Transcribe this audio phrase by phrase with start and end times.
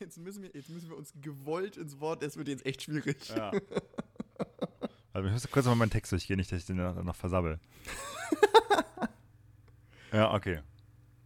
[0.00, 3.16] jetzt, müssen wir, jetzt müssen wir uns gewollt ins Wort, das wird jetzt echt schwierig.
[3.28, 3.52] Ja.
[5.12, 7.58] Also ich muss kurz mal meinen Text durchgehen, nicht, dass ich den noch, noch versabbel.
[10.12, 10.60] ja, okay.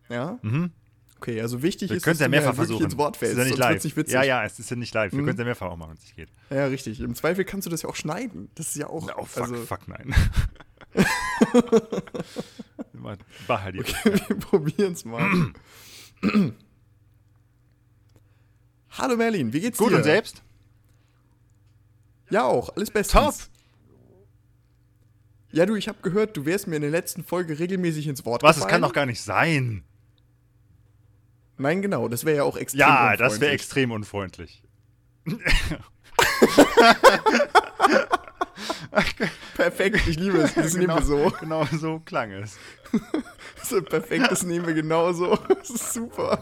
[0.08, 0.38] Ja?
[0.40, 0.72] Mhm.
[1.18, 2.84] Okay, also wichtig Wir ist, es ja mehrfach wirklich versuchen.
[2.87, 3.84] ins Wort Es fällst, ist ja nicht live.
[3.84, 4.09] nicht.
[4.11, 5.12] Ja, ja, es ist ja nicht live.
[5.12, 5.27] Wir Mhm.
[5.27, 6.30] können es ja mehrfach auch machen, wenn es nicht geht.
[6.48, 6.98] Ja, richtig.
[7.00, 8.48] Im Zweifel kannst du das ja auch schneiden.
[8.54, 9.06] Das ist ja auch.
[9.18, 10.14] Oh, fuck, also, fuck, nein.
[13.46, 13.80] Bacher die.
[13.80, 15.52] Okay, wir probieren es mal.
[18.98, 19.96] Hallo Merlin, wie geht's Gut dir?
[19.96, 20.43] und selbst?
[22.30, 22.75] Ja, auch.
[22.76, 23.50] Alles bestens.
[25.52, 28.43] Ja, du, ich habe gehört, du wärst mir in der letzten Folge regelmäßig ins Wort
[28.43, 28.71] Was, das gefallen.
[28.71, 29.85] kann doch gar nicht sein.
[31.57, 33.52] Nein, genau, das wäre ja auch extrem Ja, das wäre unfreundlich.
[33.52, 34.62] extrem unfreundlich.
[39.56, 40.55] Perfekt, ich liebe es.
[40.55, 41.33] Das nehmen wir so.
[41.41, 42.58] Genau so klang es.
[43.56, 45.36] Das ist perfekt, das nehmen wir genauso.
[45.48, 46.38] Das ist super.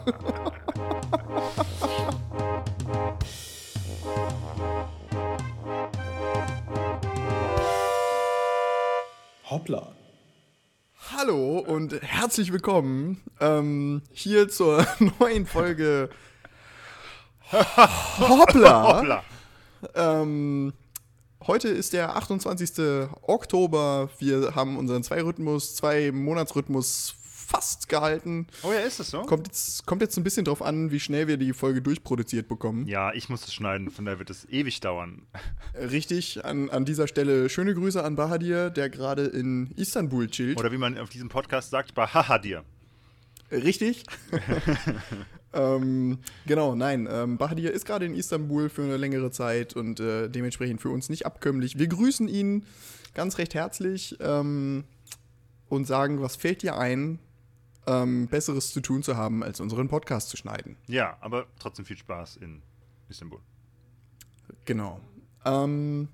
[9.49, 9.95] Hoppla.
[11.11, 14.85] Hallo und herzlich willkommen ähm, hier zur
[15.19, 16.09] neuen Folge
[17.51, 18.97] Hoppla.
[18.97, 19.23] Hoppla.
[19.95, 20.73] Ähm,
[21.45, 23.07] heute ist der 28.
[23.21, 24.09] Oktober.
[24.17, 28.47] Wir haben unseren Zwei-Rhythmus, Zwei-Monats-Rhythmus fast gehalten.
[28.63, 29.21] Oh ja, ist es so?
[29.23, 32.87] Kommt jetzt, kommt jetzt ein bisschen drauf an, wie schnell wir die Folge durchproduziert bekommen.
[32.87, 35.23] Ja, ich muss es schneiden, von daher wird es ewig dauern.
[35.75, 40.57] Richtig, an, an dieser Stelle schöne Grüße an Bahadir, der gerade in Istanbul chillt.
[40.57, 42.63] Oder wie man auf diesem Podcast sagt, bei Haha dir.
[43.51, 44.03] Richtig.
[45.53, 47.07] ähm, genau, nein.
[47.11, 51.09] Ähm, Bahadir ist gerade in Istanbul für eine längere Zeit und äh, dementsprechend für uns
[51.09, 51.77] nicht abkömmlich.
[51.77, 52.65] Wir grüßen ihn
[53.13, 54.85] ganz recht herzlich ähm,
[55.69, 57.19] und sagen, was fällt dir ein,
[57.87, 60.77] ähm, Besseres zu tun zu haben, als unseren Podcast zu schneiden.
[60.87, 62.61] Ja, aber trotzdem viel Spaß in
[63.09, 63.39] Istanbul.
[64.65, 64.99] Genau.
[65.45, 66.07] Ähm,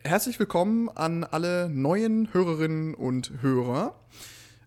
[0.00, 3.94] herzlich willkommen an alle neuen Hörerinnen und Hörer.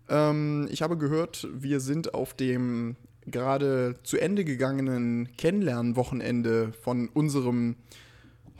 [0.08, 2.96] Ähm, ich habe gehört, wir sind auf dem
[3.26, 7.76] gerade zu Ende gegangenen Kennenlernwochenende von unserem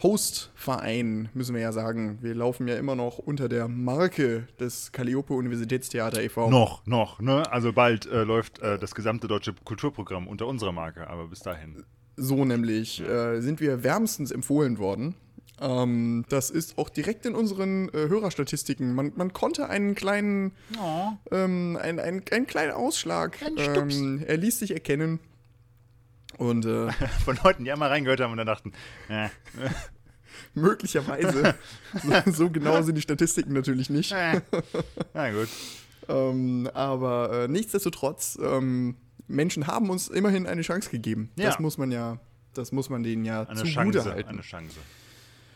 [0.03, 2.19] Host-Verein, müssen wir ja sagen.
[2.21, 6.51] Wir laufen ja immer noch unter der Marke des Calliope Universitätstheater e.V.
[6.51, 7.51] Noch, noch, ne?
[7.51, 11.85] Also bald äh, läuft äh, das gesamte deutsche Kulturprogramm unter unserer Marke, aber bis dahin.
[12.17, 15.15] So nämlich äh, sind wir wärmstens empfohlen worden.
[15.61, 18.95] Ähm, das ist auch direkt in unseren äh, Hörerstatistiken.
[18.95, 20.53] Man, man konnte einen kleinen,
[21.31, 23.39] ähm, einen, einen, einen kleinen Ausschlag.
[23.57, 23.97] Stups.
[23.97, 25.21] Ähm, er ließ sich erkennen.
[26.39, 26.91] Und äh,
[27.25, 28.73] Von Leuten, die einmal reingehört haben und dann dachten,
[29.09, 29.29] äh,
[30.55, 31.55] möglicherweise,
[32.25, 34.15] so, so genau sind die Statistiken natürlich nicht.
[35.15, 35.49] Na gut.
[36.09, 38.95] Ähm, aber äh, nichtsdestotrotz, ähm,
[39.27, 41.33] Menschen haben uns immerhin eine Chance gegeben.
[41.37, 41.47] Ja.
[41.47, 42.19] Das muss man ja,
[42.55, 44.29] das muss man denen ja Eine zugute Chance, halten.
[44.29, 44.77] eine Chance.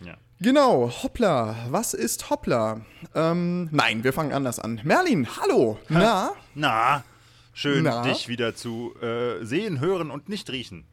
[0.00, 0.16] Ja.
[0.40, 1.54] Genau, hoppla.
[1.68, 2.80] Was ist hoppla?
[3.14, 4.80] Ähm, nein, wir fangen anders an.
[4.82, 5.78] Merlin, hallo.
[5.88, 6.32] Na?
[6.56, 7.04] Na,
[7.52, 8.02] schön, Na?
[8.02, 10.84] dich wieder zu äh, sehen, hören und nicht riechen.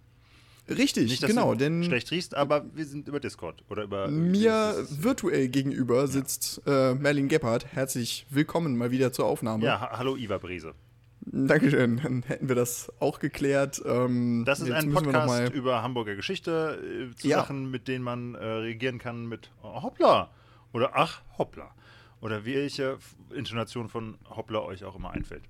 [0.70, 4.10] Richtig, Nicht, dass genau, du denn schlecht riechst, aber wir sind über Discord oder über.
[4.10, 7.68] mir dieses- virtuell gegenüber sitzt äh, Merlin Gebhardt.
[7.68, 9.64] Herzlich willkommen mal wieder zur Aufnahme.
[9.64, 10.74] Ja, ha hallo Iva Brise.
[11.22, 13.82] Dankeschön, dann hätten wir das auch geklärt.
[13.86, 16.82] Ähm, Das ist ein Podcast über Hamburger Geschichte,
[17.12, 17.38] äh, zu Ja.
[17.38, 20.30] Sachen, mit denen man äh, reagieren kann mit oh, Hoppla
[20.74, 21.72] oder Ach, Hoppla.
[22.20, 22.98] Oder welche
[23.34, 25.44] Intonation von Hoppla euch auch immer einfällt.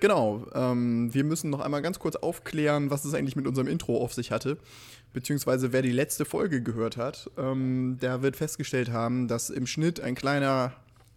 [0.00, 4.02] Genau, ähm, wir müssen noch einmal ganz kurz aufklären, was es eigentlich mit unserem Intro
[4.02, 4.56] auf sich hatte.
[5.12, 10.00] Beziehungsweise wer die letzte Folge gehört hat, ähm, der wird festgestellt haben, dass im Schnitt
[10.00, 10.72] ein kleiner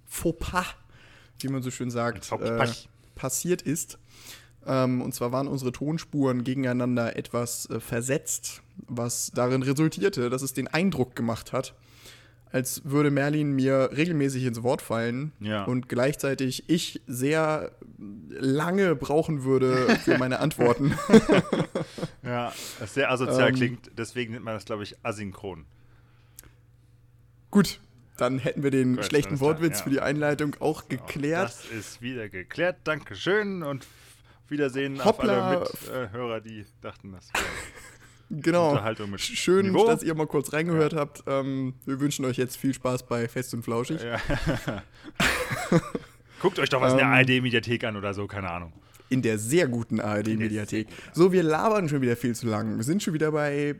[0.05, 0.65] Fauxpas,
[1.39, 2.67] wie man so schön sagt, äh,
[3.15, 3.97] passiert ist.
[4.65, 10.53] Ähm, und zwar waren unsere Tonspuren gegeneinander etwas äh, versetzt, was darin resultierte, dass es
[10.53, 11.73] den Eindruck gemacht hat,
[12.53, 15.65] als würde Merlin mir regelmäßig ins Wort fallen Ja.
[15.65, 17.71] und gleichzeitig ich sehr
[18.29, 20.93] lange brauchen würde für meine Antworten.
[22.25, 23.55] Ja, das sehr asozial Ähm.
[23.55, 25.65] klingt, deswegen nennt man das, glaube ich, asynchron.
[27.51, 27.81] Gut,
[28.15, 29.83] dann hätten wir den Gut, schlechten Wortwitz ja.
[29.83, 31.47] für die Einleitung auch geklärt.
[31.49, 32.77] Das ist wieder geklärt.
[32.85, 33.85] Dankeschön und
[34.47, 35.61] Wiedersehen Hoppla.
[35.63, 37.43] auf alle Mithörer, die dachten, das wäre
[38.41, 38.71] Genau.
[38.71, 39.85] Unterhaltung mit Schön, Niveau.
[39.85, 41.23] dass ihr mal kurz reingehört habt.
[41.27, 44.01] Ähm, wir wünschen euch jetzt viel Spaß bei Fest und Flauschig.
[44.01, 44.19] Ja.
[46.41, 47.13] Guckt euch doch was in der Ähm.
[47.13, 48.73] ARD-Mediathek an oder so, keine Ahnung.
[49.09, 50.87] In der sehr guten ARD-Mediathek.
[51.13, 52.77] So, wir labern schon wieder viel zu lang.
[52.77, 53.75] Wir sind schon wieder bei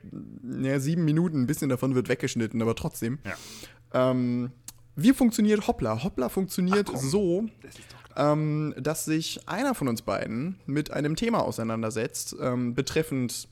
[0.61, 1.41] ja, sieben Minuten.
[1.41, 3.19] Ein bisschen davon wird weggeschnitten, aber trotzdem.
[3.25, 4.11] Ja.
[4.11, 4.51] Ähm,
[4.95, 6.03] wie funktioniert Hoppla?
[6.03, 6.97] Hoppla funktioniert komm.
[6.97, 7.73] so, Das
[8.15, 13.47] ähm, dass sich einer von uns beiden mit einem Thema auseinandersetzt, ähm, betreffend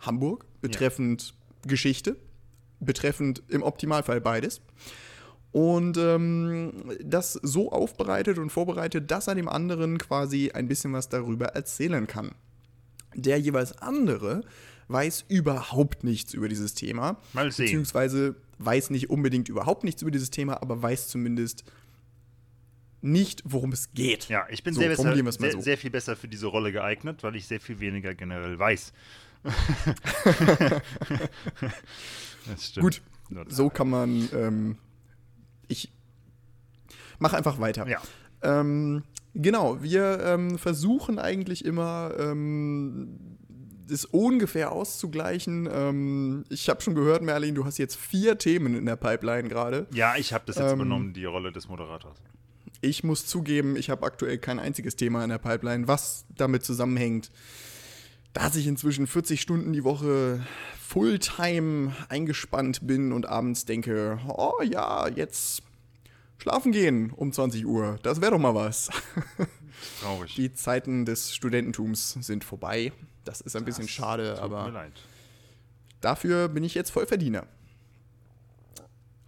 [0.00, 1.34] Hamburg, betreffend
[1.66, 2.16] Geschichte,
[2.80, 4.60] betreffend im Optimalfall beides.
[5.52, 6.72] Und ähm,
[7.02, 12.06] das so aufbereitet und vorbereitet, dass er dem anderen quasi ein bisschen was darüber erzählen
[12.06, 12.32] kann.
[13.14, 14.42] Der jeweils andere
[14.88, 17.18] weiß überhaupt nichts über dieses Thema.
[17.32, 17.64] Mal sehen.
[17.64, 21.64] Beziehungsweise weiß nicht unbedingt überhaupt nichts über dieses Thema, aber weiß zumindest
[23.02, 24.28] nicht, worum es geht.
[24.28, 25.60] Ja, ich bin So, sehr, besser, sehr, so.
[25.60, 28.92] sehr viel besser für diese Rolle geeignet, weil ich sehr viel weniger generell weiß.
[32.46, 32.84] Das stimmt.
[32.84, 33.00] Gut,
[33.48, 34.28] so kann man.
[34.32, 34.78] Ähm,
[35.68, 35.92] ich
[37.18, 37.86] mache einfach weiter.
[37.88, 38.00] Ja.
[38.42, 39.02] Ähm,
[39.34, 43.36] genau, wir ähm, versuchen eigentlich immer, ähm,
[43.88, 45.68] das ungefähr auszugleichen.
[45.70, 49.86] Ähm, ich habe schon gehört, Merlin, du hast jetzt vier Themen in der Pipeline gerade.
[49.92, 52.18] Ja, ich habe das jetzt Ähm, übernommen, die Rolle des Moderators.
[52.80, 57.30] Ich muss zugeben, ich habe aktuell kein einziges Thema in der Pipeline, was damit zusammenhängt,
[58.36, 60.44] dass ich inzwischen 40 Stunden die Woche
[60.78, 65.62] Fulltime eingespannt bin und abends denke, oh ja, jetzt
[66.36, 68.90] schlafen gehen um 20 Uhr, das wäre doch mal was.
[70.02, 70.34] Traurig.
[70.34, 72.92] Die Zeiten des Studententums sind vorbei.
[73.24, 74.90] Das ist ein bisschen schade, aber
[76.02, 77.46] dafür bin ich jetzt Vollverdiener.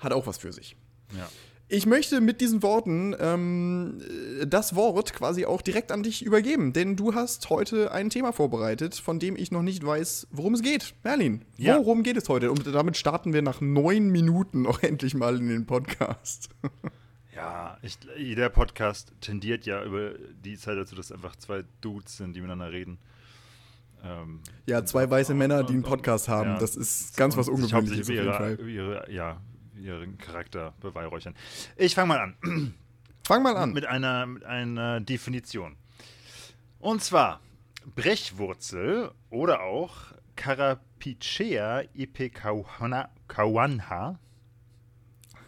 [0.01, 0.77] Hat auch was für sich.
[1.17, 1.31] Ja.
[1.71, 3.99] Ich möchte mit diesen Worten ähm,
[4.41, 8.33] äh, das Wort quasi auch direkt an dich übergeben, denn du hast heute ein Thema
[8.33, 10.95] vorbereitet, von dem ich noch nicht weiß, worum es geht.
[11.05, 11.77] Merlin, Ja.
[11.77, 12.51] worum geht es heute?
[12.51, 16.49] Und damit starten wir nach neun Minuten auch endlich mal in den Podcast.
[17.37, 20.13] Ja, ich, jeder Podcast tendiert ja über
[20.43, 22.99] die Zeit dazu, dass einfach zwei Dudes sind, die miteinander reden.
[24.03, 26.59] Ähm, Ja, zwei weiße Männer, die einen Podcast haben, Ja.
[26.59, 28.59] das ist ganz was Ungewöhnliches auf jeden ihre, Fall.
[28.69, 29.37] Ihre, ja,
[29.89, 31.35] ihren Charakter beweihräuchern.
[31.77, 32.35] Ich fange mal an.
[33.27, 33.73] Fang mal an.
[33.73, 35.77] mit einer, mit einer Definition.
[36.79, 37.41] Und zwar
[37.95, 43.11] Brechwurzel oder auch Carapicea ipecawanha,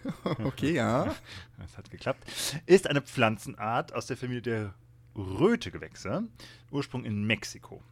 [0.45, 1.15] Okay, ja.
[1.59, 2.25] das hat geklappt,
[2.67, 4.75] ist eine Pflanzenart aus der Familie der
[5.17, 6.25] Rötegewächse,
[6.71, 7.83] Ursprung in Mexiko.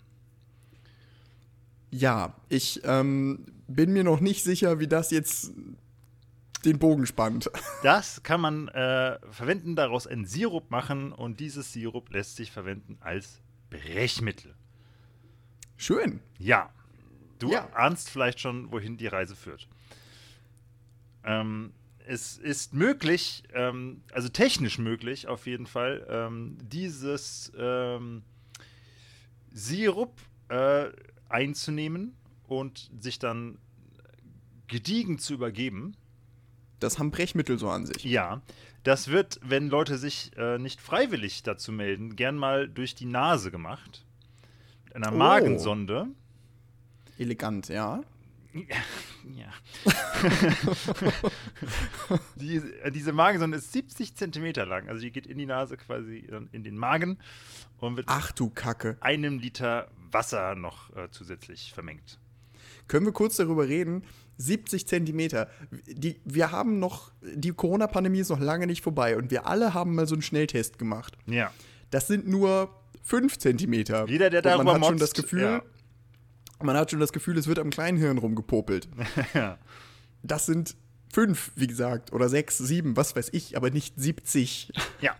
[1.90, 5.52] Ja, ich ähm, bin mir noch nicht sicher, wie das jetzt
[6.64, 7.50] den Bogen spannt.
[7.82, 12.98] Das kann man äh, verwenden, daraus einen Sirup machen und dieses Sirup lässt sich verwenden
[13.00, 13.40] als
[13.70, 14.54] Brechmittel.
[15.76, 16.20] Schön.
[16.38, 16.70] Ja,
[17.38, 17.68] du Ja.
[17.74, 19.68] ahnst vielleicht schon, wohin die Reise führt.
[21.24, 21.72] Ähm,
[22.06, 28.22] es ist möglich, ähm, also technisch möglich auf jeden Fall, ähm, dieses ähm,
[29.52, 30.14] Sirup
[30.48, 30.86] äh,
[31.28, 32.16] einzunehmen
[32.46, 33.58] und sich dann
[34.66, 35.96] gediegen zu übergeben.
[36.80, 38.04] Das haben Brechmittel so an sich.
[38.04, 38.40] Ja,
[38.84, 43.50] das wird, wenn Leute sich äh, nicht freiwillig dazu melden, gern mal durch die Nase
[43.50, 44.04] gemacht.
[44.84, 45.16] Mit einer Oh.
[45.16, 46.06] Magensonde.
[47.18, 48.00] Elegant, ja.
[49.36, 49.52] Ja.
[52.36, 54.88] die, äh, diese Magensonde ist 70 Zentimeter lang.
[54.88, 57.18] Also die geht in die Nase quasi in den Magen
[57.78, 58.96] und wird Ach du Kacke.
[59.00, 62.18] einem Liter Wasser noch äh, zusätzlich vermengt.
[62.86, 64.02] Können wir kurz darüber reden?
[64.38, 65.48] 70 Zentimeter.
[65.86, 69.94] Die, wir haben noch, die Corona-Pandemie ist noch lange nicht vorbei und wir alle haben
[69.94, 71.18] mal so einen Schnelltest gemacht.
[71.26, 71.52] Ja.
[71.90, 72.70] Das sind nur
[73.02, 74.06] 5 Zentimeter.
[74.08, 75.62] Jeder, der und man darüber hat schon das motzt, Gefühl, ja.
[76.62, 78.88] man hat schon das Gefühl, es wird am Kleinhirn rumgepopelt.
[79.34, 79.58] ja.
[80.22, 80.76] Das sind
[81.12, 84.72] 5, wie gesagt, oder 6, 7, was weiß ich, aber nicht 70.
[85.00, 85.16] Ja.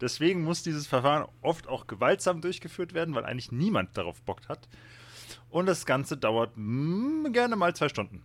[0.00, 4.68] Deswegen muss dieses Verfahren oft auch gewaltsam durchgeführt werden, weil eigentlich niemand darauf Bock hat.
[5.48, 8.24] Und das Ganze dauert mm, gerne mal zwei Stunden.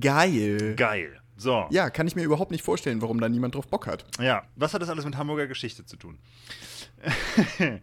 [0.00, 0.74] Geil.
[0.76, 1.20] Geil.
[1.36, 1.66] So.
[1.70, 4.04] Ja, kann ich mir überhaupt nicht vorstellen, warum da niemand drauf Bock hat.
[4.20, 6.18] Ja, was hat das alles mit Hamburger Geschichte zu tun?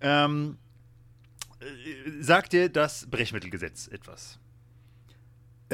[0.00, 0.58] ähm,
[1.60, 4.38] äh, sagt dir das Brechmittelgesetz etwas?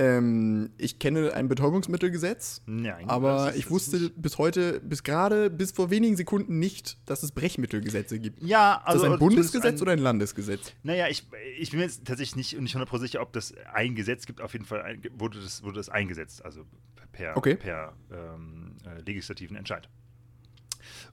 [0.01, 3.11] Ähm, ich kenne ein Betäubungsmittelgesetz, Nein.
[3.11, 4.23] aber ist ich wusste nicht.
[4.23, 8.43] bis heute, bis gerade, bis vor wenigen Sekunden nicht, dass es Brechmittelgesetze gibt.
[8.43, 9.05] Ja, Ist also.
[9.05, 10.73] das ein zumindest Bundesgesetz oder ein Landesgesetz?
[10.83, 11.27] Naja, ich,
[11.59, 14.41] ich bin mir jetzt tatsächlich nicht, nicht 100% sicher, ob das ein Gesetz gibt.
[14.41, 16.65] Auf jeden Fall ein, wurde, das, wurde das eingesetzt, also
[17.13, 17.57] per, Okay.
[17.57, 19.87] per ähm, äh, legislativen Entscheid.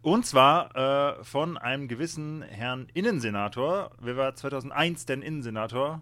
[0.02, 3.92] Und zwar äh, von einem gewissen Herrn Innensenator.
[4.00, 6.02] Wer war 2001 denn Innensenator?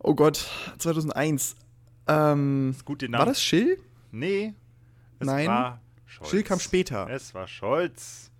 [0.00, 1.56] Oh Gott, 2001.
[2.06, 3.30] Ähm, Gut, den war Namen.
[3.32, 3.78] das Schill?
[4.10, 4.54] Nee.
[5.18, 5.46] Es Nein.
[5.48, 6.30] war Scholz.
[6.30, 7.08] Schill kam später.
[7.10, 8.30] Es war Scholz.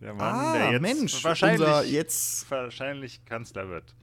[0.00, 3.94] Der Mann, ah, der jetzt Mensch, wahrscheinlich, jetzt, wahrscheinlich Kanzler wird.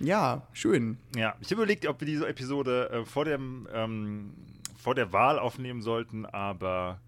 [0.00, 0.96] ja, schön.
[1.14, 4.32] Ja, ich habe überlegt, ob wir diese Episode äh, vor, dem, ähm,
[4.78, 6.98] vor der Wahl aufnehmen sollten, aber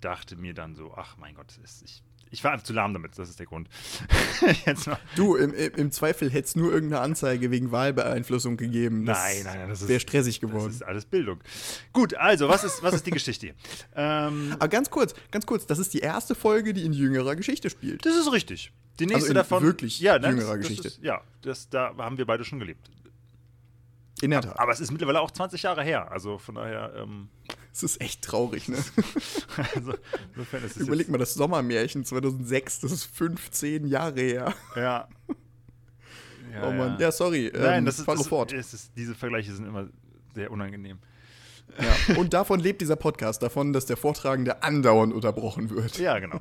[0.00, 3.18] dachte mir dann so, ach mein Gott, ist, ich, ich war einfach zu lahm damit,
[3.18, 3.68] das ist der Grund.
[5.16, 9.04] Du, im, im Zweifel hätte es nur irgendeine Anzeige wegen Wahlbeeinflussung gegeben.
[9.04, 10.70] Das Nein, nein, nein, das ist- Wäre stressig Das geworden.
[10.70, 11.40] ist alles Bildung.
[11.92, 13.54] Gut, also, was ist, was ist die Geschichte hier?
[13.96, 17.68] Ähm, Aber ganz kurz, ganz kurz, das ist die erste Folge, die in jüngerer Geschichte
[17.70, 18.04] spielt.
[18.06, 18.72] das ist richtig.
[18.98, 19.62] Die nächste in davon.
[19.62, 20.82] wirklich ja, jüngerer das, Geschichte.
[20.84, 22.90] Das ist, ja, das, da haben wir beide schon gelebt.
[24.22, 24.58] In der Tat.
[24.58, 26.10] Aber es ist mittlerweile auch 20 Jahre her.
[26.12, 27.28] Also von daher, ähm,
[27.72, 28.76] Es ist echt traurig, ne?
[29.74, 29.94] also,
[30.32, 34.54] insofern ist es Überleg mal, das Sommermärchen 2006, das ist 15 Jahre her.
[34.74, 35.08] Ja.
[36.52, 37.50] ja oh Mann, ja, sorry.
[37.54, 38.52] Nein, ähm, das ist, das, fort.
[38.52, 39.88] Es ist, diese Vergleiche sind immer
[40.34, 40.98] sehr unangenehm.
[41.78, 42.16] Ja.
[42.16, 45.98] Und davon lebt dieser Podcast, davon, dass der Vortragende andauernd unterbrochen wird.
[45.98, 46.40] Ja, genau.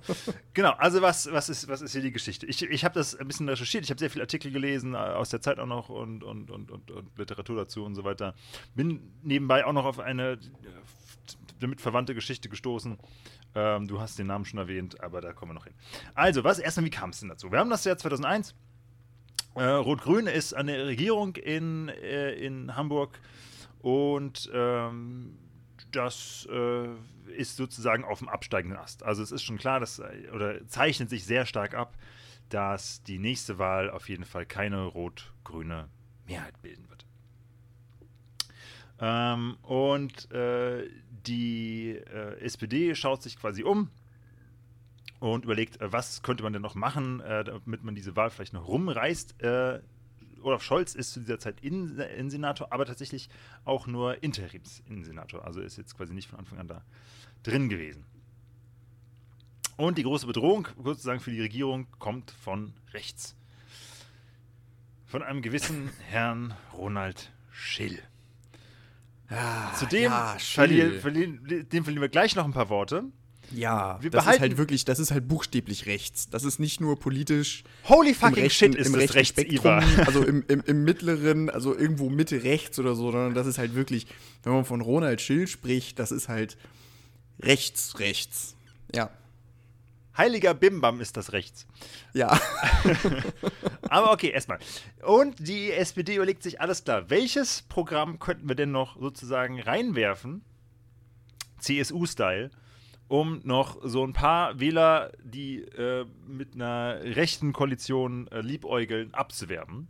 [0.53, 2.45] genau, also was, was, ist, was ist hier die Geschichte?
[2.45, 5.29] Ich, ich habe das ein bisschen recherchiert, ich habe sehr viele Artikel gelesen, äh, aus
[5.29, 8.33] der Zeit auch noch und, und, und, und, und Literatur dazu und so weiter.
[8.75, 10.39] Bin nebenbei auch noch auf eine
[11.59, 12.97] damit verwandte Geschichte gestoßen.
[13.55, 15.73] Ähm, du hast den Namen schon erwähnt, aber da kommen wir noch hin.
[16.13, 17.51] Also, was erstmal, wie kam es denn dazu?
[17.51, 18.55] Wir haben das Jahr 2001.
[19.55, 23.19] Äh, Rot-Grün ist an der Regierung in, äh, in Hamburg
[23.79, 25.37] und ähm,
[25.91, 26.89] das äh,
[27.35, 29.03] ist sozusagen auf dem absteigenden Ast.
[29.03, 31.97] Also es ist schon klar, dass, äh, oder zeichnet sich sehr stark ab,
[32.49, 35.89] dass die nächste Wahl auf jeden Fall keine rot-grüne
[36.27, 37.05] Mehrheit bilden wird.
[39.01, 40.87] Ähm, und äh,
[41.27, 43.89] die äh, SPD schaut sich quasi um
[45.19, 48.53] und überlegt, äh, was könnte man denn noch machen, äh, damit man diese Wahl vielleicht
[48.53, 49.41] noch rumreißt.
[49.41, 49.81] Äh,
[50.41, 53.29] Olaf Scholz ist zu dieser Zeit in, Innensenator, aber tatsächlich
[53.65, 55.45] auch nur Interims-Innensenator.
[55.45, 56.83] Also ist jetzt quasi nicht von Anfang an da
[57.43, 58.05] drin gewesen.
[59.75, 63.35] Und die große Bedrohung, sozusagen für die Regierung, kommt von rechts.
[65.05, 67.99] Von einem gewissen Herrn Ronald Schill.
[69.29, 73.03] Ja, Zudem ja, verlieren, verlieren, dem verlieren wir gleich noch ein paar Worte.
[73.51, 76.29] Ja, Wir das ist halt wirklich, das ist halt buchstäblich rechts.
[76.29, 80.23] Das ist nicht nur politisch Holy fucking rechten, shit ist im das rechts, Spektrum, also
[80.23, 84.05] im, im, im mittleren, also irgendwo Mitte rechts oder so, sondern das ist halt wirklich,
[84.43, 86.57] wenn man von Ronald Schill spricht, das ist halt
[87.41, 88.55] rechts, rechts.
[88.93, 89.09] Ja.
[90.19, 91.65] Heiliger Bimbam ist das rechts.
[92.13, 92.37] Ja.
[93.89, 94.59] Aber okay, erstmal.
[95.01, 100.43] Und die SPD überlegt sich, alles klar, welches Programm könnten wir denn noch sozusagen reinwerfen,
[101.59, 102.51] CSU-Style,
[103.07, 109.87] um noch so ein paar Wähler, die äh, mit einer rechten Koalition äh, liebäugeln, abzuwerben.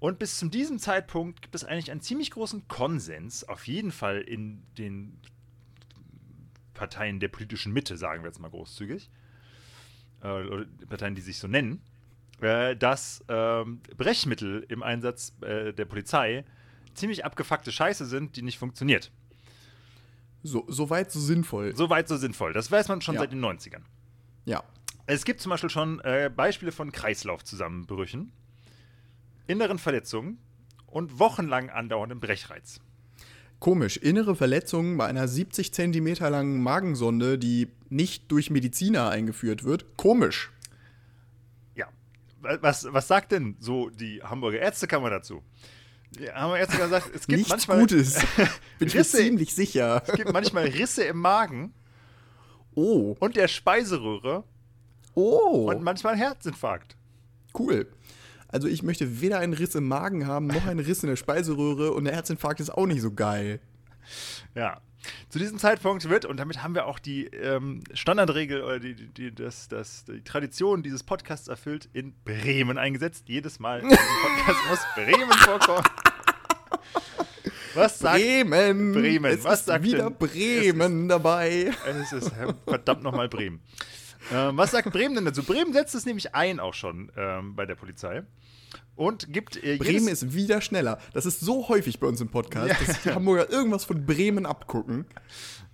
[0.00, 4.22] Und bis zu diesem Zeitpunkt gibt es eigentlich einen ziemlich großen Konsens, auf jeden Fall
[4.22, 5.20] in den
[6.74, 9.10] Parteien der politischen Mitte, sagen wir jetzt mal großzügig,
[10.22, 11.80] äh, oder Parteien, die sich so nennen,
[12.40, 16.44] äh, dass ähm, Brechmittel im Einsatz äh, der Polizei
[16.94, 19.10] ziemlich abgefuckte Scheiße sind, die nicht funktioniert.
[20.42, 21.74] So, so weit, so sinnvoll.
[21.74, 22.52] Soweit so sinnvoll.
[22.52, 23.22] Das weiß man schon Ja.
[23.22, 23.82] seit den 90ern.
[24.44, 24.62] Ja.
[25.06, 28.32] Es gibt zum Beispiel schon äh, Beispiele von Kreislaufzusammenbrüchen,
[29.46, 30.38] inneren Verletzungen
[30.86, 32.80] und wochenlang andauerndem Brechreiz.
[33.64, 33.96] Komisch.
[33.96, 39.96] Innere Verletzungen bei einer 70 Zentimeter langen Magensonde, die nicht durch Mediziner eingeführt wird.
[39.96, 40.52] Komisch.
[41.74, 41.86] Ja.
[42.42, 45.42] Wa- Was, was sagt denn so die Hamburger Ärztekammer dazu?
[46.10, 48.18] Die Hamburger Ärztekammer sagt, es gibt Nichts manchmal Gutes.
[48.78, 50.02] Bin ich mir ziemlich sicher.
[50.06, 51.72] Es gibt manchmal Risse im Magen
[52.74, 53.16] Oh.
[53.18, 54.44] und der Speiseröhre
[55.14, 55.70] Oh.
[55.70, 56.98] und manchmal Herzinfarkt.
[57.58, 57.86] Cool.
[58.54, 61.92] Also ich möchte weder einen Riss im Magen haben, noch einen Riss in der Speiseröhre
[61.92, 63.58] und der Herzinfarkt ist auch nicht so geil.
[64.54, 64.80] Ja.
[65.28, 69.08] Zu diesem Zeitpunkt wird, und damit haben wir auch die ähm, Standardregel oder die, die,
[69.08, 73.24] die, das, das, die Tradition dieses Podcasts erfüllt, in Bremen eingesetzt.
[73.26, 75.84] Jedes Mal diesem Podcast muss Bremen vorkommen.
[77.74, 78.92] Was sagt Bremen!
[78.92, 79.32] Bremen.
[79.32, 81.72] Es Was ist sagt wieder denn- Bremen dabei.
[81.88, 82.30] Es ist
[82.68, 83.60] verdammt nochmal Bremen.
[84.32, 85.42] Ähm, was sagt Bremen denn dazu?
[85.42, 88.24] Bremen setzt es nämlich ein auch schon ähm, bei der Polizei
[88.96, 90.98] und gibt äh, Bremen ist wieder schneller.
[91.12, 95.06] Das ist so häufig bei uns im Podcast, dass die Hamburger irgendwas von Bremen abgucken.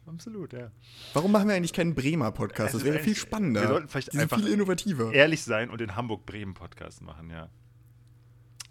[0.07, 0.71] absolut, ja.
[1.13, 2.75] Warum machen wir eigentlich keinen Bremer Podcast?
[2.75, 3.63] Das ist wäre viel spannender.
[3.63, 5.13] wir sollten vielleicht die einfach viel innovativer.
[5.13, 7.49] ehrlich sein und den Hamburg-Bremen-Podcast machen, ja.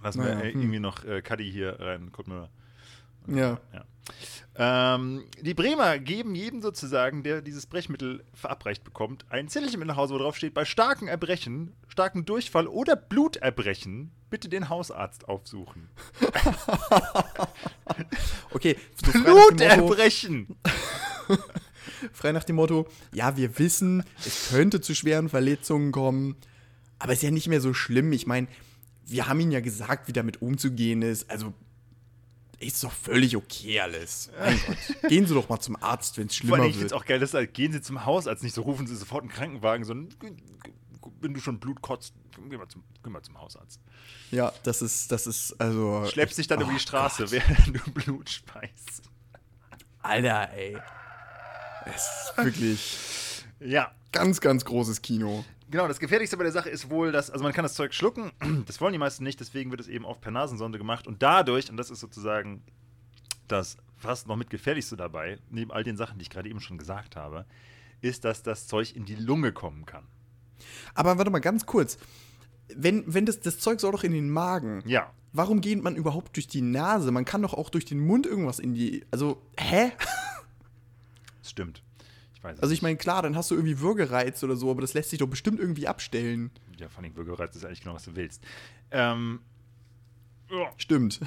[0.01, 0.62] Lassen wir Naja, äh, hm.
[0.62, 2.50] irgendwie noch äh, Cuddy hier rein, gucken wir mal.
[3.27, 3.59] Ja.
[3.73, 3.85] Ja.
[4.55, 9.95] Ähm, die Bremer geben jedem sozusagen, der dieses Brechmittel verabreicht bekommt, ein Zettelchen mit nach
[9.95, 15.89] Hause, wo drauf steht, bei starken Erbrechen, starken Durchfall oder Bluterbrechen bitte den Hausarzt aufsuchen.
[18.51, 20.55] Okay, so Bluterbrechen!
[22.13, 26.35] frei nach dem Motto, ja, wir wissen, es könnte zu schweren Verletzungen kommen,
[26.97, 28.11] aber ist ja nicht mehr so schlimm.
[28.11, 28.47] Ich meine,
[29.05, 31.29] wir haben ihnen ja gesagt, wie damit umzugehen ist.
[31.29, 31.53] Also,
[32.59, 34.29] ist doch völlig okay alles.
[34.39, 35.09] Mein Gott.
[35.09, 36.91] Gehen Sie doch mal zum Arzt, wenn es Vor schlimmer allem, ich finde wird.
[36.91, 39.31] es auch geil, dass halt, gehen Sie zum Hausarzt, nicht so rufen Sie sofort einen
[39.31, 40.15] Krankenwagen, sondern
[41.21, 42.13] wenn du schon Blut kotzt,
[42.49, 43.79] geh mal zum, geh mal zum Hausarzt.
[44.31, 46.05] Ja, das ist, das ist, also.
[46.05, 47.31] Schleppst dich dann Oh über die Straße, Gott.
[47.31, 49.03] während du Blut speist.
[50.01, 50.77] Alter, ey.
[51.85, 55.43] Es ist wirklich Ja, ganz, ganz großes Kino.
[55.69, 58.31] Genau, das Gefährlichste bei der Sache ist wohl, dass, also man kann das Zeug schlucken,
[58.65, 61.69] das wollen die meisten nicht, deswegen wird es eben oft per Nasensonde gemacht und dadurch,
[61.69, 62.63] und das ist sozusagen
[63.47, 66.77] das fast noch mit gefährlichste dabei, neben all den Sachen, die ich gerade eben schon
[66.77, 67.45] gesagt habe,
[68.01, 70.05] ist, dass das Zeug in die Lunge kommen kann.
[70.93, 71.97] Aber warte mal ganz kurz.
[72.73, 74.83] Wenn, wenn das, das Zeug soll doch in den Magen.
[74.85, 77.11] Ja, Warum geht man überhaupt durch die Nase?
[77.11, 79.05] Man kann doch auch durch den Mund irgendwas in die.
[79.11, 79.91] Also, hä?
[81.43, 81.83] stimmt.
[82.39, 84.93] Ich weiß Also, ich meine, klar, dann hast du irgendwie Würgereiz oder so, aber das
[84.93, 86.51] lässt sich doch bestimmt irgendwie abstellen.
[86.77, 88.43] Ja, vor allem Bürgerreiz ist eigentlich genau, was du willst.
[88.91, 89.41] Ähm,
[90.51, 91.20] ja, Stimmt.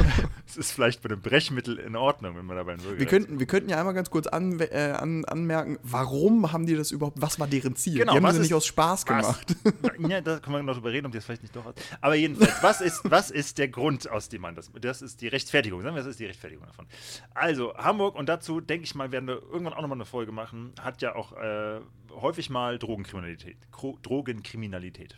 [0.46, 3.38] es ist vielleicht bei dem Brechmittel in Ordnung, wenn man dabei einen Wir Bürgerreiz könnten,
[3.38, 7.20] wir könnten ja einmal ganz kurz an, äh, an, anmerken, warum haben die das überhaupt,
[7.20, 7.98] was war deren Ziel?
[7.98, 9.06] Genau, die haben was das ist- nicht aus Spaß Was?
[9.06, 9.56] gemacht.
[10.08, 11.80] Ja, da können wir noch drüber reden, ob die das vielleicht nicht doch hat.
[12.00, 14.70] Aber jedenfalls, was ist, was ist der Grund, aus dem man das.
[14.80, 15.82] Das ist die Rechtfertigung.
[15.82, 16.86] Sagen wir, das ist die Rechtfertigung davon.
[17.34, 20.72] Also, Hamburg, und dazu denke ich mal, werden wir irgendwann auch nochmal eine Folge machen,
[20.80, 21.80] hat ja auch äh,
[22.12, 23.56] häufig mal Drogenkriminalität.
[23.70, 25.16] Kro Drogenkriminalität.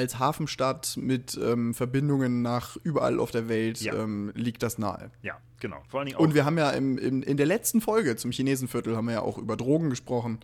[0.00, 3.92] Als Hafenstadt mit ähm, Verbindungen nach überall auf der Welt Ja.
[3.94, 5.10] ähm, liegt das nahe.
[5.20, 5.76] Ja, genau.
[5.88, 6.22] Vor allen Dingen auch.
[6.22, 9.20] Und wir haben ja im, im, in der letzten Folge zum Chinesenviertel haben wir ja
[9.20, 10.38] auch über Drogen gesprochen,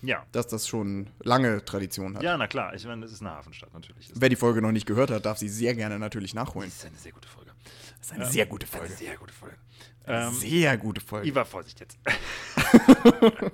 [0.00, 0.22] ja.
[0.30, 2.22] dass das schon lange Tradition hat.
[2.22, 2.72] ja, na klar.
[2.74, 4.06] Ich meine, das ist eine Hafenstadt natürlich.
[4.10, 6.68] Das Wer die Folge noch nicht gehört hat, darf sie sehr gerne natürlich nachholen.
[6.68, 7.50] ist eine sehr gute Folge.
[7.98, 8.94] Das ist eine sehr gute Eine Folge.
[8.94, 9.56] sehr gute Folge.
[10.06, 11.26] Eine Ähm, sehr gute Folge.
[11.28, 11.98] Iva, Vorsicht jetzt.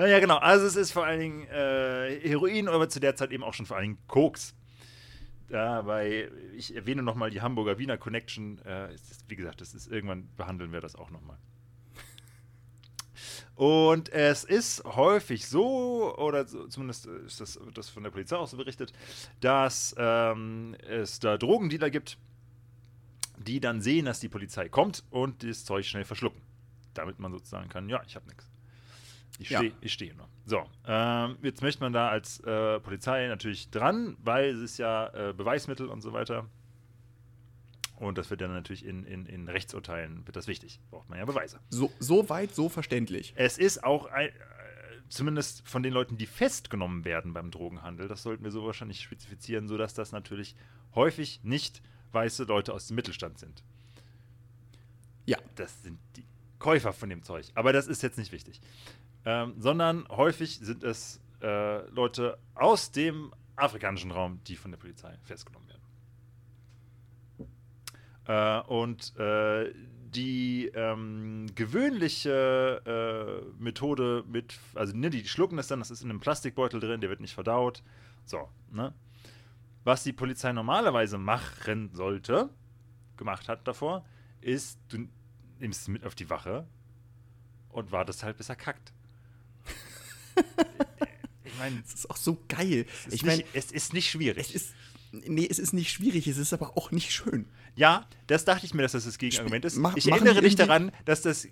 [0.00, 0.38] naja, genau.
[0.38, 3.66] Also es ist vor allen Dingen äh, Heroin, aber zu der Zeit eben auch schon
[3.66, 4.54] vor allen Dingen Koks.
[5.50, 8.58] Dabei, ich erwähne nochmal die Hamburger Wiener Connection.
[8.64, 11.36] Äh, ist, wie gesagt, das ist, irgendwann behandeln wir das auch nochmal.
[13.56, 18.48] Und es ist häufig so, oder so, zumindest ist das, das von der Polizei auch
[18.48, 18.94] so berichtet,
[19.40, 22.16] dass ähm, es da Drogendealer gibt,
[23.36, 26.40] die dann sehen, dass die Polizei kommt und das Zeug schnell verschlucken.
[26.94, 28.50] Damit man sozusagen kann, ja, ich habe nichts.
[29.40, 29.58] Ich Ja.
[29.58, 30.28] stehe ich stehe nur.
[30.44, 35.08] So, ähm, jetzt möchte man da als äh, Polizei natürlich dran, weil es ist ja
[35.30, 36.46] äh, Beweismittel und so weiter.
[37.96, 40.80] Und das wird dann natürlich in, in, in Rechtsurteilen wird das wichtig.
[40.90, 41.58] Braucht man ja Beweise.
[41.68, 43.32] So, so weit, so verständlich.
[43.36, 44.32] Es ist auch ein, äh,
[45.08, 49.68] zumindest von den Leuten, die festgenommen werden beim Drogenhandel, das sollten wir so wahrscheinlich spezifizieren,
[49.68, 50.54] sodass das natürlich
[50.94, 53.62] häufig nicht weiße Leute aus dem Mittelstand sind.
[55.24, 55.38] Ja.
[55.54, 56.24] Das sind die
[56.58, 57.46] Käufer von dem Zeug.
[57.54, 58.60] Aber das ist jetzt nicht wichtig.
[59.24, 65.16] Ähm, sondern häufig sind es äh, Leute aus dem afrikanischen Raum, die von der Polizei
[65.22, 65.80] festgenommen werden.
[68.26, 69.72] Äh, und äh,
[70.14, 76.10] die ähm, gewöhnliche äh, Methode mit, also ne, die schlucken das dann, das ist in
[76.10, 77.82] einem Plastikbeutel drin, der wird nicht verdaut.
[78.24, 78.92] So, ne?
[79.84, 82.50] Was die Polizei normalerweise machen sollte,
[83.16, 84.04] gemacht hat davor,
[84.40, 85.08] ist, du
[85.58, 86.66] nimmst es mit auf die Wache
[87.70, 88.92] und wartest halt, bis er kackt.
[91.44, 92.86] Ich meine, Das ist auch so geil.
[93.10, 94.48] ich meine, es ist nicht schwierig.
[94.48, 94.74] es ist.
[95.12, 97.46] Nee, es ist nicht schwierig, es ist aber auch nicht schön.
[97.74, 99.76] Ja, das dachte ich mir, dass das das Gegenargument ist.
[99.76, 101.48] Mach- ich erinnere die dich daran, dass das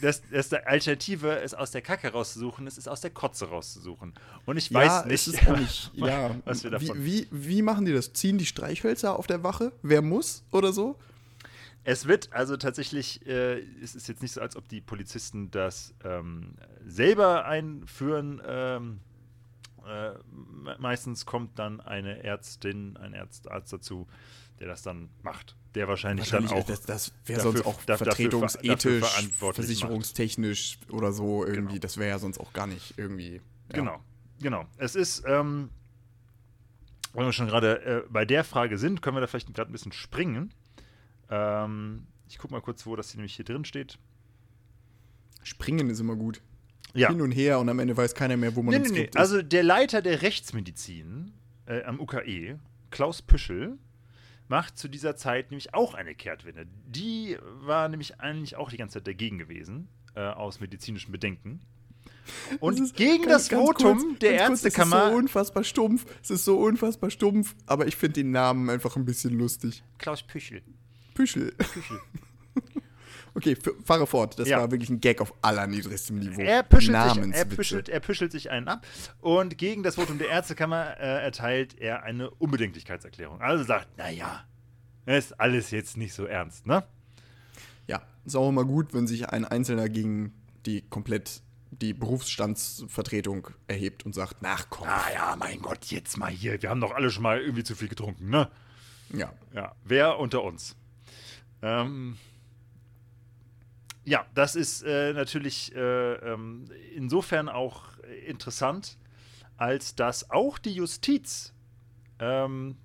[0.00, 4.12] dass, dass der Alternative ist, aus der Kacke rauszusuchen, es ist aus der Kotze rauszusuchen.
[4.44, 5.90] Und ich weiß ja, nicht, es nicht.
[5.94, 7.02] Ja, was wir davon.
[7.04, 8.12] wie, wie, wie machen die das?
[8.12, 9.72] Ziehen die Streichhölzer auf der Wache?
[9.82, 10.96] Wer muss oder so?
[11.84, 15.94] Es wird also tatsächlich, äh, es ist jetzt nicht so, als ob die Polizisten das
[16.02, 18.40] ähm, selber einführen.
[18.46, 19.00] Ähm,
[19.86, 24.08] äh, me- meistens kommt dann eine Ärztin, ein Arzt, Arzt dazu,
[24.60, 25.56] der das dann macht.
[25.74, 26.64] Der wahrscheinlich, dann auch.
[26.64, 31.74] das, das wäre sonst auch dafür vertretungsethisch, versicherungstechnisch oder so irgendwie.
[31.74, 31.80] Genau.
[31.80, 33.34] Das wäre ja sonst auch gar nicht irgendwie.
[33.34, 33.74] Ja.
[33.74, 34.00] Genau,
[34.40, 34.64] genau.
[34.78, 35.68] Es ist, ähm,
[37.12, 39.72] wenn wir schon gerade äh, bei der Frage sind, können wir da vielleicht gerade ein
[39.72, 40.52] bisschen springen.
[41.30, 43.98] Ähm, ich gucke mal kurz, wo das hier nämlich hier drin steht.
[45.42, 46.40] Springen ist immer gut.
[46.94, 47.08] Ja.
[47.08, 49.04] Hin und her und am Ende weiß keiner mehr, wo man Nee, nee, nee.
[49.06, 49.16] Ist.
[49.16, 51.32] Also der Leiter der Rechtsmedizin
[51.66, 52.58] äh, am UKE,
[52.90, 53.78] Klaus Püschel,
[54.48, 56.66] macht zu dieser Zeit nämlich auch eine Kehrtwende.
[56.86, 61.60] Die war nämlich eigentlich auch die ganze Zeit dagegen gewesen, äh, aus medizinischen Bedenken.
[62.60, 64.96] Und ist gegen ganz- das ganz Votum kurz, der Ärztekammer.
[64.96, 66.06] Es ist so unfassbar stumpf.
[66.22, 69.82] Es ist so unfassbar stumpf, aber ich finde den Namen einfach ein bisschen lustig.
[69.98, 70.62] Klaus Püschel.
[71.14, 71.52] Püschel.
[71.52, 71.98] Püschel.
[73.36, 74.38] Okay, fahre fort.
[74.38, 74.58] Das Ja.
[74.60, 76.40] war wirklich ein Gag auf allerniedrigstem Niveau.
[76.40, 78.86] Er püschelt, sich, er, püschelt, er püschelt sich einen ab
[79.20, 83.40] und gegen das Votum der Ärztekammer äh, erteilt er eine Unbedenklichkeitserklärung.
[83.40, 84.44] Also sagt, naja,
[85.06, 86.84] ist alles jetzt nicht so ernst, ne?
[87.88, 90.32] Ja, ist auch immer gut, wenn sich ein Einzelner gegen
[90.64, 94.86] die komplett die Berufsstandsvertretung erhebt und sagt, nach komm.
[94.86, 96.62] Ah ja, mein Gott, jetzt mal hier.
[96.62, 98.48] Wir haben doch alle schon mal irgendwie zu viel getrunken, ne?
[99.12, 99.32] Ja.
[99.52, 100.76] Ja, wer unter uns?
[101.64, 102.18] Ähm,
[104.04, 107.96] ja, das ist äh, natürlich äh, ähm, insofern auch
[108.26, 108.98] interessant,
[109.56, 111.54] als dass auch die Justiz
[112.18, 112.76] ähm,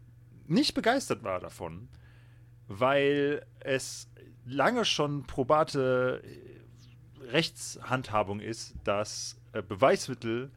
[0.48, 1.89] nicht begeistert war davon,
[2.70, 4.08] weil es
[4.46, 10.52] lange schon probate äh, Rechtshandhabung ist, dass äh, Beweismittel,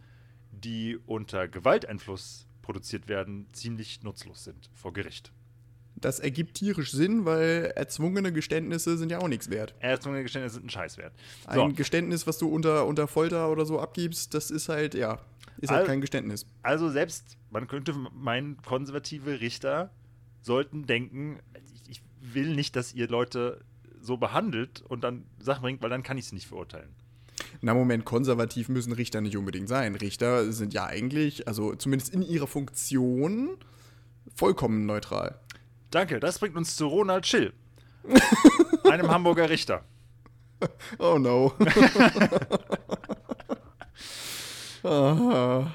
[0.53, 5.33] die unter Gewalteinfluss produziert werden, ziemlich nutzlos sind vor Gericht.
[6.03, 9.75] Das ergibt tierisch Sinn, weil erzwungene Geständnisse sind ja auch nichts wert.
[9.81, 11.13] Erzwungene Geständnisse sind ein Scheißwert.
[11.47, 15.19] Ein So, Geständnis, was du unter, unter Folter oder so abgibst, das ist halt, ja,
[15.59, 16.45] ist Al- halt kein Geständnis.
[16.63, 19.91] also selbst, man könnte meinen, konservative Richter
[20.43, 21.39] sollten denken,
[21.75, 22.03] ich, ich
[22.35, 23.61] will nicht, dass ihr Leute
[24.01, 26.89] so behandelt und dann Sachen bringt, weil dann kann ich sie nicht verurteilen.
[27.61, 29.95] Na Moment, konservativ müssen Richter nicht unbedingt sein.
[29.95, 33.51] Richter sind ja eigentlich, also zumindest in ihrer Funktion,
[34.35, 35.39] vollkommen neutral.
[35.93, 37.53] Danke, das bringt uns zu Ronald Schill,
[38.91, 39.85] einem Hamburger Richter.
[40.99, 41.53] Oh no.
[44.85, 45.71] ah,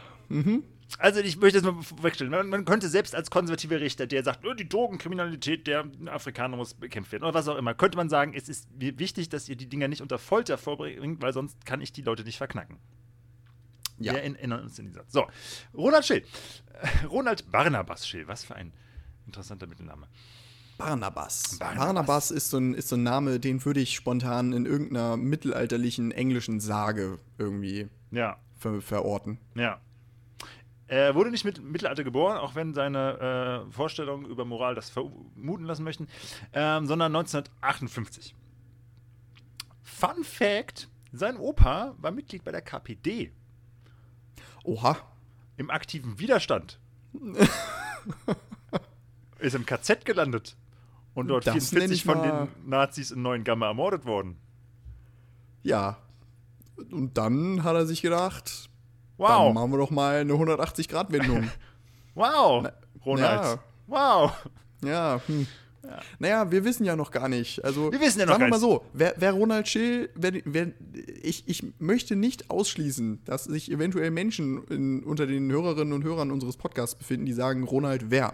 [0.98, 2.32] Also ich möchte das mal wegstellen.
[2.32, 6.74] Man, man könnte selbst als konservativer Richter, der sagt, oh, die Drogenkriminalität der Afrikaner muss
[6.74, 9.68] bekämpft werden oder was auch immer, könnte man sagen, es ist wichtig, dass ihr die
[9.70, 12.80] Dinger nicht unter Folter vorbringt, weil sonst kann ich die Leute nicht verknacken.
[14.00, 14.14] ja.
[14.14, 15.12] Wir erinnern uns in Satz.
[15.14, 15.28] So,
[15.76, 16.24] Ronald Schill.
[16.74, 18.74] Äh, Ronald Barnabas Schill, was für ein
[19.28, 20.08] interessanter Mittelname.
[20.78, 21.58] Barnabas.
[21.60, 21.86] Barnabas.
[21.86, 26.12] Barnabas, ist, so ein, ist so ein Name, den würde ich spontan in irgendeiner mittelalterlichen
[26.12, 29.38] englischen Sage irgendwie Ja, ver verorten.
[29.56, 29.80] ja.
[30.90, 35.66] Er wurde nicht mit Mittelalter geboren, auch wenn seine äh, Vorstellungen über Moral das vermuten
[35.66, 36.08] lassen möchten,
[36.54, 38.34] ähm, sondern 1958.
[39.84, 43.34] Fun Fact: Sein Opa war Mitglied bei der KPD
[44.64, 44.96] Oha.
[45.58, 46.80] im aktiven Widerstand.
[49.40, 50.56] Ist im KZ gelandet
[51.14, 54.38] und dort Das nenn 44 ich von den Nazis in Neuengamme ermordet worden.
[55.64, 55.98] Ja.
[56.92, 58.70] Und dann hat er sich gedacht,
[59.18, 61.50] dann Wow, machen wir doch mal eine 180-Grad-Wendung.
[62.16, 62.68] wow,
[63.04, 63.44] Ronald.
[63.44, 63.60] ja.
[63.88, 64.32] Wow.
[64.84, 65.48] ja, hm.
[66.20, 67.64] Naja, wir wissen ja noch gar nicht.
[67.64, 70.74] Also, Wir wissen ja noch sagen wir mal so, wer, wer Ronald Schill, wer, wer,
[71.24, 76.32] ich, ich möchte nicht ausschließen, dass sich eventuell Menschen in, unter den Hörerinnen und Hörern
[76.32, 78.34] unseres Podcasts befinden, die sagen, Ronald wer?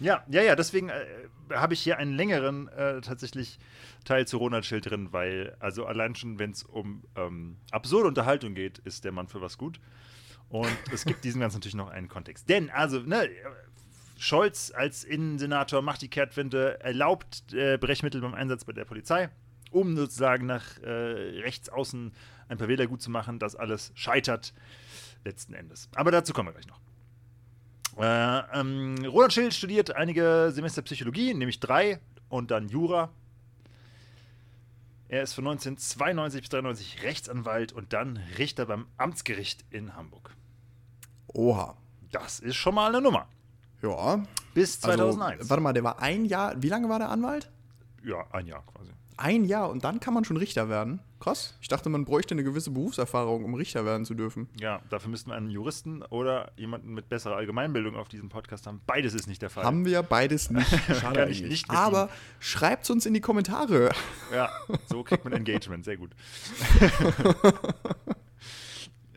[0.00, 1.04] Ja, ja, ja, deswegen äh,
[1.52, 3.58] habe ich hier einen längeren äh, tatsächlich
[4.04, 8.54] Teil zu Ronald Schill drin, weil, also allein schon, wenn es um ähm, absurde Unterhaltung
[8.54, 9.78] geht, ist der Mann für was gut.
[10.48, 12.48] Und es gibt diesem Ganzen natürlich noch einen Kontext.
[12.48, 13.28] Denn, also, ne,
[14.18, 19.30] Scholz als Innensenator macht die Kehrtwende, erlaubt äh, Brechmittel beim Einsatz bei der Polizei,
[19.70, 20.88] um sozusagen nach äh,
[21.40, 22.12] rechts außen
[22.48, 23.38] ein paar Wähler gut zu machen.
[23.38, 24.52] Das alles scheitert
[25.24, 25.88] letzten Endes.
[25.94, 26.80] Aber dazu kommen wir gleich noch.
[27.98, 33.10] Äh, ähm, Roland Schill studiert einige Semester Psychologie, nämlich drei und dann Jura.
[35.08, 40.34] Er ist von 1992 bis 93 Rechtsanwalt und dann Richter beim Amtsgericht in Hamburg.
[41.28, 41.76] Oha.
[42.12, 43.26] Das ist schon mal eine Nummer.
[43.82, 44.22] Ja.
[44.54, 45.48] Bis Also, 2001.
[45.50, 47.50] warte mal, der war ein Jahr, wie lange war der Anwalt?
[48.04, 48.90] ja, ein Jahr quasi.
[49.16, 51.00] Ein Jahr und dann kann man schon Richter werden.
[51.20, 51.54] Krass.
[51.60, 54.48] Ich dachte, man bräuchte eine gewisse Berufserfahrung, um Richter werden zu dürfen.
[54.58, 58.80] Ja, dafür müssten wir einen Juristen oder jemanden mit besserer Allgemeinbildung auf diesem Podcast haben.
[58.86, 59.64] Beides ist nicht der Fall.
[59.64, 60.66] Haben wir beides nicht.
[60.70, 61.42] Schade ich eigentlich.
[61.42, 63.90] nicht Aber schreibt uns in die Kommentare.
[64.32, 64.50] Ja,
[64.86, 66.12] so kriegt man Engagement, sehr gut.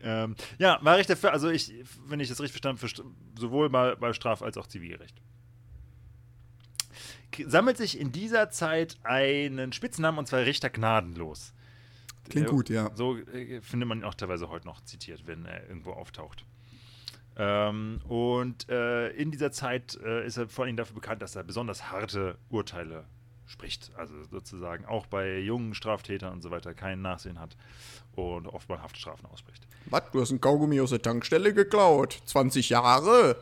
[0.02, 1.72] ähm, ja, war ich dafür, also ich,
[2.06, 5.22] wenn ich das richtig verstanden habe, sowohl bei, bei Straf- als auch Zivilrecht.
[7.46, 11.53] Sammelt sich in dieser Zeit einen Spitznamen und zwar Richter Gnadenlos.
[12.28, 12.90] Klingt Äh, gut, ja.
[12.94, 16.44] So äh, findet man ihn auch teilweise heute noch zitiert, wenn er irgendwo auftaucht.
[17.36, 21.42] Ähm, und äh, in dieser Zeit äh, ist er vor allem dafür bekannt, dass er
[21.42, 23.04] besonders harte Urteile
[23.46, 23.90] spricht.
[23.96, 27.56] Also sozusagen auch bei jungen Straftätern und so weiter kein Nachsehen hat
[28.14, 29.66] und oft mal Haftstrafen ausspricht.
[29.86, 30.04] Was?
[30.12, 32.22] Du hast ein Kaugummi aus der Tankstelle geklaut?
[32.24, 33.36] 20 Jahre?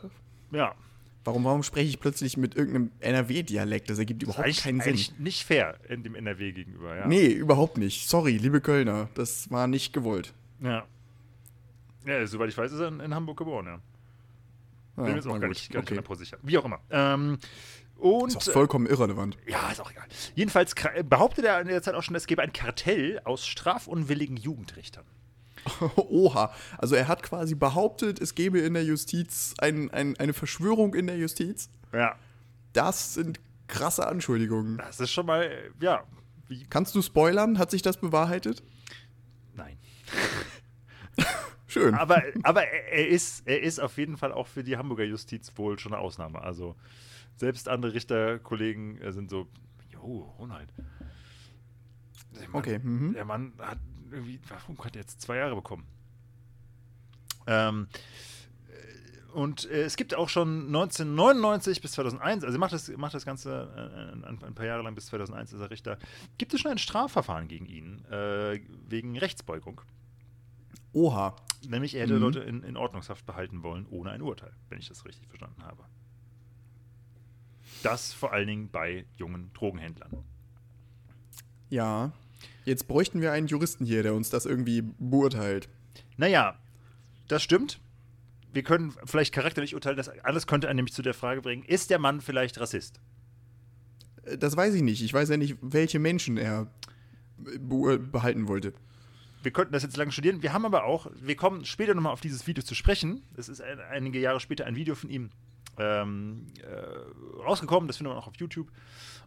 [0.50, 0.74] Ja,
[1.24, 3.88] Warum, warum spreche ich plötzlich mit irgendeinem NRW-Dialekt?
[3.90, 4.98] Das ergibt überhaupt eigentlich, keinen Sinn.
[5.18, 6.96] nicht fair in dem NRW gegenüber.
[6.96, 7.06] Ja.
[7.06, 8.08] Nee, überhaupt nicht.
[8.08, 9.08] Sorry, liebe Kölner.
[9.14, 10.32] Das war nicht gewollt.
[10.60, 10.84] Ja.
[12.06, 13.80] ja, soweit ich weiß, ist er in, in Hamburg geboren, ja.
[14.96, 16.00] Bin Ja, mir jetzt auch gar nicht, gar nicht okay.
[16.00, 16.38] 100% sicher.
[16.42, 16.80] Wie auch immer.
[16.90, 17.38] Ähm,
[17.96, 19.38] und Ist auch vollkommen irrelevant.
[19.46, 20.06] Ja, ist auch egal.
[20.34, 20.74] Jedenfalls
[21.08, 25.04] behauptet er in der Zeit auch schon, es gäbe ein Kartell aus strafunwilligen Jugendrichtern.
[25.96, 26.52] Oha.
[26.78, 31.06] Also er hat quasi behauptet, es gäbe in der Justiz ein, ein, eine Verschwörung in
[31.06, 31.70] der Justiz.
[31.92, 32.16] Ja.
[32.72, 34.78] Das sind krasse Anschuldigungen.
[34.78, 36.04] Das ist schon mal, äh, ja,
[36.48, 37.58] wie, Kannst du spoilern?
[37.58, 38.62] Hat sich das bewahrheitet?
[39.54, 39.78] nein.
[41.66, 41.94] Schön.
[41.94, 45.50] Aber, aber er, er ist, er ist auf jeden Fall auch für die Hamburger Justiz
[45.56, 46.42] wohl schon eine Ausnahme.
[46.42, 46.76] Also
[47.36, 49.48] selbst andere Richterkollegen äh, sind so,
[49.90, 50.72] jo, Ronald.
[52.38, 53.14] Der Mann, Okay, mhm.
[53.14, 53.78] Der Mann hat
[54.12, 55.84] irgendwie, warum hat er jetzt zwei Jahre bekommen?
[57.46, 57.88] Ähm,
[58.68, 63.24] äh, und äh, es gibt auch schon 1999 bis 2001, also macht das, macht das
[63.24, 65.98] Ganze äh, ein, ein paar Jahre lang bis 2001 ist er Richter,
[66.38, 69.80] gibt es schon ein Strafverfahren gegen ihn äh, wegen Rechtsbeugung.
[70.92, 71.34] Oha.
[71.66, 72.20] Nämlich er hätte Mhm.
[72.20, 75.84] Leute in, in Ordnungshaft behalten wollen, ohne ein Urteil, wenn ich das richtig verstanden habe.
[77.82, 80.10] Das vor allen Dingen bei jungen Drogenhändlern.
[81.70, 82.12] Ja.
[82.64, 85.68] Jetzt bräuchten wir einen Juristen hier, der uns das irgendwie beurteilt.
[86.16, 86.56] Naja,
[87.28, 87.80] das stimmt.
[88.52, 91.90] Wir können vielleicht charakterlich urteilen, das alles könnte einen nämlich zu der Frage bringen, ist
[91.90, 93.00] der Mann vielleicht Rassist?
[94.24, 95.02] Äh, Das weiß ich nicht.
[95.02, 96.70] Ich weiß ja nicht, welche Menschen er
[97.36, 98.72] behalten wollte.
[99.42, 100.42] Wir könnten das jetzt lange studieren.
[100.42, 103.22] Wir haben aber auch, wir kommen später nochmal auf dieses Video zu sprechen.
[103.36, 105.30] Es ist ein, einige Jahre später ein Video von ihm
[105.78, 107.88] ähm, äh, rausgekommen.
[107.88, 108.70] Das findet man auch auf YouTube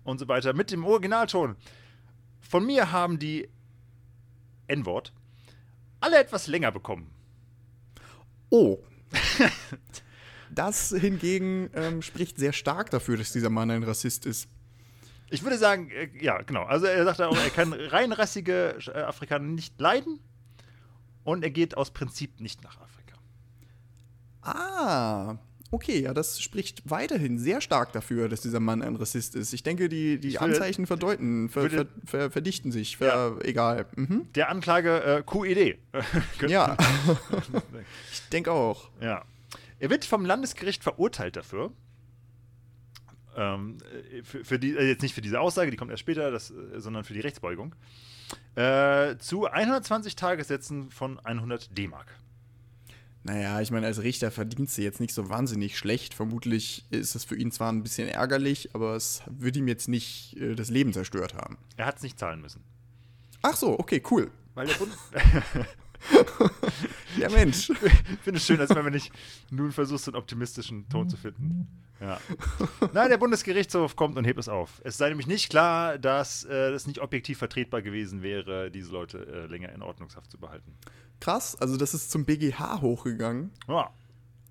[0.05, 0.53] und so weiter.
[0.53, 1.57] Mit dem Originalton.
[2.47, 3.49] Von mir haben die
[4.67, 5.13] N-Wort
[5.99, 7.11] alle etwas länger bekommen.
[8.49, 8.77] Oh.
[10.51, 14.47] das hingegen ähm, spricht sehr stark dafür, dass dieser Mann ein Rassist ist.
[15.29, 16.63] Ich würde sagen, äh, ja, genau.
[16.63, 20.19] Also er sagt auch, er kann reinrassige äh, Afrikaner nicht leiden
[21.23, 23.17] und er geht aus Prinzip nicht nach Afrika.
[24.41, 25.37] Ah,
[25.71, 29.51] okay, ja, das spricht weiterhin sehr stark dafür, dass dieser Mann ein Rassist ist.
[29.53, 33.85] Ich denke, die, die würde- Anzeichen verdeuten, ver, ver, würde- ver, verdichten sich, ver, egal.
[33.95, 34.27] Mhm.
[34.35, 35.77] Der Anklage äh, QED.
[36.47, 36.77] Ja,
[38.13, 38.89] ich denke auch.
[39.01, 39.23] Ja.
[39.79, 41.71] Er wird vom Landesgericht verurteilt dafür.
[43.37, 43.77] Ähm,
[44.13, 46.51] äh, für, für die, äh, jetzt nicht für diese Aussage, die kommt erst später, das,
[46.51, 47.75] äh, sondern für die Rechtsbeugung.
[49.19, 52.07] Zu 120 Tagessätzen von 100 D-Mark.
[53.25, 56.13] Naja, ich meine, als Richter verdienst du jetzt nicht so wahnsinnig schlecht.
[56.13, 60.37] Vermutlich ist das für ihn zwar ein bisschen ärgerlich, aber es würde ihm jetzt nicht
[60.37, 61.57] äh, das Leben zerstört haben.
[61.75, 62.63] Er hat es nicht zahlen müssen.
[63.41, 64.29] Ach so, okay, cool.
[64.53, 64.91] Weil der Bund.
[67.17, 67.69] Ja, Mensch.
[67.69, 69.11] Ich finde es schön, dass wenn man nicht
[69.49, 71.67] nun versuchst, einen optimistischen Ton zu finden.
[71.99, 72.19] Ja.
[72.93, 74.81] Nein, der Bundesgerichtshof kommt und hebt es auf.
[74.83, 79.25] Es sei nämlich nicht klar, dass äh, es nicht objektiv vertretbar gewesen wäre, diese Leute
[79.25, 80.73] äh, länger in Ordnungshaft zu behalten.
[81.21, 83.51] Krass, also das ist zum BGH hochgegangen.
[83.67, 83.91] Ja.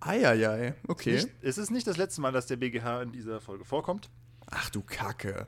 [0.00, 1.14] Eieiei, okay.
[1.14, 4.10] Nicht, es ist nicht das letzte Mal, dass der BGH in dieser Folge vorkommt.
[4.46, 5.46] Ach du Kacke.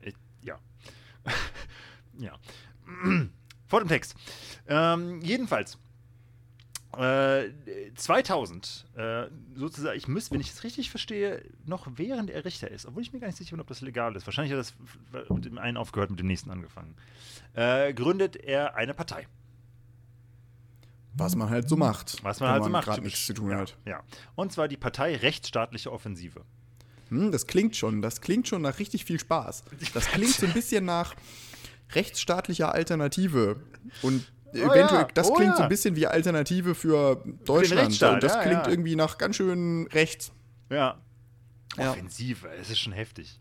[0.00, 0.58] Ich, ja.
[2.18, 2.32] ja.
[3.66, 4.14] Vor dem Text.
[4.68, 5.78] Ähm, jedenfalls.
[6.96, 7.50] Äh,
[7.94, 9.24] 2000, äh,
[9.54, 13.12] sozusagen, ich müsste, wenn ich es richtig verstehe, noch während er Richter ist, obwohl ich
[13.12, 14.26] mir gar nicht sicher bin, ob das legal ist.
[14.26, 14.74] Wahrscheinlich hat das
[15.28, 16.94] mit dem einen aufgehört, mit dem nächsten angefangen.
[17.52, 19.26] Äh, gründet er eine Partei.
[21.12, 22.22] Was man halt so macht.
[22.22, 22.86] Was man halt so macht.
[22.86, 23.76] gerade nichts zu tun ja, hat.
[23.84, 24.02] Ja.
[24.34, 26.44] Und zwar die Partei Rechtsstaatliche Offensive.
[27.08, 29.64] Hm, das klingt schon, das klingt schon nach richtig viel Spaß.
[29.94, 31.14] Das klingt so ein bisschen nach
[31.92, 33.60] rechtsstaatlicher Alternative.
[34.02, 35.56] Und eventuell, ja, das oh klingt ja.
[35.56, 37.82] so ein bisschen wie Alternative für Deutschland.
[37.82, 38.70] Rechtsstaat, Und das ja, klingt ja.
[38.70, 40.32] irgendwie nach ganz schön rechts.
[40.70, 40.98] Ja.
[41.76, 41.90] Ja.
[41.90, 43.38] Offensive, es ist schon heftig.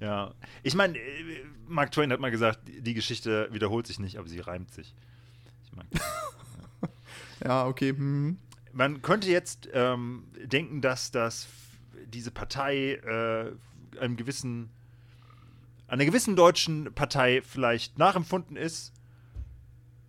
[0.00, 0.34] Ja.
[0.62, 4.40] Ich meine, äh, Mark Twain hat mal gesagt, die Geschichte wiederholt sich nicht, aber sie
[4.40, 4.94] reimt sich.
[5.64, 5.86] Ich mein,
[7.44, 7.90] Ja, okay.
[7.90, 8.38] Hm.
[8.72, 11.48] man könnte jetzt ähm, denken, dass das
[12.06, 14.70] diese Partei äh, einem gewissen
[15.88, 18.92] einer gewissen deutschen Partei vielleicht nachempfunden ist.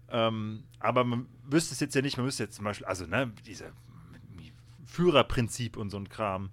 [0.10, 3.32] Ähm, aber man wüsste es jetzt ja nicht, man müsste jetzt zum Beispiel, also ne,
[3.46, 3.72] dieser
[4.86, 6.52] Führerprinzip und so ein Kram.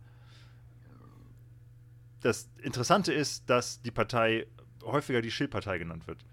[2.20, 4.46] Das Interessante ist, dass die Partei
[4.84, 6.24] häufiger die Schill-Partei genannt wird.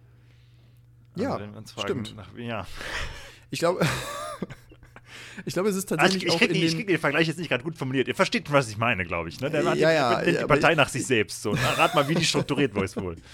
[1.16, 2.16] Also Ja, fragen, stimmt.
[2.16, 2.68] Nach, ja.
[3.50, 3.86] Ich glaube,
[5.46, 7.28] ich glaube, es ist Also tatsächlich ich, ich auch krieg, ich den krieg den Vergleich
[7.28, 8.08] jetzt nicht gerade gut formuliert.
[8.08, 9.40] Ihr versteht, was ich meine, glaube ich.
[9.42, 9.50] Ne?
[9.50, 11.42] Der hat Ja, die, ja, die Partei ich- nach sich selbst.
[11.42, 11.54] So.
[11.54, 13.16] Na, Rat mal, wie die strukturiert ist wohl.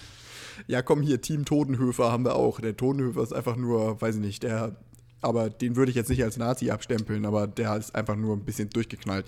[0.68, 2.60] Ja, komm hier, Team Totenhöfer haben wir auch.
[2.60, 4.76] Der Totenhöfer ist einfach nur, weiß ich nicht, der,
[5.22, 8.44] aber den würde ich jetzt nicht als Nazi abstempeln, aber der ist einfach nur ein
[8.44, 9.26] bisschen durchgeknallt.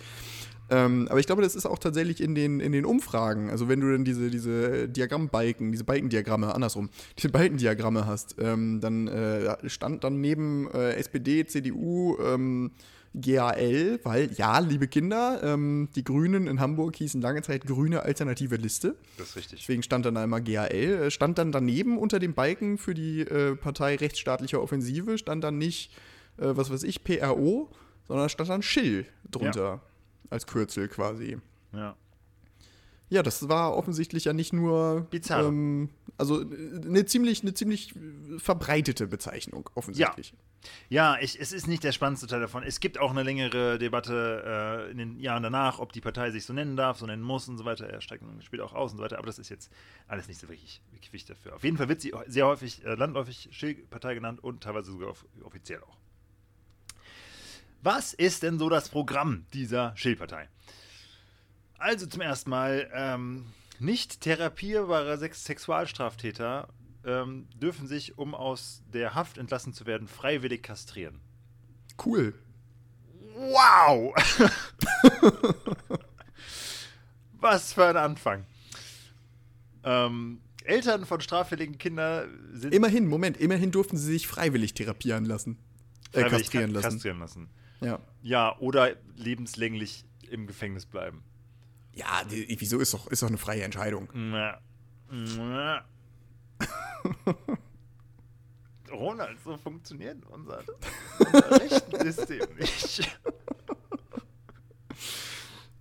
[0.72, 3.50] Ähm, aber ich glaube, das ist auch tatsächlich in den, in den Umfragen.
[3.50, 9.10] Also wenn du dann diese, diese Diagrammbalken, diese Balkendiagramme, andersrum, diese Balkendiagramme hast, ähm, dann
[9.10, 12.72] äh, stand dann neben äh, SPD, CDU, ähm,
[13.14, 18.56] GAL, weil ja, liebe Kinder, ähm, die Grünen in Hamburg hießen lange Zeit Grüne Alternative
[18.56, 18.96] Liste.
[19.18, 19.60] Das ist richtig.
[19.60, 20.72] Deswegen stand dann einmal GAL.
[20.72, 25.58] Äh, Stand dann daneben unter dem Balken für die äh, Partei rechtsstaatlicher Offensive, stand dann
[25.58, 25.92] nicht,
[26.38, 27.70] äh, was weiß ich, PRO,
[28.08, 29.82] sondern stand dann Schill drunter.
[30.32, 31.38] Als Kürzel quasi.
[31.74, 31.96] Ja.
[33.12, 35.06] Ja, das war offensichtlich ja nicht nur.
[35.12, 35.50] Bizarre.
[35.50, 36.46] Ähm, also äh,
[36.86, 37.94] eine ziemlich, eine ziemlich
[38.38, 40.34] verbreitete Bezeichnung, offensichtlich.
[40.88, 42.64] Ja, ich, es ist nicht der spannendste Teil davon.
[42.64, 46.46] Es gibt auch eine längere Debatte äh, in den Jahren danach, ob die Partei sich
[46.46, 47.86] so nennen darf, so nennen muss und so weiter.
[47.86, 49.74] Er steigt spielt auch aus und so weiter, aber das ist jetzt
[50.08, 51.56] alles nicht so wirklich wichtig dafür.
[51.56, 55.26] Auf jeden Fall wird sie sehr häufig äh, landläufig Schill-Partei genannt und teilweise sogar off
[55.44, 55.98] offiziell auch.
[57.84, 60.48] Was ist denn so das Programm dieser Schill-Partei?
[61.78, 63.46] Also zum ersten Mal, ähm,
[63.80, 66.68] nicht therapierbare Sex Sexualstraftäter
[67.04, 71.20] ähm, dürfen sich, um aus der Haft entlassen zu werden, freiwillig kastrieren.
[72.06, 72.36] Cool.
[73.36, 74.14] Wow!
[77.40, 78.46] Was für ein Anfang.
[79.84, 85.58] Ähm, Eltern von straffälligen Kindern sind Immerhin, Moment, immerhin durften sie sich freiwillig therapieren lassen.
[86.12, 86.92] Äh, freiwillig kastrieren ka- lassen.
[86.98, 87.50] kastrieren lassen.
[87.82, 88.00] Ja.
[88.22, 91.24] Ja, oder lebenslänglich im Gefängnis bleiben.
[91.94, 94.08] Ja, die, wieso ist doch, ist doch eine freie Entscheidung.
[94.14, 94.60] Na.
[95.10, 95.84] Na.
[98.92, 100.64] Ronald, so funktioniert unser,
[101.20, 103.18] unser Rechtssystem nicht.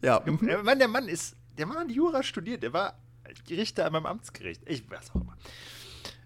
[0.01, 2.99] Ja, Der Mann, der Mann ist, der Mann hat Jura studiert, der war
[3.49, 4.63] Richter beim Amtsgericht.
[4.67, 5.37] Ich weiß auch immer.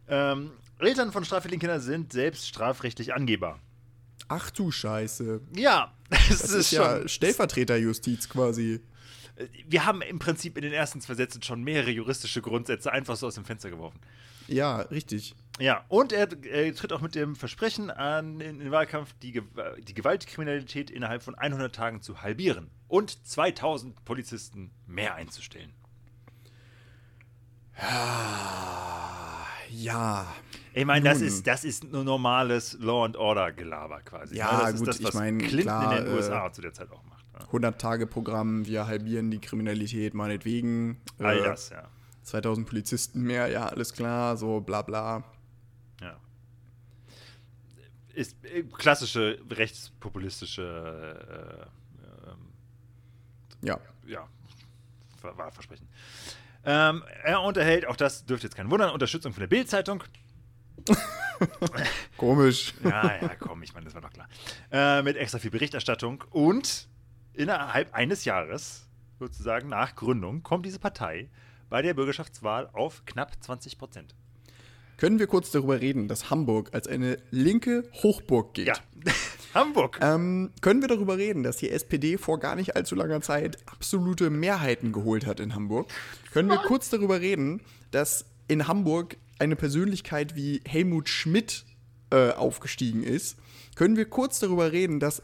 [0.07, 3.59] Ähm, Eltern von straffälligen Kindern sind selbst strafrechtlich angehbar.
[4.29, 5.41] Ach du Scheiße.
[5.55, 7.07] Ja, das, Das ist, ist, ja.
[7.07, 8.81] Stellvertreterjustiz quasi.
[9.67, 13.27] Wir haben im Prinzip in den ersten zwei Sätzen schon mehrere juristische Grundsätze einfach so
[13.27, 14.01] aus dem Fenster geworfen.
[14.47, 15.35] Ja, richtig.
[15.59, 19.41] Ja, und er, er tritt auch mit dem Versprechen an, in den Wahlkampf die,
[19.87, 25.73] die Gewaltkriminalität innerhalb von 100 Tagen zu halbieren und 2000 Polizisten mehr einzustellen.
[29.71, 30.27] Ja.
[30.77, 34.37] Ich meine, das ist, das ist nur normales Law and Order Gelaber quasi.
[34.37, 34.59] Ja, ne?
[34.73, 36.73] das gut, ist das, ich was mein, Clinton klar, in den äh, USA zu der
[36.75, 37.25] Zeit auch macht.
[37.53, 37.69] Ne?
[37.69, 41.01] 100-Tage-Programm, wir halbieren die Kriminalität meinetwegen.
[41.21, 41.85] All Äh, das, ja.
[42.25, 45.23] 2000 Polizisten mehr, ja, alles klar, so bla bla.
[46.01, 46.17] ja.
[48.15, 51.67] Ist äh, klassische rechtspopulistische
[52.25, 52.39] äh, ähm,
[53.63, 53.79] Ja.
[54.07, 54.27] ja,
[55.21, 55.89] Ver- Wahlversprechen.
[56.65, 60.03] Ähm, er unterhält, auch das dürfte jetzt kein Wundern, Unterstützung von der Bild-Zeitung.
[62.17, 62.75] Komisch.
[62.83, 64.29] Ja, ja, komm, ich meine, das war doch klar.
[64.71, 66.89] Äh, mit extra viel Berichterstattung und
[67.33, 68.87] innerhalb eines Jahres,
[69.19, 71.29] sozusagen nach Gründung, kommt diese Partei
[71.69, 74.15] bei der Bürgerschaftswahl auf knapp 20 Prozent.
[74.97, 78.69] Können wir kurz darüber reden, dass Hamburg als eine linke Hochburg geht?
[78.69, 78.75] Ja,
[79.55, 79.99] Hamburg.
[80.01, 84.31] Ähm, können wir darüber reden, dass die SPD vor gar nicht allzu langer Zeit absolute
[84.31, 85.89] Mehrheiten geholt hat in Hamburg?
[86.33, 87.61] Können wir kurz darüber reden,
[87.91, 91.65] dass in Hamburg eine Persönlichkeit wie Helmut Schmidt
[92.11, 93.37] äh, aufgestiegen ist?
[93.75, 95.23] Können wir kurz darüber reden, dass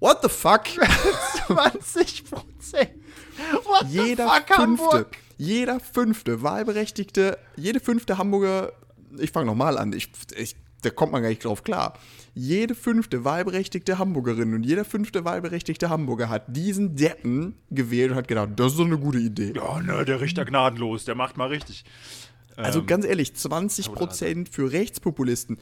[0.00, 0.64] What the fuck?
[1.46, 2.90] 20 Prozent.
[3.64, 5.16] What jeder the fuck, fünfte, Hamburg?
[5.38, 8.72] jeder fünfte Wahlberechtigte, jede fünfte Hamburger,
[9.18, 11.94] ich fange nochmal an, ich, ich, da kommt man gar nicht drauf klar.
[12.34, 18.28] Jede fünfte wahlberechtigte Hamburgerin und jeder fünfte wahlberechtigte Hamburger hat diesen Deppen gewählt und hat
[18.28, 19.54] gedacht, das ist so eine gute Idee.
[19.56, 21.84] Ja, ne, der Richter gnadenlos, der macht mal richtig.
[22.56, 25.58] Also Ähm, ganz ehrlich, 20% für Rechtspopulisten.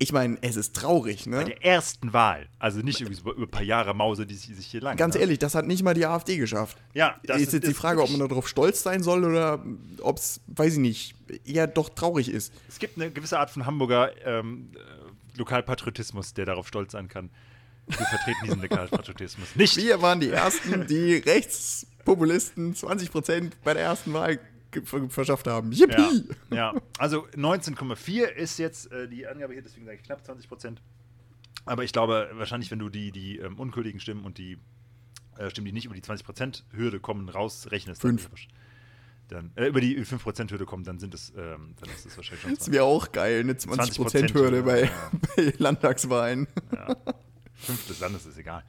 [0.00, 1.44] Ich meine, es ist traurig, ne?
[1.44, 2.48] der ersten Wahl.
[2.60, 4.96] Also nicht irgendwie so über ein paar Jahre Mause, die sich, hier lang.
[4.96, 5.22] Ganz ne?
[5.22, 6.78] ehrlich, das hat nicht mal die AfD geschafft.
[6.94, 9.64] Ja, das ist jetzt die Frage, ob man darauf stolz sein soll oder
[10.00, 12.52] ob es, weiß ich nicht, eher doch traurig ist.
[12.68, 17.30] Es gibt eine gewisse Art von Hamburger ähm, äh, Lokalpatriotismus, der darauf stolz sein kann.
[17.88, 19.76] Wir vertreten diesen Lokalpatriotismus nicht.
[19.78, 24.38] Wir waren die Ersten, die Rechtspopulisten 20% bei der ersten Wahl
[25.08, 25.72] verschafft haben.
[25.72, 26.28] Ja, Yippie!
[26.52, 30.82] ja, also 19,4 ist jetzt äh, die Angabe hier, deswegen sage ich knapp 20 Prozent.
[31.64, 34.58] Aber ich glaube, wahrscheinlich, wenn du die, die ähm, ungültigen Stimmen und die
[35.36, 38.28] äh, Stimmen, die nicht über die 20 Prozent Hürde kommen, rausrechnest, Fünf.
[39.28, 42.16] dann, äh, über die 5 Prozent Hürde kommen, dann sind es, ähm, dann ist es
[42.16, 45.10] wahrscheinlich schon Das wäre auch geil, eine 20%-Hürde 20% bei, ja.
[45.36, 46.46] bei Landtagswahlen.
[47.54, 48.64] Fünf des Landes ist egal.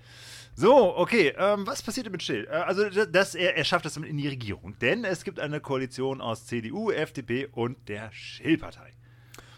[0.60, 2.46] So, okay, ähm, was passiert denn mit Schill?
[2.52, 6.20] Äh, also, das, er, er schafft das in die Regierung, denn es gibt eine Koalition
[6.20, 8.92] aus CDU, FDP und der Schill-Partei.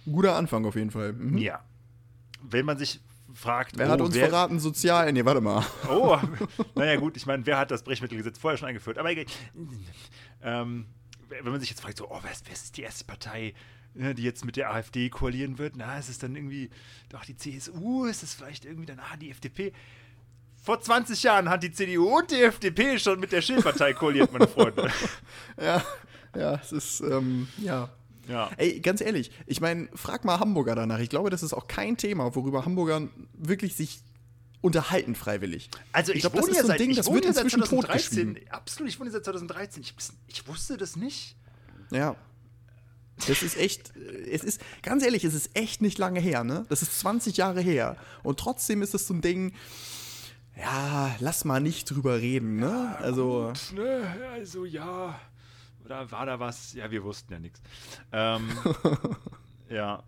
[0.05, 1.13] Guter Anfang auf jeden Fall.
[1.13, 1.39] Mhm.
[1.39, 1.65] Ja.
[2.43, 2.99] Wenn man sich
[3.33, 4.59] fragt, Wer hat oh, uns wer, verraten?
[4.59, 5.11] Sozial.
[5.11, 5.65] Nee, warte mal.
[5.89, 6.19] Oh,
[6.75, 8.99] naja, gut, ich meine, wer hat das Brechmittelgesetz vorher schon eingeführt?
[8.99, 9.25] Aber egal.
[10.43, 10.85] Ähm,
[11.29, 13.55] wenn man sich jetzt fragt, so, oh, wer ist, wer ist die erste Partei,
[13.95, 15.77] ne, die jetzt mit der AfD koalieren wird?
[15.77, 16.69] Na, ist es dann irgendwie
[17.09, 18.05] doch die CSU?
[18.05, 19.73] Ist es vielleicht irgendwie dann, ah, die FDP?
[20.61, 24.47] Vor 20 Jahren hat die CDU und die FDP schon mit der Schildpartei koaliert, meine
[24.47, 24.91] Freunde.
[25.61, 25.83] Ja,
[26.35, 27.89] ja, es ist, ähm, ja.
[28.27, 28.49] Ja.
[28.57, 30.99] Ey, ganz ehrlich, ich meine, frag mal Hamburger danach.
[30.99, 33.99] Ich glaube, das ist auch kein Thema, worüber Hamburger wirklich sich
[34.61, 35.69] unterhalten freiwillig.
[35.91, 37.79] Also ich, Ich glaub, das ist ja so ein seit, Ding, das wird inzwischen 2013.
[37.79, 38.51] totgeschrieben.
[38.51, 39.83] Absolut, ich wohne seit 2013.
[39.83, 39.95] Ich,
[40.27, 41.35] ich wusste das nicht.
[41.91, 42.15] Ja.
[43.27, 46.65] Das ist echt, äh, es ist, ganz ehrlich, es ist echt nicht lange her, ne?
[46.69, 47.97] Das ist 20 Jahre her.
[48.23, 49.53] Und trotzdem ist es so ein Ding,
[50.61, 52.95] ja, lass mal nicht drüber reden, ne?
[52.99, 55.19] Also, Ne, also ja.
[55.83, 56.73] Oder war da was?
[56.73, 57.61] Ja, wir wussten ja nichts.
[58.11, 58.49] Ähm,
[59.69, 60.03] ja.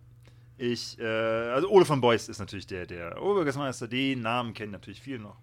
[0.56, 3.88] Ich, äh, also Ole von Beuys ist natürlich der, der Oberbürgermeister.
[3.88, 5.36] Den Namen kennen natürlich viele noch.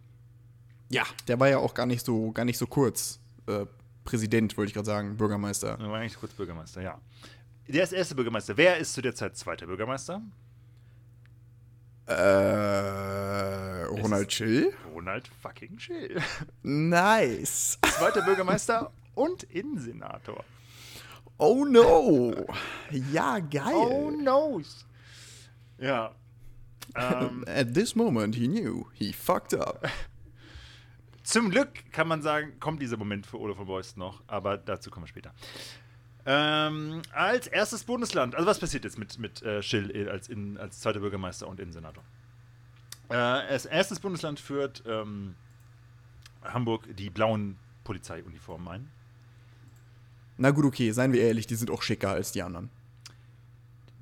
[0.89, 3.20] ja, der war ja auch gar nicht so, gar nicht so kurz.
[3.47, 3.66] Äh,
[4.05, 5.78] Präsident, wollte ich gerade sagen, Bürgermeister.
[5.80, 6.99] Er war eigentlich kurz Bürgermeister, ja.
[7.68, 8.55] Der ist erste Bürgermeister.
[8.57, 10.22] Wer ist zu der Zeit zweiter Bürgermeister?
[12.07, 14.74] Äh, Ronald Chill?
[15.02, 16.22] Ronald fucking Schill.
[16.62, 17.80] Nice.
[17.82, 20.45] Zweiter Bürgermeister und Innensenator.
[21.39, 22.45] Oh no.
[23.12, 23.74] Ja, geil.
[23.74, 24.62] Oh no.
[25.80, 26.14] Ja.
[26.95, 29.89] Ähm, At this moment he knew he fucked up.
[31.24, 34.91] zum Glück kann man sagen, kommt dieser Moment für Ole von Beust noch, aber dazu
[34.91, 35.34] kommen wir später.
[36.28, 40.80] Ähm, als erstes Bundesland, also was passiert jetzt mit, mit äh, Schill als, in, als
[40.80, 42.04] zweiter Bürgermeister und Innensenator?
[43.12, 45.36] Äh, als erstes Bundesland führt ähm,
[46.43, 48.91] Hamburg die blauen Polizeiuniformen ein.
[50.38, 52.70] Na gut, okay, seien wir ehrlich, die sind auch schicker als die anderen.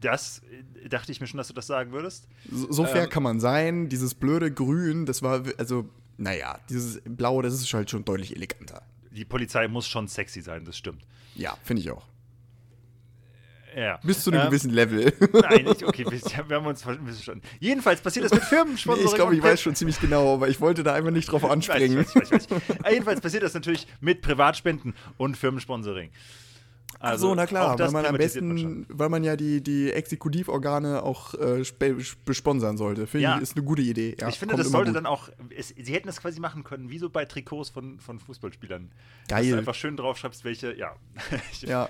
[0.02, 0.42] Das
[0.84, 2.28] äh, dachte ich mir schon, dass du das sagen würdest.
[2.50, 3.10] So, so fair Ähm.
[3.10, 3.90] kann man sein.
[3.90, 8.84] Dieses blöde Grün, das war, also, naja, dieses Blau, das ist halt schon deutlich eleganter.
[9.12, 11.04] Die Polizei muss schon sexy sein, das stimmt.
[11.36, 12.06] Ja, finde ich auch.
[13.76, 14.00] Ja.
[14.04, 15.14] Bis zu einem Ähm, gewissen Level.
[15.34, 17.42] Nein, nicht, okay, wir, haben uns missverstanden.
[17.60, 19.08] Jedenfalls passiert das mit Firmensponsoring.
[19.10, 22.02] ich glaube, ich weiß schon ziemlich genau, aber ich wollte da einfach nicht drauf anspringen.
[22.02, 22.86] Ich weiß, ich weiß, ich weiß.
[22.86, 26.10] Äh, Jedenfalls passiert das natürlich mit Privatspenden und Firmensponsoring.
[27.02, 29.62] Ach so, na klar, Also weil man am privatisiert man besten, weil man ja die,
[29.64, 31.64] die Exekutivorgane auch äh,
[32.26, 33.08] besponsern sollte.
[33.08, 33.36] Finde Ja.
[33.38, 34.18] ich, ist eine gute Idee.
[34.20, 34.98] Ja, ich finde, das sollte gut.
[34.98, 35.30] dann auch.
[35.56, 38.92] Es, sie hätten das quasi machen können, wie so bei Trikots von, von Fußballspielern.
[39.28, 39.52] Dass Geil.
[39.52, 40.76] du einfach schön draufschreibst, welche.
[40.76, 40.96] Ja.
[41.62, 41.88] Ja.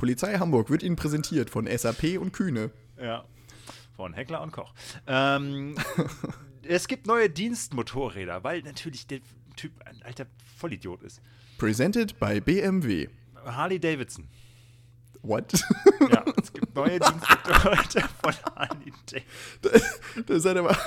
[0.00, 2.70] Polizei Hamburg wird Ihnen präsentiert von SAP und Kühne.
[2.98, 3.26] Ja.
[3.94, 4.72] Von Heckler und Koch.
[5.06, 5.74] Ähm,
[6.62, 9.20] es gibt neue Dienstmotorräder, weil natürlich der
[9.56, 10.24] Typ ein alter
[10.56, 11.20] Vollidiot ist.
[11.58, 13.08] Presented by BMW.
[13.44, 14.26] Harley Davidson.
[15.20, 15.52] What?
[16.10, 20.24] Ja, es gibt neue Dienstmotorräder von Harley Davidson.
[20.24, 20.78] das hat aber.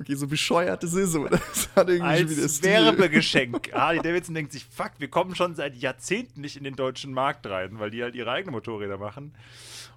[0.00, 2.70] Okay, so bescheuert es ist, aber das hat irgendwie schon wieder Als Stil.
[2.70, 3.72] Werbegeschenk.
[3.72, 7.46] Harley Davidson denkt sich, fuck, wir kommen schon seit Jahrzehnten nicht in den deutschen Markt
[7.46, 9.32] rein, weil die halt ihre eigenen Motorräder machen.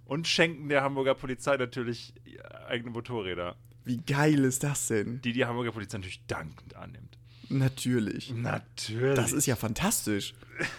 [0.06, 2.14] Und schenken der Hamburger Polizei natürlich
[2.68, 5.22] eigene Motorräder, Wie geil ist das denn?
[5.22, 7.18] die die Hamburger Polizei natürlich dankend annimmt.
[7.50, 8.34] Natürlich.
[8.34, 9.16] Natürlich.
[9.16, 10.34] Das ist ja fantastisch.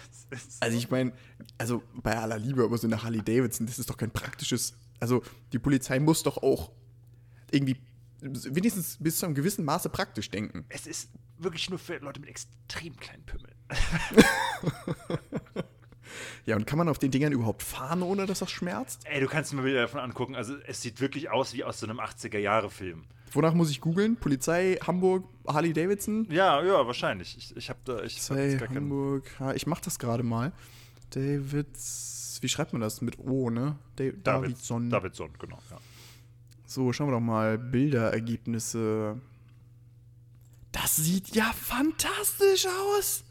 [0.59, 1.11] Also ich meine,
[1.57, 4.75] also bei aller Liebe, aber so eine Harley Davidson, das ist doch kein praktisches.
[4.99, 6.69] Also die Polizei muss doch auch
[7.49, 7.77] irgendwie
[8.21, 10.65] wenigstens bis zu einem gewissen Maße praktisch denken.
[10.69, 13.55] es ist wirklich nur für Leute mit extrem kleinen Pümmeln.
[16.45, 19.01] Ja, und kann man auf den Dingern überhaupt fahren, ohne dass das schmerzt?
[19.05, 20.35] Ey, du kannst dir mal Bilder davon angucken.
[20.35, 23.03] Also, es sieht wirklich aus wie aus so einem 80er-Jahre-Film.
[23.31, 24.15] Wonach muss ich googeln?
[24.15, 26.25] Polizei, Hamburg, Harley Davidson?
[26.31, 27.37] Ja, ja, wahrscheinlich.
[27.37, 28.01] Ich, ich habe da.
[28.03, 29.29] Ich hab Polizei, keinen- Hamburg.
[29.39, 30.51] Ha, Ich mach das gerade mal.
[31.11, 32.39] Davids.
[32.41, 33.01] Wie schreibt man das?
[33.01, 33.77] Mit O, ne?
[33.97, 34.89] Da David- Davidson.
[34.89, 35.59] Davidson, genau.
[35.69, 35.77] Ja.
[36.69, 37.57] So, schauen wir doch mal.
[37.57, 39.19] Bilderergebnisse.
[40.71, 43.23] Das sieht ja fantastisch aus.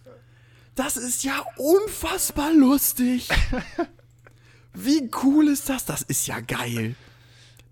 [0.75, 3.29] Das ist ja unfassbar lustig.
[4.75, 5.85] Wie cool ist das?
[5.85, 6.97] Das ist ja geil.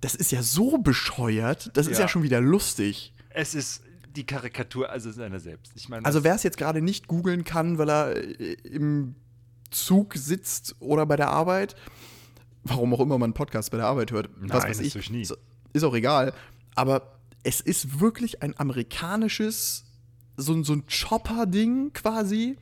[0.01, 1.71] Das ist ja so bescheuert.
[1.75, 2.03] Das ist Ja.
[2.05, 3.13] ja schon wieder lustig.
[3.31, 3.83] Es ist
[4.15, 5.73] die Karikatur, also seiner selbst.
[5.75, 9.17] Ich meine, Also wer es jetzt gerade nicht googeln kann, weil er äh, im
[9.73, 11.75] Zug sitzt oder bei der Arbeit,
[12.63, 15.11] warum auch immer man einen Podcast bei der Arbeit hört, was Nein, weiß das ich,
[15.11, 15.27] nie.
[15.73, 16.33] Ist, auch egal.
[16.75, 19.85] Aber es ist wirklich ein amerikanisches,
[20.37, 22.57] so, ein- so ein Chopper-Ding quasi.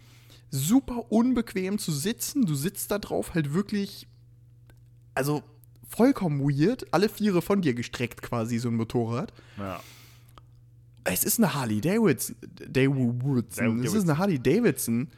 [0.51, 2.47] Super unbequem zu sitzen.
[2.47, 4.07] Du sitzt da drauf halt wirklich,
[5.15, 5.43] also
[5.89, 6.87] vollkommen weird.
[6.93, 9.33] Alle Viere von dir gestreckt quasi, so ein Motorrad.
[9.59, 9.81] ja.
[11.07, 12.35] Es ist eine Harley Davidson.
[12.67, 13.85] Davidson.
[13.85, 15.09] Es ist eine Harley Davidson,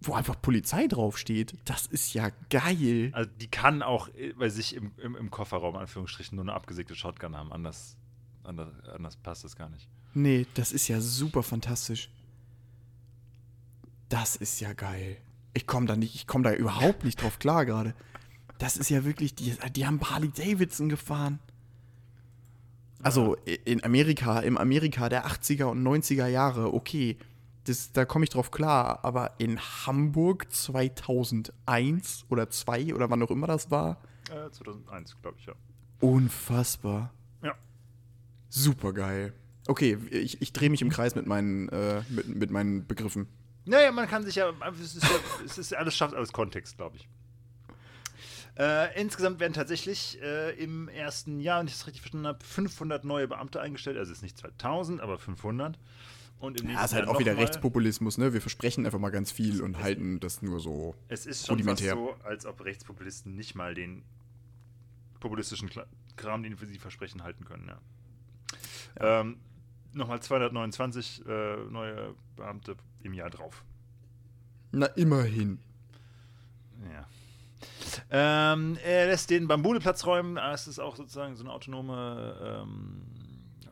[0.00, 1.54] wo einfach Polizei draufsteht.
[1.64, 3.10] Das ist ja geil.
[3.12, 6.94] Also die kann auch äh, bei sich im, im, im Kofferraum, Anführungsstrichen, nur eine abgesägte
[6.94, 7.52] Shotgun haben.
[7.52, 7.96] Anders,
[8.44, 9.88] anders, anders passt das gar nicht.
[10.14, 12.10] Nee, das ist ja super fantastisch.
[14.08, 15.18] Das ist ja geil.
[15.52, 17.94] Ich komme da nicht, ich komme da überhaupt nicht drauf klar gerade.
[18.58, 21.38] Das ist ja wirklich, die, die haben Harley Davidson gefahren.
[23.02, 27.16] Also in Amerika, im Amerika der 80er und 90er Jahre, okay,
[27.68, 33.30] das, da komme ich drauf klar, aber in Hamburg 2001 oder 2 oder wann auch
[33.30, 33.98] immer das war,
[34.30, 35.54] Äh, 2001, glaube ich, ja.
[36.00, 37.12] unfassbar.
[37.42, 37.54] Ja.
[38.48, 39.32] Super geil.
[39.66, 43.28] Okay, ich, ich drehe mich im Kreis mit meinen, äh, mit, mit meinen Begriffen.
[43.66, 44.50] Naja, man kann sich ja,
[44.82, 45.10] es ist, ja,
[45.44, 47.08] es ist alles schafft alles Kontext, glaube ich.
[48.58, 53.04] Äh, insgesamt werden tatsächlich äh, im ersten Jahr, wenn ich das richtig verstanden habe, 500
[53.04, 53.96] neue Beamte eingestellt.
[53.98, 55.78] Also es ist nicht 2000, aber 500.
[56.40, 58.32] Und im Ja, ist halt Jahr auch wieder mal- Rechtspopulismus, ne?
[58.32, 60.94] Wir versprechen einfach mal ganz viel und halten das nur so.
[61.08, 61.94] Es ist schon fast rudimentär.
[61.94, 64.02] so, als ob Rechtspopulisten nicht mal den
[65.20, 65.68] populistischen
[66.16, 67.68] Kram, den sie versprechen, halten können.
[67.68, 69.20] Ja.
[69.20, 69.38] Ähm,
[69.94, 73.64] Nochmal 229 äh, neue Beamte im Jahr drauf.
[74.70, 75.58] Na, immerhin.
[76.92, 77.06] Ja.
[78.10, 80.36] Ähm, er lässt den Bambuleplatz räumen.
[80.38, 83.02] Ah, Es ist auch sozusagen so eine autonome, ähm,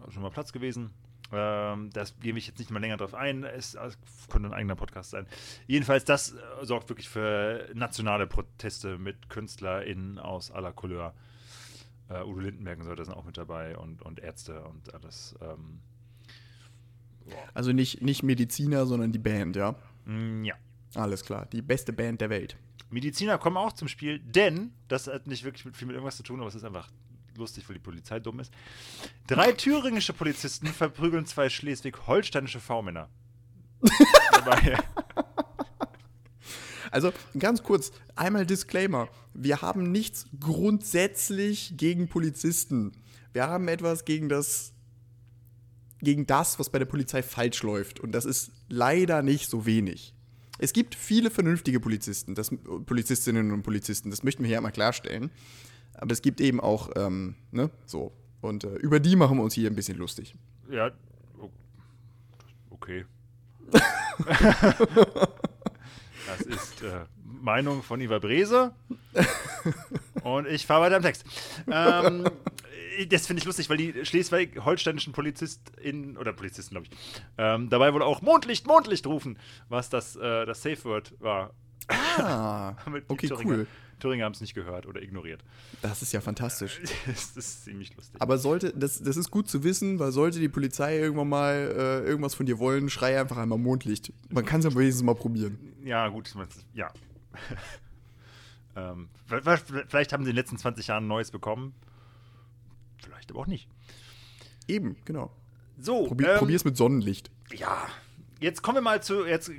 [0.03, 0.91] autonomer Platz gewesen.
[1.33, 3.45] Ähm, das gebe ich jetzt nicht mal länger drauf ein.
[3.45, 3.99] Es, es
[4.31, 5.27] könnte ein eigener Podcast sein.
[5.67, 11.15] Jedenfalls, das äh, sorgt wirklich für nationale Proteste mit KünstlerInnen aus aller Couleur.
[12.09, 15.35] Äh, Udo Lindenberg und so, da sind auch mit dabei und, und Ärzte und alles.
[15.41, 15.81] Ähm,
[17.55, 19.75] Also nicht, nicht Mediziner, sondern die Band, ja?
[20.05, 20.55] mm, ja.
[20.95, 21.47] Alles klar.
[21.53, 22.57] Die beste Band der Welt.
[22.89, 26.23] Mediziner kommen auch zum Spiel, denn, das hat nicht wirklich mit, viel mit irgendwas zu
[26.23, 26.89] tun, aber es ist einfach
[27.37, 28.53] lustig, weil die Polizei dumm ist.
[29.27, 33.09] Drei thüringische Polizisten verprügeln zwei schleswig-holsteinische V-Männer.
[36.91, 39.09] Also ganz kurz, einmal Disclaimer.
[39.35, 42.93] Wir haben nichts grundsätzlich gegen Polizisten.
[43.35, 44.73] Wir haben etwas gegen das,
[46.01, 48.01] gegen das, was bei der Polizei falsch läuft.
[48.01, 50.15] Und das ist leider nicht so wenig.
[50.59, 52.51] Es gibt viele vernünftige Polizisten, das,
[52.87, 55.31] Polizistinnen und Polizisten, das möchten wir hier einmal klarstellen.
[55.99, 58.13] Aber es gibt eben auch, ähm, ne, so.
[58.41, 60.35] Und äh, über die machen wir uns hier ein bisschen lustig.
[60.71, 60.91] ja,
[62.71, 63.05] okay.
[66.27, 68.73] das ist äh, Meinung von Ivar Brese.
[70.23, 71.25] Und ich fahre weiter am Text.
[71.71, 72.29] Ähm,
[73.09, 78.03] das finde ich lustig, weil die schleswig-holsteinischen PolizistInnen, oder Polizisten, glaube ich, ähm, dabei wohl
[78.03, 79.39] auch Mondlicht, Mondlicht rufen,
[79.69, 81.53] was das, äh, das Safe Word war.
[81.89, 82.75] Ah,
[83.09, 83.67] okay, cool.
[83.99, 85.43] Thüringer haben es nicht gehört oder ignoriert.
[85.83, 86.81] Das ist ja fantastisch.
[87.07, 88.21] das ist ziemlich lustig.
[88.21, 92.09] Aber sollte, das, das ist gut zu wissen, weil sollte die Polizei irgendwann mal äh,
[92.09, 94.13] irgendwas von dir wollen, schrei einfach einmal Mondlicht.
[94.31, 95.59] Man kann es ja wenigstens mal probieren.
[95.85, 96.33] Ja, gut,
[96.75, 96.93] ja.
[98.77, 101.75] ähm, vielleicht vielleicht haben sie in den letzten 20 Jahren Neues bekommen.
[102.99, 103.69] Vielleicht aber auch nicht.
[104.69, 105.31] Eben, genau.
[105.79, 107.31] So, Probier, ähm, Probier's mit Sonnenlicht.
[107.53, 107.87] Ja,
[108.41, 109.51] jetzt kommen wir mal zu, jetzt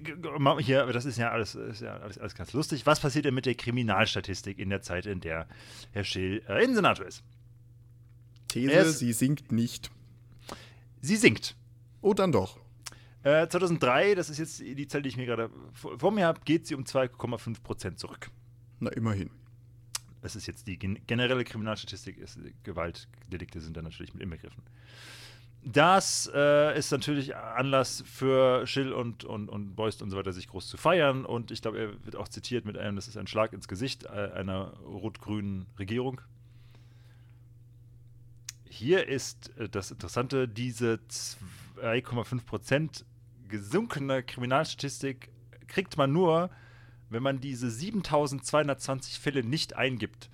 [0.60, 2.86] hier, das ist ja alles, ist ja alles, alles ganz lustig.
[2.86, 5.48] Was passiert denn mit der Kriminalstatistik in der Zeit, in der
[5.92, 7.24] Herr Schill äh, Innensenator ist?
[8.48, 9.92] These, es- sie sinkt nicht.
[11.02, 11.56] Sie sinkt.
[12.02, 12.58] Oh, dann doch.
[13.24, 16.40] Äh, 2003, das ist jetzt die Zahl, die ich mir gerade vor, vor mir habe,
[16.46, 18.30] geht sie um 2,5 Prozent zurück.
[18.80, 19.30] Na, immerhin.
[20.22, 24.64] Das ist jetzt die gen generelle Kriminalstatistik, ist, Gewaltdelikte sind da natürlich mit inbegriffen.
[25.74, 30.48] Das äh, ist natürlich Anlass für Schill und, und, und Beust und so weiter, sich
[30.48, 31.26] groß zu feiern.
[31.26, 34.06] Und ich glaube, er wird auch zitiert mit einem, das ist ein Schlag ins Gesicht
[34.06, 36.22] äh, einer rot-grünen Regierung.
[38.64, 41.00] Hier ist äh, das Interessante, diese
[41.82, 43.06] 2,5 Prozent
[43.50, 45.30] gesunkene Kriminalstatistik
[45.68, 46.50] kriegt man nur,
[47.10, 50.30] wenn man diese 7220 Fälle nicht eingibt,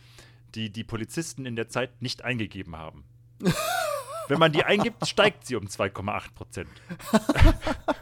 [0.54, 3.04] die die Polizisten in der Zeit nicht eingegeben haben.
[4.28, 6.70] wenn man die eingibt, steigt sie um 2,8 Prozent.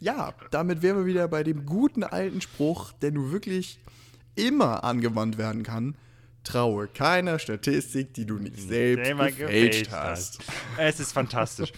[0.00, 3.80] Ja, damit wären wir wieder bei dem guten alten Spruch, der nur wirklich
[4.36, 5.96] immer angewandt werden kann.
[6.44, 10.38] Traue keiner Statistik, die du nicht selbst Selber gefälscht hast.
[10.78, 11.72] Es ist fantastisch.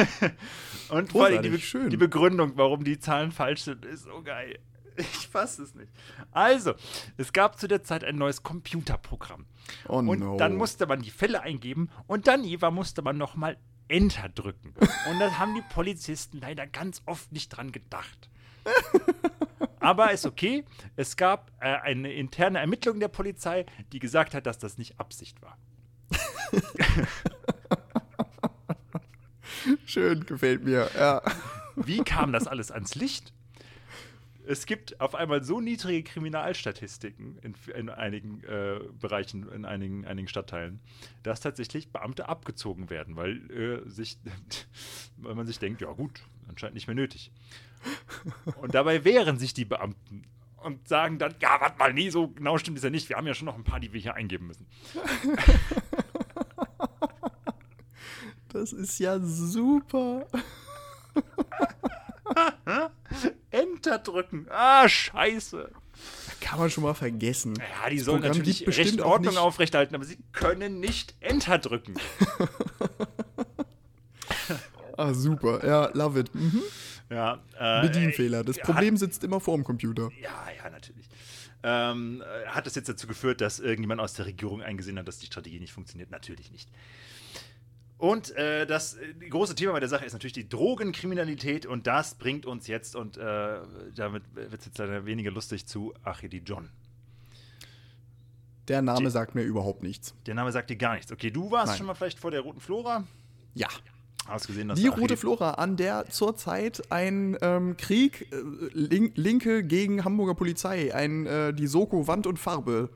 [0.88, 1.90] Und vor allem die, Be schön.
[1.90, 4.58] die Begründung, warum die Zahlen falsch sind, ist so geil.
[4.96, 5.92] Ich fasse es nicht.
[6.30, 6.74] Also,
[7.16, 9.46] es gab zu der Zeit ein neues Computerprogramm.
[9.88, 10.36] Oh und no.
[10.36, 14.74] dann musste man die Fälle eingeben und dann, Eva, musste man nochmal Enter drücken.
[15.10, 18.30] Und das haben die Polizisten leider ganz oft nicht dran gedacht.
[19.80, 20.64] Aber ist okay.
[20.96, 25.42] Es gab äh, eine interne Ermittlung der Polizei, die gesagt hat, dass das nicht Absicht
[25.42, 25.58] war.
[29.84, 30.88] Schön, gefällt mir.
[30.96, 31.20] Ja.
[31.76, 33.32] Wie kam das alles ans Licht?
[34.46, 40.28] Es gibt auf einmal so niedrige Kriminalstatistiken in, in einigen äh, Bereichen, in einigen, einigen
[40.28, 40.80] Stadtteilen,
[41.22, 44.18] dass tatsächlich Beamte abgezogen werden, weil, äh, sich,
[45.16, 47.30] weil man sich denkt, ja gut, anscheinend nicht mehr nötig.
[48.60, 50.24] Und dabei wehren sich die Beamten
[50.62, 53.08] und sagen dann, ja, warte mal, nee, so genau stimmt es ja nicht.
[53.08, 54.66] Wir haben ja schon noch ein paar, die wir hier eingeben müssen.
[58.52, 60.26] Das ist ja super.
[63.52, 64.46] Enter drücken.
[64.50, 65.70] Ah, scheiße.
[66.40, 67.54] Kann man schon mal vergessen.
[67.56, 71.58] Ja, die Das sollen Programm natürlich bestimmt Recht Ordnung aufrechterhalten, aber sie können nicht Enter
[71.58, 71.94] drücken.
[74.96, 75.66] Ah, super.
[75.66, 76.34] Ja, love it.
[76.34, 76.62] Mhm.
[77.10, 78.44] Ja, äh, Bedienfehler.
[78.44, 80.10] Das äh, Problem sitzt immer vor dem Computer.
[80.20, 81.08] Ja, ja, natürlich.
[81.62, 85.18] Ähm, äh, hat das jetzt dazu geführt, dass irgendjemand aus der Regierung eingesehen hat, dass
[85.18, 86.10] die Strategie nicht funktioniert?
[86.10, 86.68] Natürlich nicht.
[88.02, 92.16] Und äh, das äh, große Thema bei der Sache ist natürlich die Drogenkriminalität und das
[92.16, 93.58] bringt uns jetzt, und äh,
[93.94, 96.68] damit wird es jetzt leider weniger lustig, zu Achidi John.
[98.66, 100.16] Der Name Die- sagt mir überhaupt nichts.
[100.26, 101.12] Der Name sagt dir gar nichts.
[101.12, 101.78] Okay, du warst Nein.
[101.78, 103.04] schon mal vielleicht vor der Roten Flora.
[103.54, 103.68] Ja.
[104.26, 108.36] Hast gesehen, dass Die Rote Flora, an der zurzeit ein ähm, Krieg äh,
[108.72, 112.88] Link, Linke gegen Hamburger Polizei, ein äh, die Soko Wand und Farbe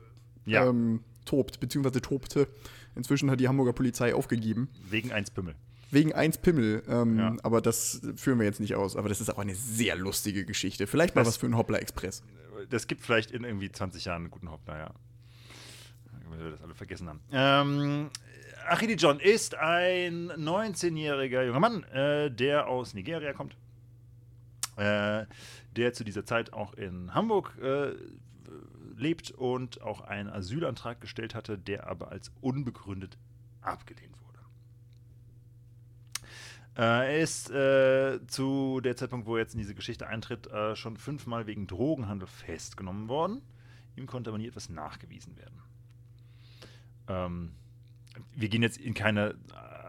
[0.45, 0.65] Ja.
[0.67, 2.49] ähm, tobt, beziehungsweise tobte.
[2.97, 4.69] Inzwischen hat die Hamburger Polizei aufgegeben.
[4.89, 5.55] wegen eins Pimmel.
[5.91, 6.83] Wegen eins Pimmel.
[6.89, 7.35] Ähm, Ja.
[7.43, 8.95] Aber das führen wir jetzt nicht aus.
[8.97, 10.85] Aber das ist auch eine sehr lustige Geschichte.
[10.87, 12.23] Vielleicht mal Das- was für einen Hoppler Express.
[12.69, 14.93] Das gibt vielleicht in irgendwie 20 Jahren einen guten Hoppler, ja.
[16.29, 17.21] Wenn wir das alle vergessen haben.
[17.31, 18.09] Ähm,
[18.67, 23.55] Achidi John ist ein 19-jähriger junger Mann, äh, der aus Nigeria kommt.
[24.75, 25.25] Äh,
[25.77, 27.93] der zu dieser Zeit auch in Hamburg äh,
[28.97, 33.17] lebt und auch einen Asylantrag gestellt hatte, der aber als unbegründet
[33.61, 34.39] abgelehnt wurde.
[36.75, 36.81] Äh,
[37.15, 40.97] er ist äh, zu der Zeitpunkt, wo er jetzt in diese Geschichte eintritt, äh, schon
[40.97, 43.41] fünfmal wegen Drogenhandel festgenommen worden.
[43.95, 45.59] Ihm konnte aber nie etwas nachgewiesen werden.
[47.07, 47.51] Ähm,
[48.35, 49.35] wir gehen jetzt in keine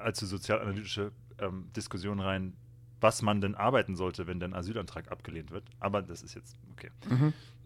[0.03, 2.55] allzu sozialanalytische ähm, Diskussion rein,
[3.01, 5.65] was man denn arbeiten sollte, wenn der Asylantrag abgelehnt wird.
[5.79, 6.91] Aber das ist jetzt okay.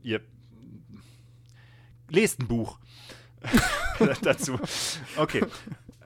[0.03, 0.21] Ihr
[2.13, 2.79] lest ein Buch
[4.23, 4.59] dazu.
[5.17, 5.45] Okay.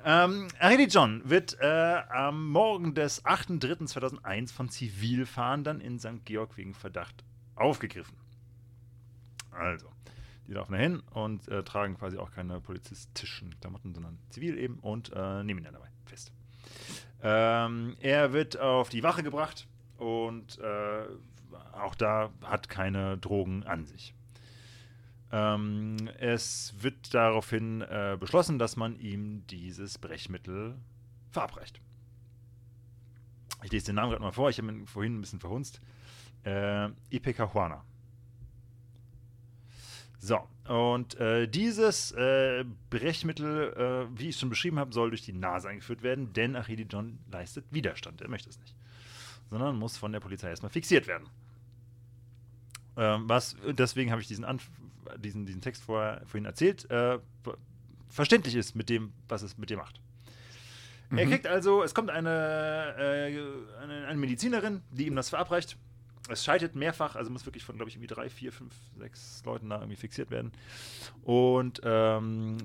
[0.04, 0.48] Ähm,
[0.88, 1.66] John wird äh,
[2.08, 6.24] am Morgen des 8.3.2001 von Zivilfahndern in St.
[6.24, 7.24] Georg wegen Verdacht
[7.56, 8.16] aufgegriffen.
[9.50, 9.88] Also,
[10.46, 14.78] die laufen da hin und äh, tragen quasi auch keine polizistischen Klamotten, sondern zivil eben
[14.78, 16.30] und äh, nehmen ihn dann dabei fest.
[17.22, 21.06] Ähm, er wird auf die Wache gebracht und äh,
[21.72, 24.14] auch da hat keine Drogen an sich.
[25.36, 30.76] Ähm, es wird daraufhin äh, beschlossen, dass man ihm dieses Brechmittel
[31.30, 31.80] verabreicht.
[33.62, 35.80] Ich lese den Namen gerade mal vor, ich habe ihn vorhin ein bisschen verhunzt.
[36.44, 37.84] Äh, Ipecahuana.
[40.18, 45.34] So, und äh, dieses äh, Brechmittel, äh, wie ich schon beschrieben habe, soll durch die
[45.34, 48.22] Nase eingeführt werden, denn Achidi John leistet Widerstand.
[48.22, 48.74] Er möchte es nicht.
[49.50, 51.28] Sondern muss von der Polizei erstmal fixiert werden.
[52.96, 54.70] Ähm, was, deswegen habe ich diesen, Anf
[55.18, 57.58] diesen, diesen Text vorher, vorhin erzählt, äh, ver-
[58.08, 60.00] verständlich ist mit dem, was es mit dir macht.
[61.10, 65.76] Er kriegt also, es kommt eine, äh, eine, eine Medizinerin, die ihm das verabreicht.
[66.28, 69.68] Es scheitert mehrfach, also muss wirklich von, glaube ich, irgendwie drei, vier, fünf, sechs Leuten
[69.68, 70.50] da irgendwie fixiert werden.
[71.22, 72.56] Und ähm,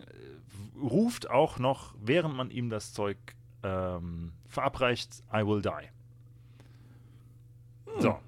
[0.81, 3.17] ruft auch noch, während man ihm das Zeug
[3.61, 5.69] ähm, verabreicht, I will die.
[7.99, 8.19] So.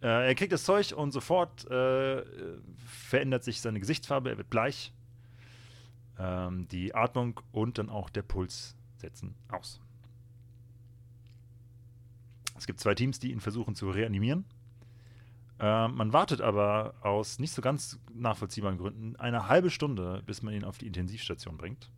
[0.00, 2.22] Äh, er kriegt das Zeug und sofort äh,
[2.88, 4.92] verändert sich seine Gesichtsfarbe, er wird bleich.
[6.18, 9.80] Ähm, die Atmung und dann auch der Puls setzen aus.
[12.56, 14.44] Es gibt zwei Teams, die ihn versuchen zu reanimieren.
[15.60, 20.54] Ähm, man wartet aber aus nicht so ganz nachvollziehbaren Gründen eine halbe Stunde, bis man
[20.54, 21.90] ihn auf die Intensivstation bringt,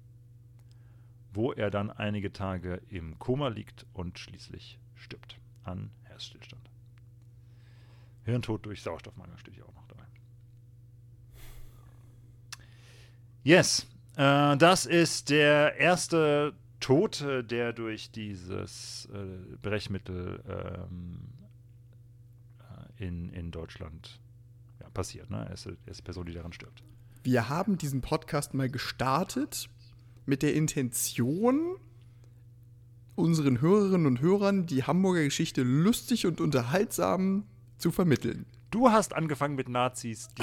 [1.33, 6.71] wo er dann einige Tage im Koma liegt und schließlich stirbt an Herzstillstand.
[8.25, 10.05] Hirntod durch Sauerstoffmangel steht hier auch noch dabei.
[13.43, 13.87] Yes,
[14.17, 21.21] äh, das ist der erste Tote, der durch dieses äh, Brechmittel ähm,
[22.99, 24.21] äh, in, in Deutschland
[24.81, 25.31] ja, passiert.
[25.31, 25.47] Ne?
[25.47, 26.83] Er, ist, er ist die Person, die daran stirbt.
[27.23, 29.69] Wir haben diesen Podcast mal gestartet
[30.27, 31.77] mit der Intention,
[33.15, 37.45] unseren Hörerinnen und Hörern die Hamburger Geschichte lustig und unterhaltsam
[37.77, 38.47] zu vermitteln.
[38.71, 40.43] Du hast angefangen mit Nazis, die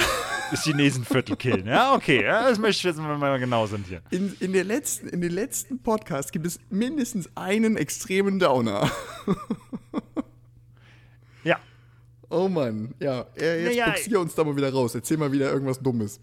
[0.51, 1.65] das Chinesenviertel killen.
[1.67, 4.01] Ja, okay, ja, das möchte ich jetzt mal mal genau sind hier.
[4.09, 8.89] In, in, der letzten, in den letzten Podcast gibt es mindestens einen extremen Downer.
[11.43, 11.59] Ja,
[12.29, 14.95] Oh Mann, ja, äh, jetzt Naja, boxier uns da mal wieder raus.
[14.95, 16.19] Erzähl mal wieder irgendwas Dummes.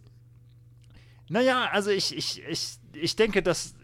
[1.29, 3.75] Naja, also ich, ich, ich, ich denke, dass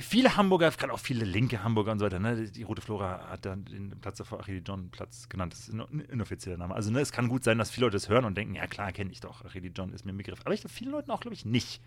[0.00, 3.44] viele Hamburger, gerade auch viele linke Hamburger und so weiter, ne, die Rote Flora hat
[3.44, 5.52] dann den Platz davor Achille John Platz genannt.
[5.52, 6.74] Das ist ein inoffizieller Name.
[6.74, 8.92] Also ne, es kann gut sein, dass viele Leute das hören und denken, ja klar,
[8.92, 10.40] kenne ich doch, Achille John ist mir ein Begriff.
[10.44, 11.80] Aber ich glaube, vielen Leuten auch, glaube ich, nicht.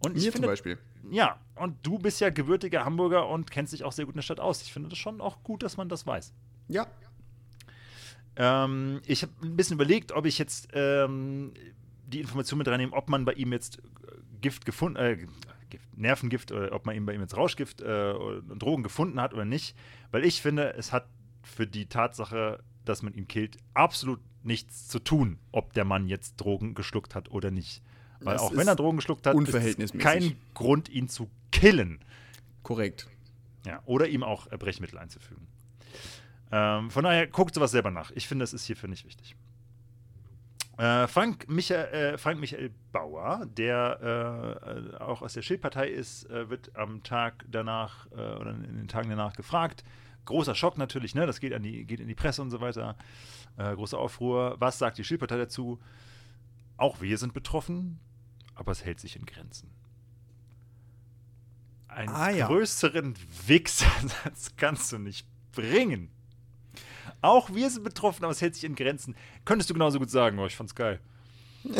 [0.00, 0.78] Und ich Mir finde, zum Beispiel.
[1.10, 4.22] Ja, und du bist ja gebürtiger Hamburger und kennst dich auch sehr gut in der
[4.22, 4.62] Stadt aus.
[4.62, 6.32] Ich finde das schon auch gut, dass man das weiß.
[6.68, 6.86] Ja,
[8.36, 11.52] Ähm, ich habe ein bisschen überlegt, ob ich jetzt ähm,
[12.06, 13.80] die Information mit reinnehme, ob man bei ihm jetzt
[14.40, 15.26] Gift gefunden, äh,
[15.78, 19.34] Gift, Nervengift oder ob man ihm bei ihm jetzt Rauschgift äh, und Drogen gefunden hat
[19.34, 19.76] oder nicht.
[20.10, 21.08] Weil ich finde, es hat
[21.42, 26.36] für die Tatsache, dass man ihn killt, absolut nichts zu tun, ob der Mann jetzt
[26.36, 27.82] Drogen geschluckt hat oder nicht.
[28.20, 32.00] Weil Das auch wenn er Drogen geschluckt hat, ist kein Grund, ihn zu killen.
[32.62, 33.08] Korrekt.
[33.66, 35.46] Ja, oder ihm auch äh, Brechmittel einzufügen.
[36.52, 38.10] Ähm, von daher guckt sowas selber nach.
[38.12, 39.36] Ich finde, das ist hierfür nicht wichtig.
[40.76, 46.50] Äh, Frank, Michael, äh, Frank Michael Bauer, der äh, auch aus der Schildpartei ist, äh,
[46.50, 49.84] wird am Tag danach äh, oder in den Tagen danach gefragt.
[50.24, 51.26] Großer Schock natürlich, ne?
[51.26, 52.96] Das geht, an die, geht in die Presse und so weiter.
[53.56, 54.56] Äh, großer Aufruhr.
[54.58, 55.78] Was sagt die Schildpartei dazu?
[56.76, 58.00] Auch wir sind betroffen,
[58.54, 59.70] aber es hält sich in Grenzen.
[61.86, 62.46] Einen Ah, ja.
[62.48, 63.14] größeren
[63.46, 66.10] Wichsersatz kannst du nicht bringen.
[67.24, 69.16] Auch wir sind betroffen, aber es hält sich in Grenzen.
[69.46, 71.00] Könntest du genauso gut sagen, oh, ich fand's geil.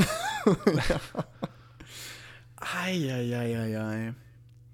[2.56, 4.14] Eieieiei.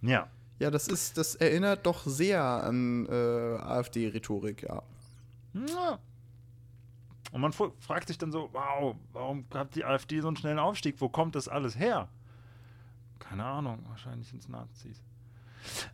[0.03, 0.31] Ja.
[0.61, 4.83] Ja, das ist, das erinnert doch sehr an äh, AfD-Rhetorik, ja.
[5.55, 5.99] Ja.
[7.33, 11.01] Und man fragt sich dann so, wow, warum hat die AfD so einen schnellen Aufstieg?
[11.01, 12.09] Wo kommt das alles her?
[13.19, 15.03] Keine Ahnung, wahrscheinlich sind es Nazis.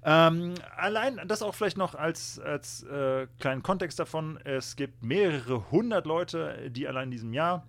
[0.05, 4.39] Ähm, allein das auch vielleicht noch als, als äh, kleinen Kontext davon.
[4.45, 7.67] Es gibt mehrere hundert Leute, die allein in diesem Jahr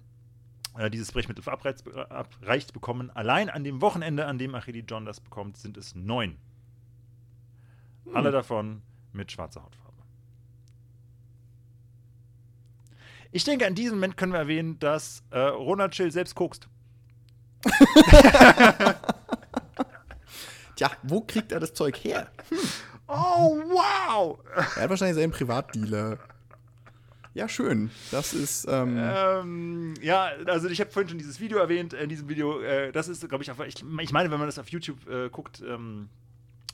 [0.78, 3.10] äh, dieses Brechmittel verabreicht abreicht bekommen.
[3.12, 6.38] Allein an dem Wochenende, an dem Achidi John das bekommt, sind es neun.
[8.14, 8.82] Alle davon
[9.12, 10.02] mit schwarzer Hautfarbe.
[13.32, 16.70] Ich denke, an diesem Moment können wir erwähnen, dass äh, Ronald Schill selbst kokst.
[20.78, 22.32] Tja, wo kriegt er das Zeug her?
[23.08, 24.40] Oh, wow!
[24.76, 26.20] Er hat wahrscheinlich seinen Privatdealer.
[27.34, 27.90] Ja, schön.
[28.12, 31.94] Das ist, ähm, Ähm, ja, also ich habe vorhin schon dieses Video erwähnt.
[31.94, 34.60] In diesem Video, äh, das ist, glaube ich, auf, ich, ich meine, wenn man das
[34.60, 36.10] auf YouTube äh, guckt, ähm,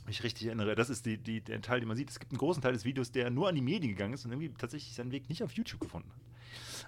[0.06, 2.10] mich richtig erinnere, das ist die, die, der Teil, den man sieht.
[2.10, 4.32] Es gibt einen großen Teil des Videos, der nur an die Medien gegangen ist und
[4.32, 6.22] irgendwie tatsächlich seinen Weg nicht auf YouTube gefunden hat.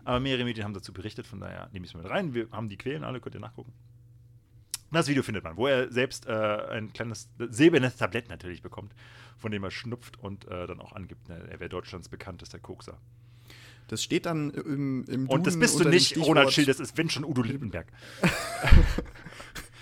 [0.06, 2.34] Aber mehrere Medien haben dazu berichtet, von daher nehme ich es mit rein.
[2.34, 3.74] Wir haben die Quellen alle, könnt ihr nachgucken.
[4.96, 8.94] Das Video findet man, wo er selbst äh, ein kleines silbernes Tablett natürlich bekommt,
[9.38, 12.98] von dem er schnupft und äh, dann auch angibt, ne, er wäre Deutschlands bekanntester Kokser.
[13.88, 16.98] das steht dann im, im Und das Duden bist du nicht, Ronald Schill, das ist
[16.98, 17.88] wenn schon Udo Lindenberg.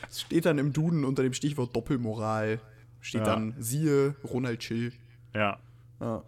[0.08, 2.60] Das steht dann im Duden unter dem Stichwort Doppelmoral.
[3.02, 3.26] Steht Ja.
[3.26, 4.94] dann, siehe Ronald Schill.
[5.34, 5.60] Ja.
[6.00, 6.24] Ja.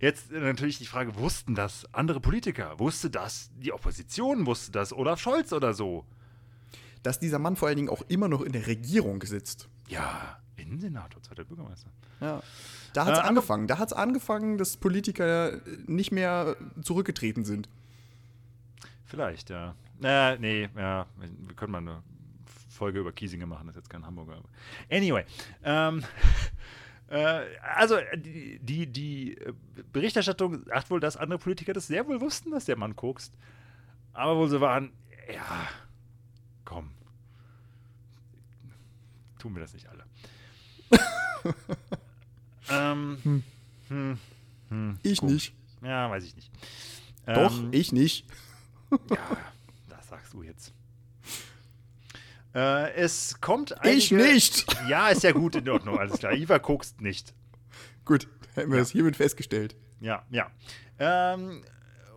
[0.00, 2.78] Jetzt äh, natürlich die Frage, wussten das andere Politiker?
[2.78, 4.46] Wusste das die Opposition?
[4.46, 6.06] Wusste das Olaf Scholz oder so?
[7.04, 9.68] Dass dieser Mann vor allen Dingen auch immer noch in der Regierung sitzt.
[9.88, 11.88] Ja, Innensenator, zweiter Bürgermeister.
[12.20, 12.42] Ja.
[12.94, 13.66] Da hat es Äh, aber- angefangen.
[13.68, 17.68] Da hat es angefangen, dass Politiker nicht mehr zurückgetreten sind.
[19.04, 19.74] Vielleicht, ja.
[20.02, 21.06] Äh, nee, ja,
[21.46, 22.02] wir können mal eine
[22.70, 24.40] Folge über Kiesinger machen, das ist jetzt kein Hamburger.
[24.90, 25.24] Anyway,
[25.62, 26.02] ähm,
[27.08, 27.42] äh,
[27.76, 29.52] also die, die, die äh,
[29.92, 33.32] Berichterstattung sagt wohl, dass andere Politiker das sehr wohl wussten, dass der Mann kokst.
[34.14, 34.90] Aber wohl so waren,
[35.32, 35.68] ja,
[36.64, 36.90] komm,
[39.44, 40.04] tun wir das nicht alle.
[42.70, 43.42] ähm,
[43.88, 44.18] hm,
[44.70, 45.32] hm, Ich komisch.
[45.52, 45.54] nicht.
[45.82, 46.50] Ja, weiß ich nicht.
[47.26, 48.26] Doch, Ähm, ich nicht.
[49.10, 49.18] ja,
[49.90, 50.72] das sagst du jetzt.
[52.54, 54.66] Äh, es kommt einige, Ich nicht.
[54.88, 56.32] Ja, ist ja gut in Ordnung, alles klar.
[56.32, 57.34] Iva guckst nicht.
[58.06, 59.76] Gut, hätten wir das hiermit festgestellt.
[60.00, 60.50] Ja, ja.
[60.98, 61.64] Ähm,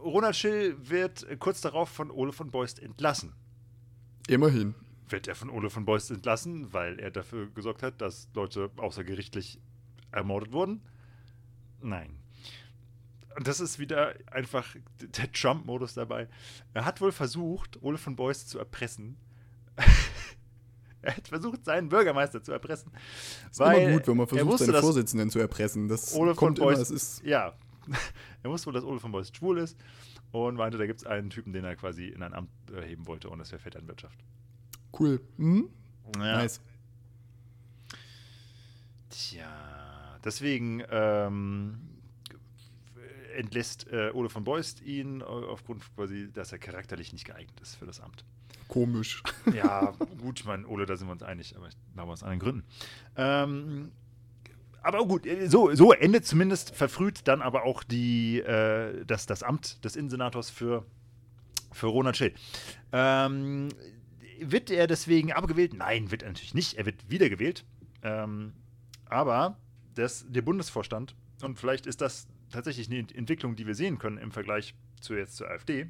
[0.02, 3.34] Ronald Schill wird kurz darauf von Ole von Beust entlassen.
[4.30, 4.76] Immerhin.
[5.10, 9.60] Wird er von Ole von Beust entlassen, weil er dafür gesorgt hat, dass Leute außergerichtlich
[10.12, 10.82] ermordet wurden?
[11.82, 12.18] Nein.
[13.38, 16.28] Und das ist wieder einfach der Trump-Modus dabei.
[16.74, 19.16] Er hat wohl versucht, Ole von Beust zu erpressen.
[21.02, 22.92] er hat versucht, seinen Bürgermeister zu erpressen.
[23.52, 25.88] Ist immer gut, wenn man er versucht, wusste, seinen Vorsitzenden zu erpressen.
[25.88, 27.54] Das Ole von kommt immer, Beust, es ist ja,
[28.44, 29.78] er wusste wohl, dass Ole von Beust schwul ist
[30.32, 33.06] und meinte, da gibt es einen Typen, den er quasi in ein Amt äh, heben
[33.06, 34.18] wollte und das wäre Vetternwirtschaft.
[35.00, 35.22] Cool.
[35.38, 35.70] Mhm.
[36.16, 36.38] Ja.
[36.38, 36.62] Nice.
[39.10, 41.80] Tja, deswegen ähm,
[43.36, 47.76] entlässt äh, Ole von Beust ihn äh, aufgrund quasi, dass er charakterlich nicht geeignet ist
[47.76, 48.26] für das Amt.
[48.68, 49.24] Komisch.
[49.54, 52.40] Ja, gut, ich meine, Ole, da sind wir uns einig, aber ich glaube aus anderen
[52.40, 52.64] Gründen.
[53.16, 53.92] Ähm,
[54.82, 59.44] aber gut, äh, so, so endet zumindest verfrüht dann aber auch die, äh, das, das
[59.44, 60.86] Amt des Innensenators für,
[61.72, 62.34] für Ronald Schill.
[62.92, 63.70] Ähm,
[64.42, 65.74] wird er deswegen abgewählt?
[65.74, 66.76] Nein, wird er natürlich nicht.
[66.76, 67.66] Er wird wiedergewählt.
[68.04, 68.54] Ähm,
[69.06, 69.58] aber
[69.96, 74.32] das, der Bundesvorstand, und vielleicht ist das tatsächlich eine Entwicklung, die wir sehen können im
[74.32, 75.90] Vergleich zu jetzt zur AfD,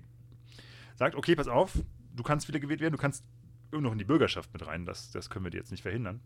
[0.96, 1.74] sagt, okay, pass auf,
[2.16, 3.24] du kannst wiedergewählt werden, du kannst
[3.72, 6.22] noch in die Bürgerschaft mit rein, das, das können wir dir jetzt nicht verhindern.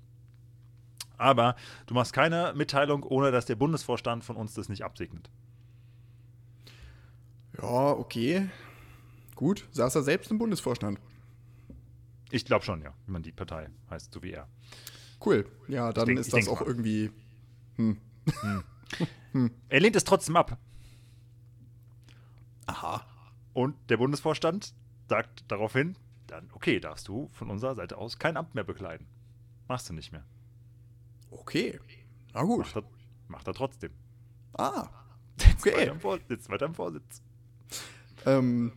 [1.18, 1.56] Aber
[1.86, 5.30] du machst keine Mitteilung, ohne dass der Bundesvorstand von uns das nicht absegnet.
[7.62, 8.50] Ja, okay.
[9.36, 11.00] Gut, saß er selbst im Bundesvorstand.
[12.32, 14.48] Ich glaube schon, ja, wie man die Partei heißt, so wie er.
[15.24, 15.46] Cool.
[15.68, 16.68] Ja, dann denk- ist das auch mal.
[16.68, 17.12] irgendwie.
[19.70, 20.58] Er lehnt es trotzdem ab.
[22.66, 23.06] Aha.
[23.54, 24.74] Und der Bundesvorstand
[25.08, 25.96] sagt daraufhin,
[26.28, 29.08] dann okay, darfst du von unserer Seite aus kein Amt mehr bekleiden.
[29.68, 30.26] Machst du nicht mehr.
[31.30, 31.80] Okay.
[32.34, 32.60] Na gut.
[32.60, 32.84] Macht er,
[33.30, 33.92] macht er trotzdem.
[34.54, 34.90] Ah.
[35.60, 35.74] Okay.
[35.78, 37.22] weiter im Vor- Sitzt weiter im Vorsitz.
[38.26, 38.74] Ähm,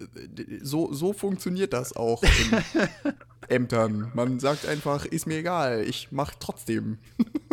[0.00, 2.62] äh, so, so funktioniert das auch in
[3.48, 4.10] Ämtern.
[4.14, 6.98] Man sagt einfach, ist mir egal, ich mach trotzdem.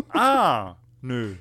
[0.10, 1.36] Ah, nö.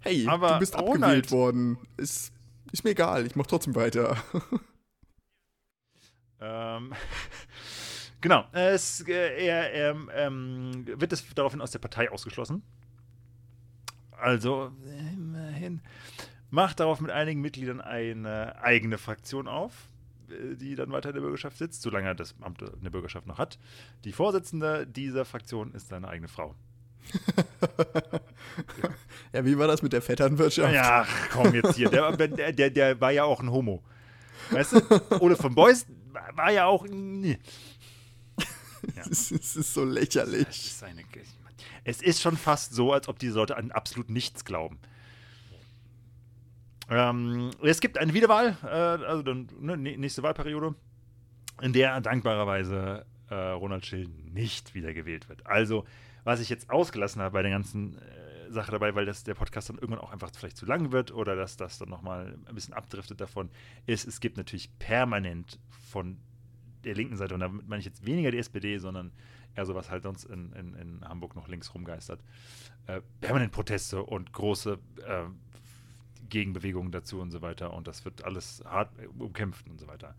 [0.00, 1.78] Hey, Aber du bist Ronald- abgewählt worden.
[1.96, 2.32] Ist,
[2.72, 4.16] ist mir egal, ich mach trotzdem weiter.
[6.40, 6.92] Ähm,
[8.20, 8.44] genau.
[8.52, 12.62] Es, äh, er ähm, ähm, wird es daraufhin aus der Partei ausgeschlossen.
[14.10, 15.80] Also, äh, immerhin.
[16.54, 19.72] Macht darauf mit einigen Mitgliedern eine eigene Fraktion auf,
[20.30, 23.26] äh, die dann weiter in der Bürgerschaft sitzt, solange er das Amt in der Bürgerschaft
[23.26, 23.58] noch hat.
[24.04, 26.54] Die Vorsitzende dieser Fraktion ist seine eigene Frau.
[29.32, 30.72] Ja, wie war das mit der Vetternwirtschaft?
[30.72, 31.90] Ja, komm jetzt hier.
[31.90, 33.82] Der, der, der, der war ja auch ein Homo.
[34.50, 35.20] Weißt du?
[35.20, 35.86] Ole von Beuys
[36.34, 36.86] war ja auch.
[36.88, 37.38] Nee.
[38.96, 40.46] Es ist, es ist so lächerlich.
[40.46, 41.02] ist eine,
[41.82, 44.78] es ist schon fast so, als ob diese Leute an absolut nichts glauben.
[46.90, 48.66] Ähm, es gibt eine Wiederwahl, äh,
[49.06, 50.74] also dann ne, nä- nächste Wahlperiode,
[51.62, 55.46] in der dankbarerweise äh, Ronald Schill nicht wiedergewählt wird.
[55.46, 55.84] Also,
[56.24, 59.70] was ich jetzt ausgelassen habe bei der ganzen äh, Sache dabei, weil das der Podcast
[59.70, 62.74] dann irgendwann auch einfach vielleicht zu lang wird oder dass das dann nochmal ein bisschen
[62.74, 63.48] abdriftet davon,
[63.86, 65.58] ist, es gibt natürlich permanent
[65.90, 66.18] von
[66.84, 69.10] der linken Seite, und damit meine ich jetzt weniger die SPD, sondern
[69.56, 72.20] eher so was halt sonst in, in, in Hamburg noch links rumgeistert,
[72.88, 75.22] äh, permanent Proteste und große äh,
[76.28, 77.72] Gegenbewegungen dazu und so weiter.
[77.72, 80.14] Und das wird alles hart umkämpft und so weiter.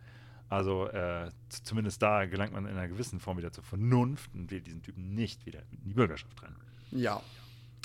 [0.49, 4.68] Also äh, zumindest da gelangt man in einer gewissen Form wieder zur Vernunft und wählt
[4.68, 6.56] diesen Typen nicht wieder in die Bürgerschaft rein.
[6.91, 7.22] Ja.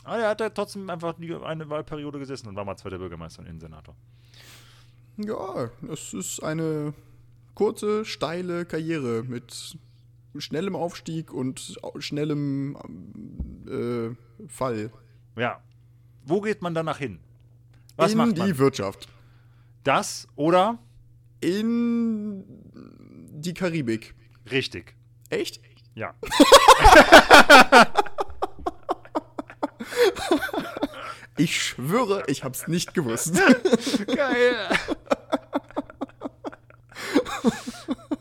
[0.04, 3.46] Aber er hat da trotzdem einfach eine Wahlperiode gesessen und war mal zweiter Bürgermeister und
[3.46, 3.94] Innensenator.
[5.16, 6.94] Ja, es ist eine
[7.54, 9.76] kurze, steile Karriere mit
[10.38, 12.76] schnellem Aufstieg und schnellem
[13.68, 14.90] ähm, äh, Fall.
[15.36, 15.62] Ja.
[16.24, 17.18] Wo geht man danach hin?
[18.00, 18.58] Was in macht die man?
[18.58, 19.08] Wirtschaft.
[19.84, 20.78] Das oder?
[21.40, 22.44] In
[23.32, 24.14] die Karibik.
[24.50, 24.94] Richtig.
[25.30, 25.60] Echt?
[25.94, 26.14] Ja.
[31.40, 33.34] Ich schwöre, ich hab's nicht gewusst.
[34.14, 34.68] Geil.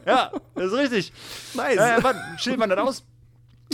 [0.05, 1.13] ja, das ist richtig.
[1.53, 1.77] nice.
[1.77, 3.03] Äh, wann, Schild wandert aus.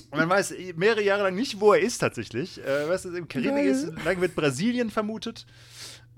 [0.10, 2.58] Und man weiß mehrere Jahre lang nicht, wo er ist tatsächlich.
[2.66, 5.45] Äh, was ist im Karibik ist, lange wird Brasilien vermutet.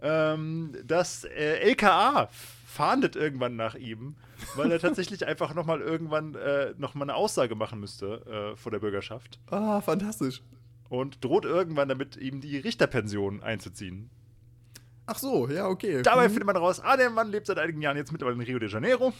[0.02, 2.30] Ähm, das äh, LKA
[2.66, 4.16] fahndet irgendwann nach ihm,
[4.56, 8.80] weil er tatsächlich einfach nochmal irgendwann äh, nochmal eine Aussage machen müsste äh, vor der
[8.80, 9.40] Bürgerschaft.
[9.50, 10.42] Ah, fantastisch.
[10.90, 14.10] Und droht irgendwann damit, ihm die Richterpension einzuziehen.
[15.10, 16.02] Ach so, ja, okay.
[16.02, 16.32] Dabei Hm.
[16.32, 18.70] findet man raus, ah, der Mann lebt seit einigen Jahren jetzt mittlerweile in Rio de
[18.70, 19.14] Janeiro.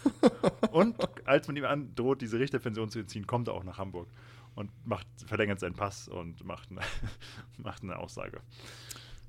[0.72, 0.96] und
[1.26, 4.08] als man ihm androht, diese Richterpension zu entziehen, kommt er auch nach Hamburg
[4.54, 6.80] und macht, verlängert seinen Pass und macht eine,
[7.58, 8.40] macht eine Aussage.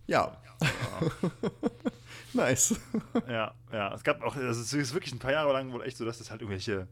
[0.08, 0.38] Ja.
[2.34, 2.76] nice.
[3.28, 3.94] Ja, ja.
[3.94, 6.20] Es gab auch, also es ist wirklich ein paar Jahre lang wohl echt so, dass
[6.20, 6.88] es halt irgendwelche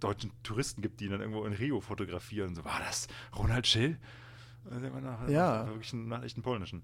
[0.00, 2.54] deutschen Touristen gibt, die dann irgendwo in Rio fotografieren.
[2.54, 3.98] So, war das Ronald Schill?
[4.70, 5.64] Nach, Ja.
[5.64, 6.82] nach wirklich einen, nach echten polnischen.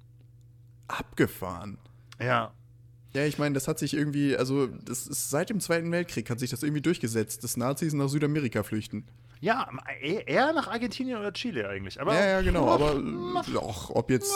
[0.89, 1.79] Abgefahren.
[2.21, 2.53] Ja.
[3.13, 6.41] Ja, ich meine, das hat sich irgendwie, also das ist seit dem Zweiten Weltkrieg hat
[6.41, 9.07] sich das irgendwie durchgesetzt, dass Nazis nach Südamerika flüchten.
[9.41, 9.69] Ja,
[10.01, 12.01] eher nach Argentinien oder Chile eigentlich.
[12.01, 12.69] Aber ja, ja, genau.
[12.69, 12.95] Aber
[13.63, 14.33] auch, ob jetzt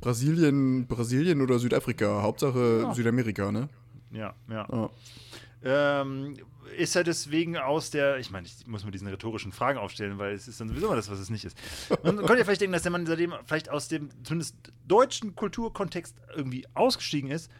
[0.00, 2.94] Brasilien, Brasilien oder Südafrika, Hauptsache Ja.
[2.94, 3.68] Südamerika, ne?
[4.10, 4.66] Ja, ja.
[4.70, 4.90] Ja.
[6.02, 6.36] Ähm,
[6.76, 10.34] ist er deswegen aus der, ich meine, ich muss mir diesen rhetorischen Fragen aufstellen, weil
[10.34, 11.56] es ist dann sowieso mal das, was es nicht ist.
[12.04, 14.54] Man könnte ja vielleicht denken, dass der Mann seitdem vielleicht aus dem zumindest
[14.86, 17.50] deutschen Kulturkontext irgendwie ausgestiegen ist.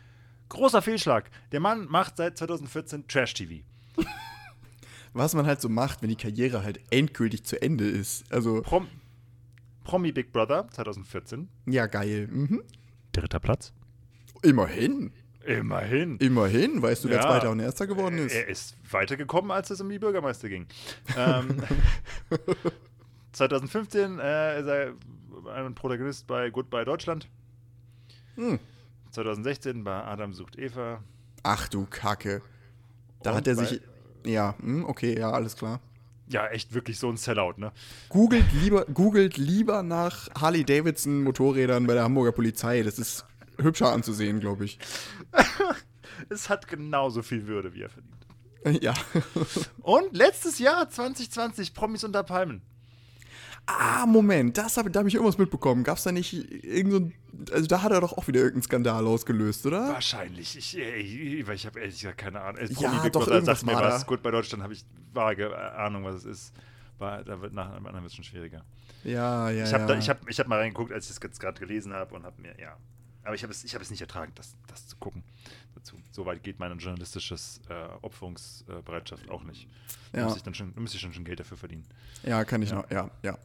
[0.49, 1.31] Großer Fehlschlag.
[1.53, 3.65] Der Mann macht seit 2014 Trash-TV.
[5.13, 8.31] Was man halt so macht, wenn die Karriere halt endgültig zu Ende ist.
[8.33, 8.87] Also, Prom
[9.89, 11.49] Promi Big Brother 2014.
[11.67, 12.29] ja, geil.
[12.31, 12.63] Mhm.
[13.13, 13.73] Dritter Platz.
[14.43, 15.13] Immerhin.
[15.47, 16.19] Immerhin.
[16.19, 16.83] Immerhin.
[16.83, 17.23] Weißt du, wer Ja.
[17.23, 18.35] Zweiter und Erster geworden ist?
[18.35, 20.67] Er ist weitergekommen, als es um die Bürgermeister ging.
[21.17, 21.63] ähm,
[23.33, 24.93] 2015 äh, ist er
[25.55, 27.27] ein Protagonist bei Goodbye Deutschland.
[28.35, 28.59] Hm.
[29.13, 31.03] 2016 bei Adam sucht Eva.
[31.43, 32.43] Ach du Kacke.
[33.23, 33.81] Da Und hat er sich.
[34.27, 35.81] Ja, hm, okay, ja, alles klar.
[36.31, 37.73] Ja, echt wirklich so ein Sellout, ne?
[38.11, 42.83] Googelt lieber, googelt lieber nach Harley Davidson Motorrädern bei der Hamburger Polizei.
[42.83, 43.25] Das ist
[43.59, 44.79] hübscher anzusehen, glaube ich.
[46.31, 48.83] Es hat genauso viel Würde, wie er verdient.
[48.83, 48.93] Ja.
[49.83, 52.61] Und letztes Jahr, 2020, Promis unter Palmen.
[53.71, 55.85] Ah, Moment, das hab, da habe ich irgendwas mitbekommen.
[55.85, 56.33] Gab es da nicht
[56.65, 57.13] irgend so ein,
[57.53, 59.89] Also da hat er doch auch wieder irgendeinen Skandal ausgelöst, oder?
[59.91, 60.57] Wahrscheinlich.
[60.57, 62.63] Ich, ich, ich habe ehrlich gesagt keine Ahnung.
[62.81, 64.07] Ja, doch, Brother irgendwas sagt mir was.
[64.07, 66.53] Gut, bei Deutschland habe ich vage Ahnung, was es ist.
[66.99, 68.65] War, da wird nach dem anderen wird es schon schwieriger.
[69.05, 69.99] Ja, ja, Ich habe ja.
[69.99, 72.41] ich hab, ich hab mal reingeguckt, als ich das jetzt gerade gelesen habe und habe
[72.41, 72.75] mir, ja.
[73.23, 75.23] Aber ich habe es, ich hab es nicht ertragen, das, das zu gucken.
[75.75, 75.97] Dazu.
[76.11, 79.69] So weit geht meine journalistisches äh, Opferungsbereitschaft auch nicht.
[80.13, 80.25] Da Ja.
[80.25, 81.85] muss ich dann schon, müsste ich schon, schon Geld dafür verdienen.
[82.23, 82.77] ja, kann ich Ja.
[82.77, 83.37] noch, ja, ja.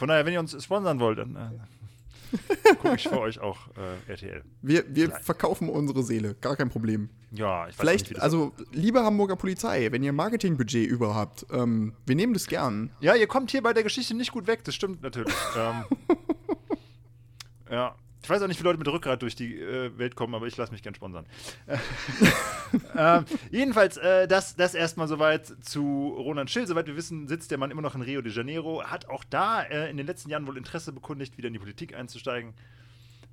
[0.00, 4.10] Von daher, wenn ihr uns sponsern wollt, dann äh, gucke ich für euch auch äh,
[4.10, 4.42] RTL.
[4.62, 5.24] Wir, wir Vielleicht.
[5.26, 7.10] verkaufen unsere Seele, gar kein Problem.
[7.32, 11.92] Ja, ich weiß Vielleicht, nicht, also, liebe Hamburger Polizei, wenn ihr Marketingbudget über habt, ähm,
[12.06, 12.88] wir nehmen das gern.
[13.00, 15.34] Ja, ihr kommt hier bei der Geschichte nicht gut weg, das stimmt natürlich.
[15.58, 15.84] ähm,
[17.70, 17.94] ja.
[18.30, 20.56] Ich weiß auch nicht, wie Leute mit Rückgrat durch die äh, Welt kommen, aber ich
[20.56, 21.26] lasse mich gern sponsern.
[22.96, 26.64] ähm, jedenfalls, äh, das, das erstmal soweit zu Roland Schill.
[26.64, 28.84] Soweit wir wissen, sitzt der Mann immer noch in Rio de Janeiro.
[28.84, 31.92] Hat auch da äh, in den letzten Jahren wohl Interesse bekundigt, wieder in die Politik
[31.92, 32.54] einzusteigen.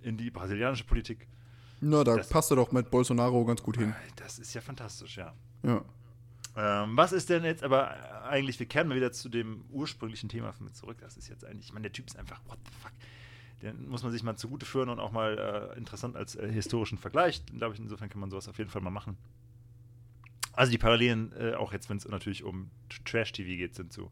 [0.02, 1.28] In die brasilianische Politik.
[1.80, 3.94] Na, da Das- passt er doch mit Bolsonaro ganz gut hin.
[4.16, 5.32] Das ist ja fantastisch, ja.
[5.62, 5.86] Ja.
[6.56, 10.54] Ähm, was ist denn jetzt aber eigentlich, wir kehren mal wieder zu dem ursprünglichen Thema
[10.54, 10.98] von mir zurück.
[11.02, 12.92] Das ist jetzt eigentlich, ich meine, der Typ ist einfach, what the fuck.
[13.62, 16.98] Den muss man sich mal zugute führen und auch mal äh, interessant als äh, historischen
[16.98, 17.44] Vergleich.
[17.46, 19.18] Glaube ich, insofern kann man sowas auf jeden Fall mal machen.
[20.54, 22.70] Also die Parallelen, äh, auch jetzt, wenn es natürlich um
[23.06, 24.12] Trash-TV geht, sind zu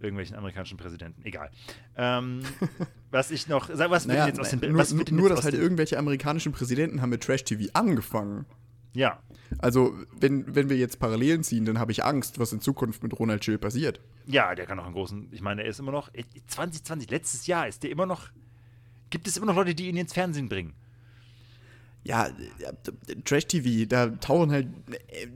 [0.00, 1.24] irgendwelchen amerikanischen Präsidenten.
[1.24, 1.50] Egal.
[1.96, 2.40] Ähm,
[3.10, 5.54] was ich noch, sag, was wird Naja, jetzt aus den nur, nur jetzt dass halt
[5.54, 8.46] irgendwelche amerikanischen Präsidenten haben mit Trash-TV angefangen.
[8.92, 9.20] Ja,
[9.58, 13.18] Also, wenn, wenn wir jetzt Parallelen ziehen, dann habe ich Angst, was in Zukunft mit
[13.18, 14.00] Ronald Schill passiert.
[14.26, 15.28] Ja, der kann noch einen großen.
[15.32, 16.12] Ich meine, er ist immer noch.
[16.14, 18.30] äh, 2020, letztes Jahr ist der immer noch.
[19.10, 20.74] Gibt es immer noch Leute, die ihn ins Fernsehen bringen?
[22.02, 24.68] Ja, äh, Trash-TV, da tauchen halt
[25.08, 25.26] äh,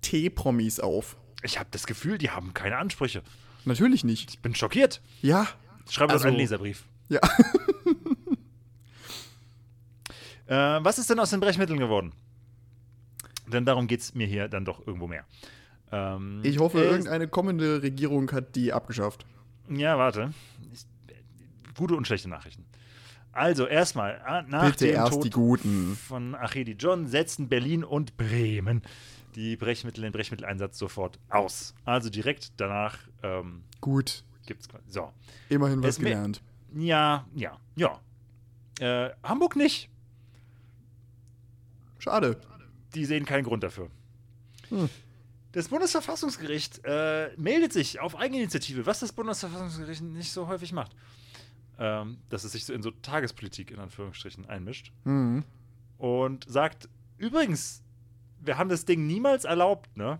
[0.00, 1.16] T-Promis auf.
[1.42, 3.22] Ich habe das Gefühl, die haben keine Ansprüche.
[3.66, 4.30] Natürlich nicht.
[4.30, 5.00] Ich bin schockiert.
[5.22, 5.46] Ja,
[5.90, 6.84] Schreibe Also- doch einen Leserbrief.
[7.08, 7.20] ja.
[10.46, 10.54] Äh,
[10.84, 12.12] was ist denn aus den Brechmitteln geworden?
[13.46, 15.24] Denn darum geht es mir hier dann doch irgendwo mehr.
[15.90, 19.24] Ähm, Ich hoffe, äh, irgendeine kommende Regierung hat die abgeschafft.
[19.70, 20.34] Ja, warte.
[20.72, 20.84] Ich,
[21.74, 22.64] gute und schlechte Nachrichten.
[23.34, 25.96] Also, erstmal, äh, nach Bitte dem erst Tod die Guten.
[25.96, 28.82] von Achedi John setzten Berlin und Bremen
[29.34, 31.74] die Brechmittel, den Brechmitteleinsatz sofort aus.
[31.84, 34.68] Also direkt danach ähm, Gut, gibt es.
[34.94, 35.10] So.
[35.48, 36.40] immerhin was Es mir- gelernt.
[36.76, 38.00] Ja, ja, ja.
[38.78, 39.88] Äh, Hamburg nicht.
[41.98, 42.40] Schade.
[42.94, 43.88] Die sehen keinen Grund dafür.
[44.68, 44.88] Hm.
[45.52, 50.92] Das Bundesverfassungsgericht äh, meldet sich auf Eigeninitiative, was das Bundesverfassungsgericht nicht so häufig macht.
[51.78, 54.92] Ähm, dass es sich so in so Tagespolitik in Anführungsstrichen einmischt.
[55.04, 55.44] Mhm.
[55.98, 57.82] und sagt: Übrigens,
[58.40, 60.18] wir haben das Ding niemals erlaubt, ne?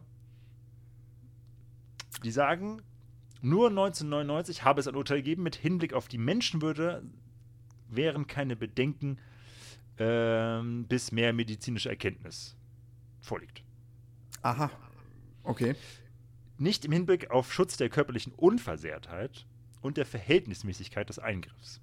[2.25, 2.81] Die sagen,
[3.43, 7.03] nur 1999 habe es ein Urteil gegeben, mit Hinblick auf die Menschenwürde
[7.89, 9.19] wären keine Bedenken,
[9.99, 12.57] ähm, bis mehr medizinische Erkenntnis
[13.21, 13.63] vorliegt.
[14.43, 14.71] Aha.
[15.43, 15.75] Okay.
[16.59, 19.47] Nicht im Hinblick auf Schutz der körperlichen Unversehrtheit
[19.85, 21.79] und der Verhältnismäßigkeit des Eingriffs.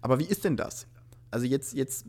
[0.00, 0.86] Aber wie ist denn das?
[1.32, 2.06] Also jetzt, jetzt,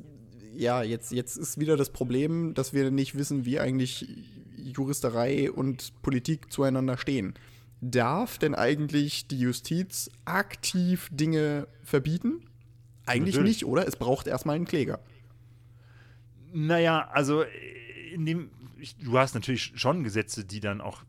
[0.55, 4.07] ja, jetzt, jetzt ist wieder das Problem, dass wir nicht wissen, wie eigentlich
[4.55, 7.33] Juristerei und Politik zueinander stehen.
[7.81, 12.47] Darf denn eigentlich die Justiz aktiv Dinge verbieten?
[13.07, 13.57] Eigentlich Natürlich.
[13.57, 13.87] nicht, oder?
[13.87, 14.99] Es braucht erstmal einen Kläger.
[16.53, 18.51] Naja, also äh, in dem,
[19.01, 21.03] du hast natürlich schon Gesetze, die dann auch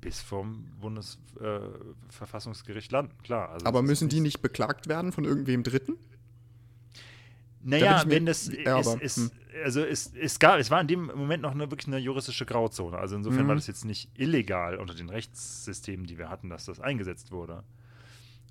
[0.00, 3.50] bis vom Bundesverfassungsgericht äh, landen, klar.
[3.50, 5.96] Also Aber müssen die nicht beklagt werden von irgendwem Dritten?
[7.62, 9.30] Naja, Da wenn das ist, ist, hm.
[9.64, 12.96] also es, es gab, es war in dem Moment noch eine, wirklich eine juristische Grauzone.
[12.96, 13.48] Also insofern Mhm.
[13.48, 17.64] war das jetzt nicht illegal unter den Rechtssystemen, die wir hatten, dass das eingesetzt wurde.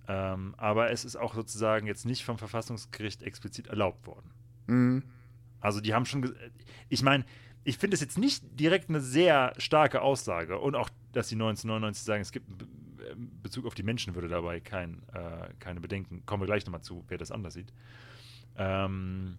[0.08, 4.32] Ähm, aber es ist auch sozusagen jetzt nicht vom Verfassungsgericht explizit erlaubt worden.
[4.68, 5.04] Mhm.
[5.60, 6.36] Also die haben schon,
[6.88, 7.26] ich meine,
[7.64, 12.04] ich finde es jetzt nicht direkt eine sehr starke Aussage und auch, dass die 1999
[12.04, 12.68] sagen, es gibt in
[13.12, 16.26] in Bezug auf die Menschenwürde dabei kein, äh, keine Bedenken.
[16.26, 17.74] Kommen wir gleich nochmal zu, wer das anders sieht.
[18.58, 19.38] Ähm,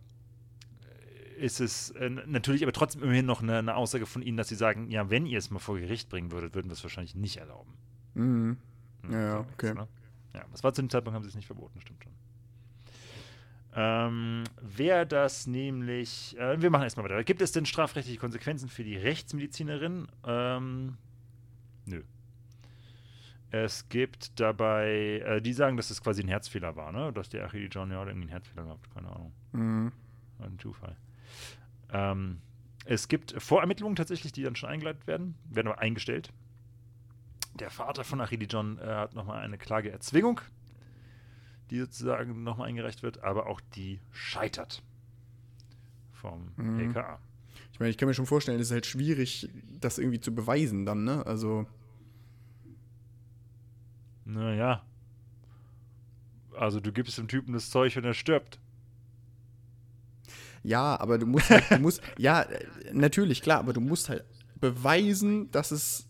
[1.38, 4.54] ist es äh, natürlich aber trotzdem immerhin noch eine, eine Aussage von ihnen, dass sie
[4.54, 7.38] sagen, ja, wenn ihr es mal vor Gericht bringen würdet, würden wir es wahrscheinlich nicht
[7.38, 7.74] erlauben.
[8.14, 8.56] Mhm.
[9.02, 9.74] Hm, Ja, ja, okay.
[9.74, 9.88] ne?
[10.34, 12.12] Ja, das war zu dem Zeitpunkt, haben sie es nicht verboten, stimmt schon.
[13.72, 17.22] Ähm, wer das nämlich, äh, wir machen erstmal weiter.
[17.24, 20.08] Gibt es denn strafrechtliche Konsequenzen für die Rechtsmedizinerin?
[20.26, 20.96] Ähm,
[21.86, 22.02] nö.
[23.52, 27.12] Es gibt dabei, äh, die sagen, dass es quasi ein Herzfehler war, ne?
[27.12, 29.32] Dass der Achille John ja irgendwie einen Herzfehler gehabt, keine Ahnung.
[29.52, 29.92] Mhm.
[30.38, 30.96] Ein Zufall.
[31.92, 32.40] Ähm,
[32.84, 36.32] es gibt Vorermittlungen tatsächlich, die dann schon eingeleitet werden, werden aber eingestellt.
[37.54, 40.40] Der Vater von Achille John äh, hat nochmal eine Klageerzwingung,
[41.70, 44.82] die sozusagen nochmal eingereicht wird, aber auch die scheitert
[46.12, 46.78] vom Mhm.
[46.80, 47.18] LKA.
[47.80, 49.48] Ich meine, ich kann mir schon vorstellen, es ist halt schwierig,
[49.80, 51.24] das irgendwie zu beweisen dann, ne?
[51.24, 51.66] Also,
[54.26, 54.84] Naja.
[56.54, 58.60] Also du gibst dem Typen das Zeug und er stirbt.
[60.62, 64.26] ja, aber du musst halt, du musst, ja, äh, natürlich, klar, aber du musst halt
[64.60, 66.06] beweisen, dass es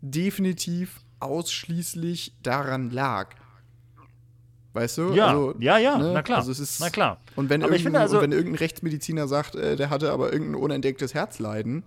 [0.00, 3.36] definitiv ausschließlich daran lag.
[4.76, 5.14] Weißt du?
[5.14, 6.10] Ja, Also, ja, ja, ne?
[6.12, 6.38] na klar.
[6.40, 7.18] Also es ist, na klar.
[7.34, 11.14] Und wenn, Aber irgendein, also- wenn irgendein Rechtsmediziner sagt, äh, der hatte aber irgendein unentdecktes
[11.14, 11.82] Herzleiden,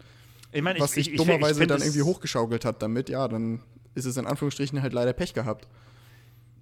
[0.51, 3.61] Ich meine, was ich, sich ich, dummerweise dann irgendwie hochgeschaukelt hat damit, ja, dann
[3.93, 5.67] ist es in Anführungsstrichen halt leider Pech gehabt.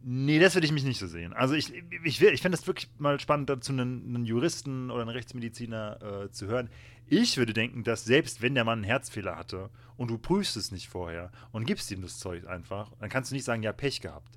[0.04, 1.32] Nee, das würde ich mich nicht so sehen.
[1.32, 1.74] Also ich,
[2.04, 6.32] ich, ich fände es wirklich mal spannend, dazu einen, einen Juristen oder einen Rechtsmediziner äh,
[6.32, 6.70] zu hören.
[7.08, 10.74] Ich würde denken, dass selbst wenn der Mann einen Herzfehler hatte und du prüfst es
[10.74, 14.02] nicht vorher und gibst ihm das Zeug einfach, dann kannst du nicht sagen, ja, Pech
[14.02, 14.37] gehabt.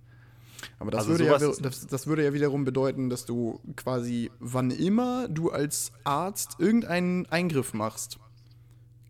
[0.78, 4.70] Aber das, Also würde ja, das, das würde ja wiederum bedeuten, dass du quasi, wann
[4.70, 8.18] immer du als Arzt irgendeinen Eingriff machst,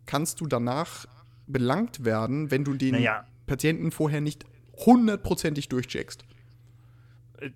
[0.05, 1.05] kannst du danach
[1.47, 3.25] belangt werden, wenn du den Naja.
[3.47, 4.45] Patienten vorher nicht
[4.85, 6.23] hundertprozentig durchcheckst.
[7.39, 7.51] Äh,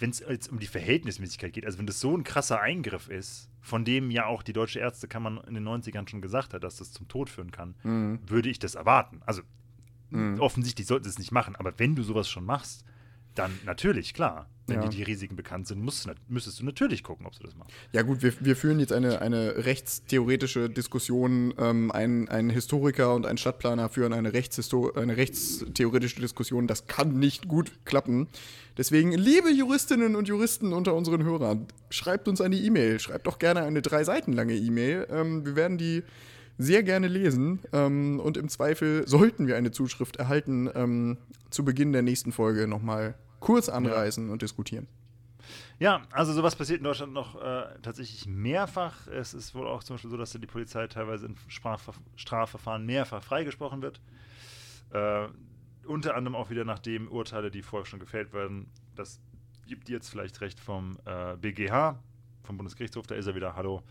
[0.00, 3.50] Wenn es jetzt um die Verhältnismäßigkeit geht, also wenn das so ein krasser Eingriff ist,
[3.60, 6.92] von dem ja auch die Deutsche Ärztekammer in den 90ern schon gesagt hat, dass das
[6.92, 8.18] zum Tod führen kann, Mhm.
[8.26, 9.20] würde ich das erwarten.
[9.26, 9.42] Also
[10.38, 12.84] offensichtlich sollten sie es nicht machen, aber wenn du sowas schon machst,
[13.34, 14.48] dann natürlich, klar.
[14.66, 14.88] Wenn Ja.
[14.88, 17.72] dir die Risiken bekannt sind, musst, müsstest du natürlich gucken, ob du das machst.
[17.92, 21.54] Ja gut, wir, wir führen jetzt eine, eine rechtstheoretische Diskussion.
[21.56, 26.66] Ähm, ein, ein Historiker und ein Stadtplaner führen eine, eine rechtstheoretische Diskussion.
[26.66, 28.28] Das kann nicht gut klappen.
[28.76, 33.00] Deswegen, liebe Juristinnen und Juristen unter unseren Hörern, schreibt uns eine E-Mail.
[33.00, 35.06] Schreibt doch gerne eine drei Seiten lange E-Mail.
[35.10, 36.02] Ähm, wir werden die
[36.58, 37.60] sehr gerne lesen.
[37.72, 41.18] Ähm, und im Zweifel sollten wir eine Zuschrift erhalten, ähm,
[41.50, 44.88] zu Beginn der nächsten Folge nochmal kurz anreißen und diskutieren.
[45.78, 49.06] Ja, also sowas passiert in Deutschland noch äh, tatsächlich mehrfach.
[49.06, 53.22] Es ist wohl auch zum Beispiel so, dass die Polizei teilweise in Strafver Strafverfahren mehrfach
[53.22, 54.00] freigesprochen wird.
[54.90, 55.28] Äh,
[55.86, 59.20] unter anderem auch wieder nachdem Urteile, die vorher schon gefällt werden, das
[59.66, 61.98] gibt jetzt vielleicht recht vom äh, BGH,
[62.42, 63.82] vom Bundesgerichtshof, da ist er wieder, hallo,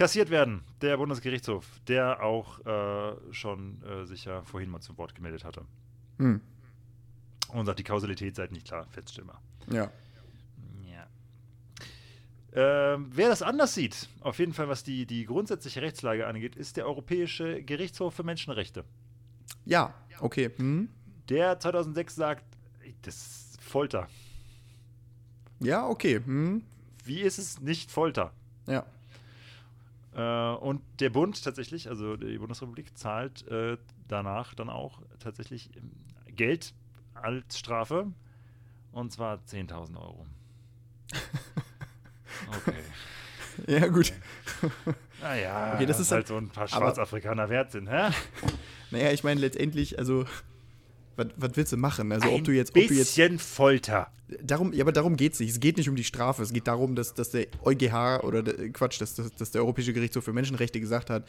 [0.00, 0.62] kassiert werden.
[0.80, 5.66] Der Bundesgerichtshof, der auch äh, schon äh, sich ja vorhin mal zu Wort gemeldet hatte.
[6.16, 6.40] Hm.
[7.48, 9.42] Und sagt, die Kausalität sei nicht klar feststellbar.
[9.70, 9.90] Ja.
[10.90, 11.06] Ja.
[12.94, 16.78] Ähm, wer das anders sieht, auf jeden Fall was die, die grundsätzliche Rechtslage angeht, ist
[16.78, 18.86] der Europäische Gerichtshof für Menschenrechte.
[19.66, 20.50] Ja, okay.
[20.56, 20.88] Hm.
[21.28, 22.44] Der 2006 sagt,
[23.02, 24.08] das ist Folter.
[25.58, 26.22] Ja, okay.
[26.24, 26.64] Hm.
[27.04, 28.32] Wie ist es nicht Folter?
[28.66, 28.86] Ja.
[30.14, 30.20] Äh,
[30.56, 33.76] und der Bund tatsächlich, also die Bundesrepublik, zahlt äh,
[34.08, 35.92] danach dann auch tatsächlich ähm,
[36.34, 36.74] Geld
[37.14, 38.08] als Strafe.
[38.92, 40.26] Und zwar 10.000 Euro.
[42.56, 42.74] Okay.
[43.80, 44.12] Ja, gut.
[45.20, 48.10] Naja, Okay, das das ist halt halt- so ein paar aber- Schwarzafrikaner wert sind, hä?
[48.90, 50.24] Naja, ich meine letztendlich, also,
[51.20, 52.12] was was willst du machen?
[52.12, 54.10] Also, ob Ein du jetzt, ob du jetzt, bisschen Folter.
[54.42, 55.50] darum, ja, aber darum geht es nicht.
[55.50, 56.42] Es geht nicht um die Strafe.
[56.42, 59.92] Es geht darum, dass, dass der EuGH oder der, Quatsch, dass, dass, dass der Europäische
[59.92, 61.28] Gerichtshof für Menschenrechte gesagt hat,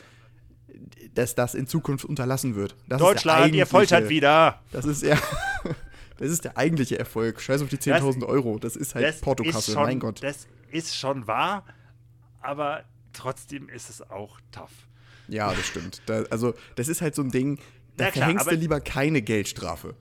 [1.13, 2.75] dass das in Zukunft unterlassen wird.
[2.87, 4.61] Das Deutschland, ihr foltert wieder.
[4.71, 5.17] Das ist ja,
[6.17, 7.41] das ist der eigentliche Erfolg.
[7.41, 8.59] Scheiß auf die 10.000 Euro.
[8.59, 10.23] Das ist halt Das Portokasse, mein Gott.
[10.23, 11.65] Das ist schon wahr,
[12.41, 14.71] aber trotzdem ist es auch tough.
[15.27, 16.01] Ja, das stimmt.
[16.07, 17.59] Da, also, das ist halt so ein Ding,
[18.01, 19.95] da Ja, klar, verhängst du lieber keine Geldstrafe,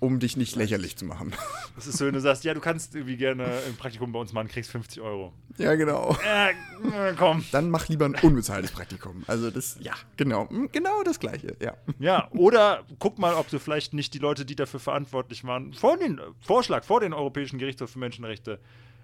[0.00, 1.32] um dich nicht lächerlich zu machen.
[1.76, 4.32] Das ist so, wenn du sagst, ja, du kannst irgendwie gerne ein Praktikum bei uns
[4.32, 5.32] machen, kriegst 50 Euro.
[5.58, 6.16] ja, genau.
[6.24, 6.50] Äh,
[7.10, 7.44] äh, komm.
[7.52, 9.22] Dann mach lieber ein unbezahltes Praktikum.
[9.26, 11.76] Also das, ja, genau, Hm, genau das Gleiche, ja.
[11.98, 15.96] Ja, oder guck mal, ob du vielleicht nicht die Leute, die dafür verantwortlich waren, vor
[15.96, 18.58] den Vorschlag vor den Europäischen Gerichtshof für Menschenrechte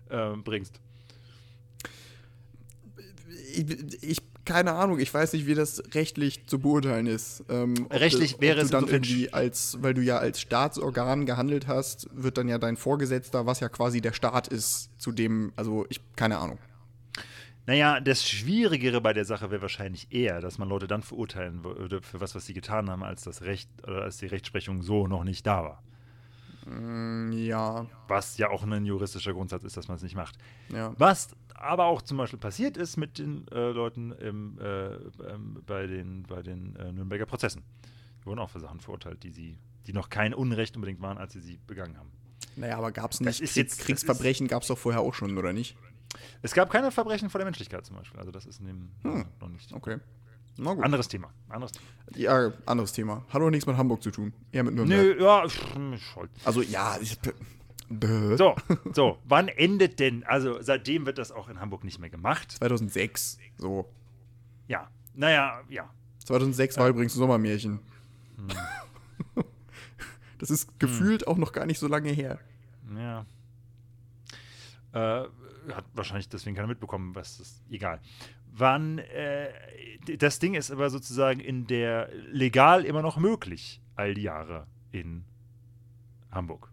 [0.08, 0.80] äh, bringst.
[3.52, 3.66] Ich,
[4.02, 7.44] ich, keine Ahnung, ich weiß nicht, wie das rechtlich zu beurteilen ist.
[7.48, 12.08] Ähm, Rechtlich du, wäre es dann irgendwie als, weil du ja als Staatsorgan gehandelt hast,
[12.12, 16.00] wird dann ja dein Vorgesetzter, was ja quasi der Staat ist, zu dem, also ich,
[16.16, 16.58] keine Ahnung.
[17.66, 22.02] Naja, das Schwierigere bei der Sache wäre wahrscheinlich eher, dass man Leute dann verurteilen würde
[22.02, 25.24] für was, was sie getan haben, als das Recht oder als die Rechtsprechung so noch
[25.24, 25.82] nicht da war.
[26.64, 30.36] Hm, Ja, Was ja auch ein juristischer Grundsatz ist, dass man es nicht macht.
[30.70, 30.92] ja.
[30.98, 35.86] Was aber auch zum Beispiel passiert ist mit den äh, Leuten im, äh, ähm, bei
[35.86, 37.62] den, bei den äh, Nürnberger Prozessen.
[38.20, 41.32] Die wurden auch für Sachen verurteilt, die sie, die noch kein Unrecht unbedingt waren, als
[41.32, 42.10] sie sie begangen haben.
[42.56, 45.36] Naja, aber gab es nicht ist Kriegs jetzt- Kriegsverbrechen, gab es doch vorher auch schon,
[45.36, 45.76] oder nicht?
[46.42, 48.20] Es gab keine Verbrechen vor der Menschlichkeit zum Beispiel.
[48.20, 49.24] Also das ist in dem Hm.
[49.40, 49.72] noch nicht.
[49.72, 49.98] Okay.
[50.56, 51.30] Anderes Thema.
[51.48, 51.84] Anderes Thema.
[52.14, 53.24] Ja, anderes Thema.
[53.28, 54.32] Hat auch nichts mit Hamburg zu tun.
[54.52, 55.16] Eher mit Nürnberg.
[55.18, 55.76] Nö, ja, pff.
[56.44, 57.18] Also ja, ich,
[57.88, 58.36] Bäh.
[58.36, 58.56] So,
[58.92, 60.24] so, wann endet denn?
[60.24, 62.52] Also seitdem wird das auch in Hamburg nicht mehr gemacht.
[62.52, 63.38] 2006.
[63.58, 63.90] So.
[64.68, 65.90] Ja, naja, ja.
[66.24, 67.80] 2006 war übrigens ein Sommermärchen.
[68.36, 68.48] Hm.
[70.38, 72.38] Das ist gefühlt auch noch gar nicht so lange her.
[72.94, 73.24] Ja.
[74.92, 75.28] Äh,
[75.72, 77.62] hat wahrscheinlich deswegen keiner mitbekommen, was das.
[77.70, 78.00] Egal.
[78.52, 79.48] Wann, äh,
[80.18, 85.24] das Ding ist aber sozusagen in der legal immer noch möglich, all die Jahre in
[86.30, 86.70] Hamburg.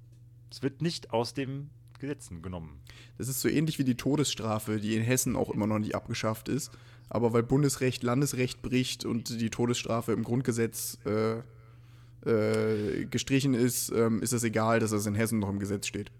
[0.51, 1.69] Es wird nicht aus den
[1.99, 2.81] Gesetzen genommen.
[3.17, 6.49] Das ist so ähnlich wie die Todesstrafe, die in Hessen auch immer noch nicht abgeschafft
[6.49, 6.71] ist.
[7.09, 11.41] Aber weil Bundesrecht Landesrecht bricht und die Todesstrafe im Grundgesetz äh,
[12.25, 16.11] äh, gestrichen ist, ähm, ist es egal, dass es in Hessen noch im Gesetz steht.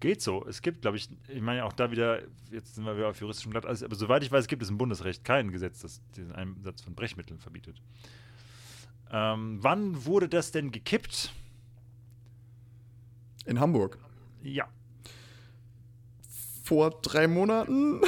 [0.00, 0.44] Geht so.
[0.48, 3.52] Es gibt, glaube ich, ich meine auch da wieder, jetzt sind wir wieder auf juristischem
[3.52, 6.82] Blatt, also, aber soweit ich weiß, gibt es im Bundesrecht kein Gesetz, das den Einsatz
[6.82, 7.80] von Brechmitteln verbietet.
[9.12, 11.32] Ähm, wann wurde das denn gekippt?
[13.46, 13.98] In Hamburg.
[14.42, 14.68] Ja,
[16.64, 18.00] Vor drei Monaten?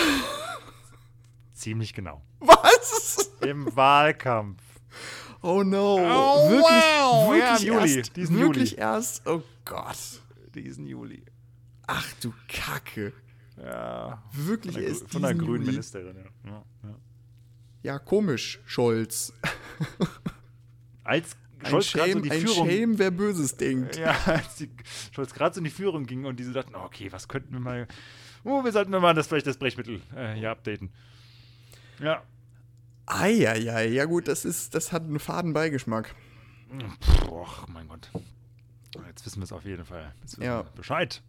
[1.53, 2.23] ziemlich genau.
[2.41, 3.31] Was?
[3.41, 4.63] Im Wahlkampf.
[5.43, 5.97] Oh no.
[5.97, 7.31] Oh, wirklich, wow.
[7.33, 8.81] wirklich Ja, Juli, Erst, diesen wirklich Juli.
[8.83, 9.27] erst.
[9.27, 9.99] Oh Gott.
[10.55, 11.23] Diesen Juli.
[11.87, 13.13] Ach du Kacke.
[13.57, 14.23] Ja.
[14.33, 15.73] Wirklich Von der, erst von der diesen grünen Juli.
[15.73, 16.51] Ministerin, ja.
[16.83, 16.95] ja,
[17.83, 17.99] ja.
[17.99, 19.33] Komisch, Scholz.
[21.05, 22.69] Als Scholz gerade so die ein Führung.
[22.69, 23.97] Shame, wer Böses denkt.
[23.97, 24.71] Ja, als die
[25.13, 27.61] Scholz gerade so in die Führung ging und diese dachten, oh, okay, was könnten wir
[27.61, 27.89] mal.
[28.45, 30.91] Oh, wir sollten mal das vielleicht das Brechmittel äh, hier updaten.
[32.01, 32.23] Ja.
[33.07, 36.15] Eieiei, ja gut, das ist, das hat einen faden Beigeschmack.
[37.29, 38.11] Och, mein Gott.
[39.07, 40.13] Jetzt wissen wir es auf jeden Fall.
[40.39, 40.63] Ja.
[40.75, 41.23] Bescheid.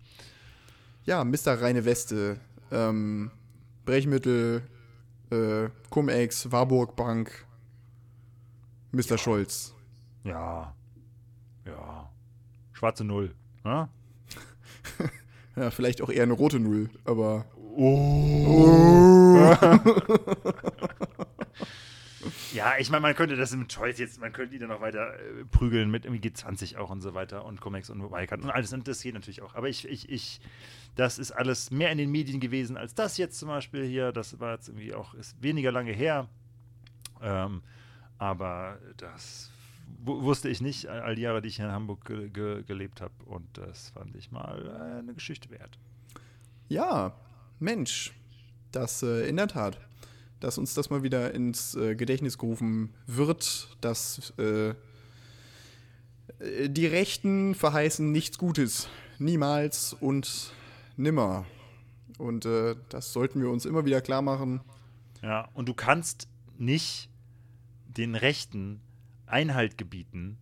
[1.04, 1.62] Ja, Mr.
[1.62, 2.40] Reine Weste,
[2.72, 3.32] ähm,
[3.86, 4.64] Brechmittel,
[5.30, 7.46] äh, Cum-Ex, Warburg Bank,
[8.92, 9.18] Mr.
[9.18, 9.75] Scholz.
[10.26, 10.76] Ja.
[11.66, 12.10] Ja.
[12.74, 13.34] Schwarze Null.
[13.64, 13.90] Ja?
[15.58, 17.46] Ja, vielleicht auch eher eine rote Null, aber.
[22.54, 25.14] Ja, ich meine, man könnte das mit Scholz jetzt, man könnte die dann noch weiter
[25.14, 28.72] äh, prügeln mit irgendwie G20 auch und so weiter und Comex und Wirecard und alles.
[28.72, 29.56] Und das geht natürlich auch.
[29.56, 30.40] Aber ich, ich, ich,
[30.96, 34.14] das ist alles mehr in den Medien gewesen als das jetzt zum Beispiel hier.
[34.14, 36.30] Das war jetzt irgendwie auch, ist weniger lange her.
[37.22, 37.62] Ähm,
[38.18, 39.52] aber das
[40.06, 43.14] wusste ich nicht, all die Jahre, die ich hier in Hamburg ge ge gelebt habe.
[43.26, 45.78] Und das fand ich mal eine Geschichte wert.
[46.68, 47.16] Ja,
[47.60, 48.14] Mensch,
[48.72, 49.80] das äh, in der Tat.
[50.40, 54.74] Dass uns das mal wieder ins äh, Gedächtnis gerufen wird, dass äh,
[56.40, 58.90] äh, die Rechten verheißen nichts Gutes.
[59.18, 60.54] Niemals und
[60.98, 61.46] nimmer.
[62.18, 64.62] Und äh, das sollten wir uns immer wieder klar machen.
[65.22, 66.28] Ja, und du kannst
[66.58, 67.10] nicht
[67.88, 68.82] den Rechten
[69.28, 70.38] Einhalt gebieten,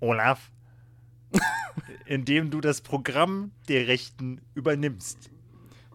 [0.00, 0.50] Olaf,
[2.06, 5.30] indem du das Programm der Rechten übernimmst.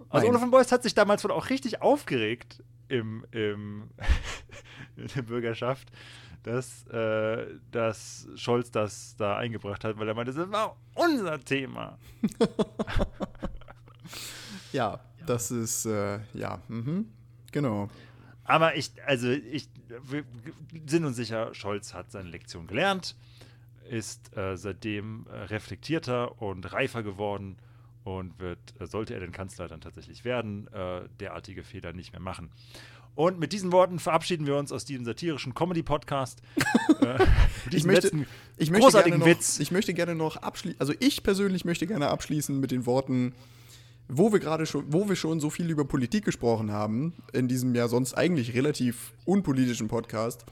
[0.10, 0.28] Also.
[0.28, 3.90] Olaf von Beuys hat sich damals wohl auch richtig aufgeregt im, im
[4.96, 5.92] in der Bürgerschaft,
[6.44, 11.98] dass, äh, dass Scholz das da eingebracht hat, weil er meinte, das war unser Thema.
[14.76, 17.06] Ja, das ist, äh, ja, mhm.
[17.54, 17.90] genau.
[18.46, 19.68] Aber ich, also ich,
[20.04, 20.24] wir
[20.86, 23.16] sind uns sicher, Scholz hat seine Lektion gelernt,
[23.90, 27.58] ist äh, seitdem äh, reflektierter und reifer geworden
[28.04, 32.22] und wird, äh, sollte er den Kanzler dann tatsächlich werden, äh, derartige Fehler nicht mehr
[32.22, 32.52] machen.
[33.16, 36.42] Und mit diesen Worten verabschieden wir uns aus diesem satirischen Comedy-Podcast.
[37.02, 37.18] äh,
[37.72, 38.12] Ich möchte,
[38.58, 39.60] ich möchte großartigen gerne noch, Witz.
[39.60, 43.34] Ich möchte gerne noch abschließen, also ich persönlich möchte gerne abschließen mit den Worten,
[44.08, 47.74] wo wir gerade schon, wo wir schon so viel über Politik gesprochen haben, in diesem
[47.76, 50.46] ja sonst eigentlich relativ unpolitischen Podcast.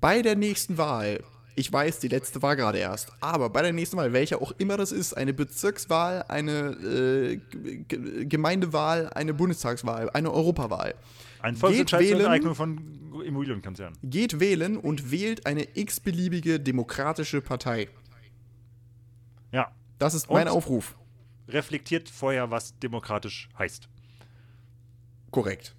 [0.00, 1.24] Bei der nächsten Wahl,
[1.56, 4.76] ich weiß, die letzte war gerade erst, aber bei der nächsten Wahl, welcher auch immer
[4.76, 7.36] das ist, eine Bezirkswahl, eine äh,
[8.26, 10.94] Gemeindewahl, eine Bundestagswahl, eine Europawahl.
[11.40, 12.26] Ein Geht Volksentscheid zur wählen.
[12.26, 13.98] Enteignung von Immobilienkonzernen.
[14.02, 17.88] Geht wählen und wählt eine x-beliebige demokratische Partei.
[19.52, 20.54] Ja, Das ist mein Und?
[20.54, 20.94] Aufruf.
[21.48, 23.88] Reflektiert vorher, was demokratisch heißt.
[25.30, 25.74] Korrekt.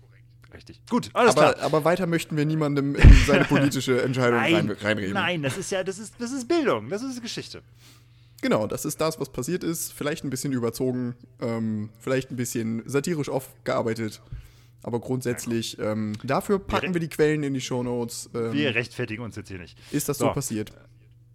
[0.54, 0.80] Richtig.
[0.90, 1.56] Gut, alles klar.
[1.56, 5.14] Aber, aber weiter möchten wir niemandem in seine politische Entscheidung rein, reinreden.
[5.14, 7.62] nein, das ist ja, das ist, das ist Bildung, das ist Geschichte.
[8.42, 9.92] Genau, das ist das, was passiert ist.
[9.94, 14.22] Vielleicht ein bisschen überzogen, ähm, vielleicht ein bisschen satirisch aufgearbeitet.
[14.84, 18.30] Aber grundsätzlich, ähm, dafür packen wir die Quellen in die Shownotes.
[18.34, 19.78] Ähm, Wir rechtfertigen uns jetzt hier nicht.
[19.92, 20.34] ist das so, So.
[20.34, 20.72] passiert?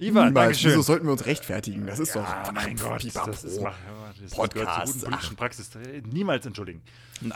[0.03, 0.35] Ivan, Niemals.
[0.35, 0.71] Dankeschön.
[0.73, 1.87] Wieso sollten wir uns rechtfertigen?
[1.87, 2.25] Das ist doch.
[2.27, 3.75] Ah, mein Gott, das, ist, mach-
[4.21, 5.07] das gehört zur Podcast.
[5.23, 5.71] guten Praxis.
[6.11, 6.83] Niemals entschuldigen.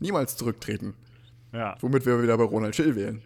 [0.00, 0.94] Niemals zurücktreten.
[1.52, 1.76] Ja.
[1.80, 3.22] Womit wir wieder bei Ronald Schill wählen.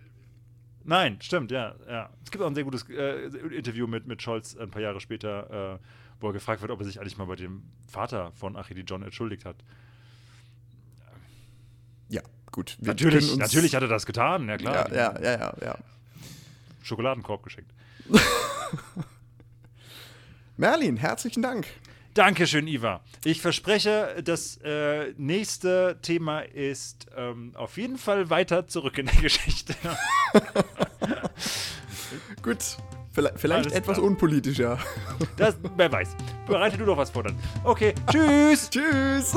[0.84, 2.10] Nein, stimmt, ja, ja.
[2.24, 5.74] Es gibt auch ein sehr gutes äh, Interview mit, mit Scholz ein paar Jahre später,
[5.74, 5.78] äh,
[6.20, 9.02] wo er gefragt wird, ob er sich eigentlich mal bei dem Vater von Achidi John
[9.02, 9.56] entschuldigt hat.
[12.08, 12.76] Ja, gut.
[12.80, 14.92] Wir Natürlich, natürlich hat er das getan, ja klar.
[14.92, 15.78] Ja, ja, ja, ja, ja.
[16.86, 17.72] Schokoladenkorb geschenkt.
[20.56, 21.66] Merlin, herzlichen Dank.
[22.14, 23.02] Dankeschön, Iva.
[23.24, 29.16] Ich verspreche, das äh, nächste Thema ist ähm, auf jeden Fall weiter zurück in der
[29.20, 29.74] Geschichte.
[32.42, 32.78] Gut.
[33.12, 34.06] Vielleicht, vielleicht etwas klar.
[34.06, 34.78] unpolitischer.
[35.36, 36.16] Das, wer weiß.
[36.46, 37.38] Bereite du doch was vor dann.
[37.64, 38.70] Okay, tschüss.
[38.70, 39.36] Tschüss.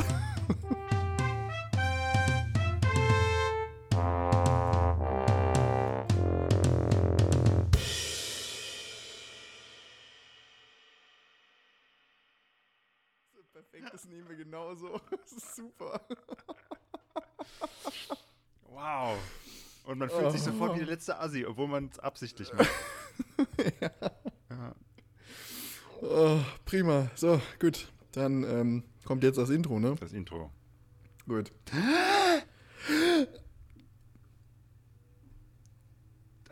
[14.60, 15.00] Genauso.
[15.12, 16.02] Das ist super.
[18.70, 19.18] Wow.
[19.86, 22.70] Und man fühlt sich sofort wie der letzte Assi, obwohl man es absichtlich macht.
[26.02, 27.12] Oh, prima.
[27.16, 27.92] So, gut.
[28.14, 29.96] Dann ähm, kommt jetzt das Intro, ne?
[30.00, 30.50] Das Intro.
[31.28, 31.52] Gut.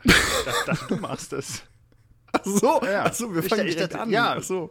[0.04, 1.62] Ich dachte, du machst das.
[2.32, 3.04] Ach so, Ja.
[3.06, 4.10] ach so wir Ich fangen dachte- ich direkt dachte- an.
[4.10, 4.34] ja.
[4.38, 4.70] Ach so.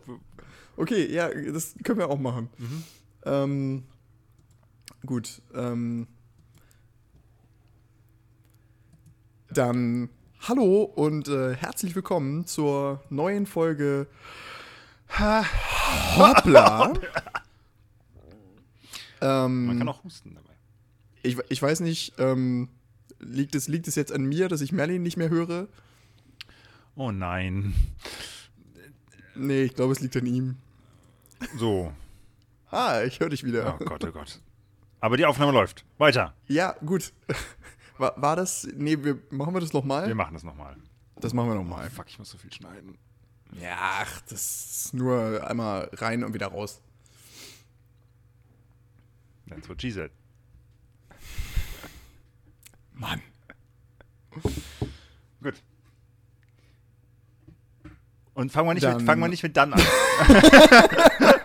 [0.75, 2.49] Okay, ja, das können wir auch machen.
[2.57, 2.83] Mhm.
[3.25, 3.83] Ähm,
[5.05, 5.41] gut.
[5.53, 6.07] Ähm,
[9.49, 10.09] dann
[10.41, 14.07] hallo und äh, herzlich willkommen zur neuen Folge
[15.09, 16.93] Hoppla.
[19.21, 20.53] ähm, Man kann auch husten dabei.
[21.23, 22.69] ich, ich weiß nicht, ähm,
[23.19, 25.67] liegt, es, liegt es jetzt an mir, dass ich Merlin nicht mehr höre?
[26.95, 27.73] Oh nein.
[29.35, 30.57] Nee, ich glaube, es liegt an ihm.
[31.57, 31.93] So.
[32.71, 33.77] Ah, ich höre dich wieder.
[33.79, 34.41] Oh Gott, oh Gott.
[34.99, 35.85] Aber die Aufnahme läuft.
[35.97, 36.33] Weiter.
[36.47, 37.13] Ja, gut.
[37.99, 38.67] War, war das.
[38.75, 40.07] Nee, wir, machen wir das nochmal?
[40.07, 40.75] Wir machen das nochmal.
[41.19, 41.89] Das machen wir nochmal.
[41.89, 42.95] Fuck, ich muss so viel schneiden.
[43.59, 46.79] Ja, ach, das ist nur einmal rein und wieder raus.
[49.49, 50.11] That's what she said.
[52.93, 53.19] Mann.
[55.41, 55.55] Gut.
[58.35, 59.81] Und fangen wir nicht, Dann- mit, fangen wir nicht mit dann an.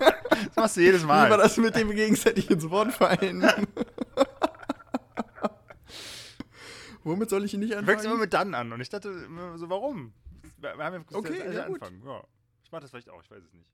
[0.62, 1.28] machst du jedes Mal.
[1.28, 3.42] das mit dem gegenseitig ins Wort fallen?
[7.04, 8.20] Womit soll ich ihn nicht Du fängst immer anfangen?
[8.20, 8.72] mit dann an.
[8.72, 9.12] Und ich dachte
[9.56, 10.12] so, warum?
[10.58, 11.82] Wir haben ja gesagt, Okay, ja, gut.
[11.82, 12.02] anfangen.
[12.06, 12.22] Ja.
[12.62, 13.68] Ich mach das vielleicht auch, ich weiß es nicht.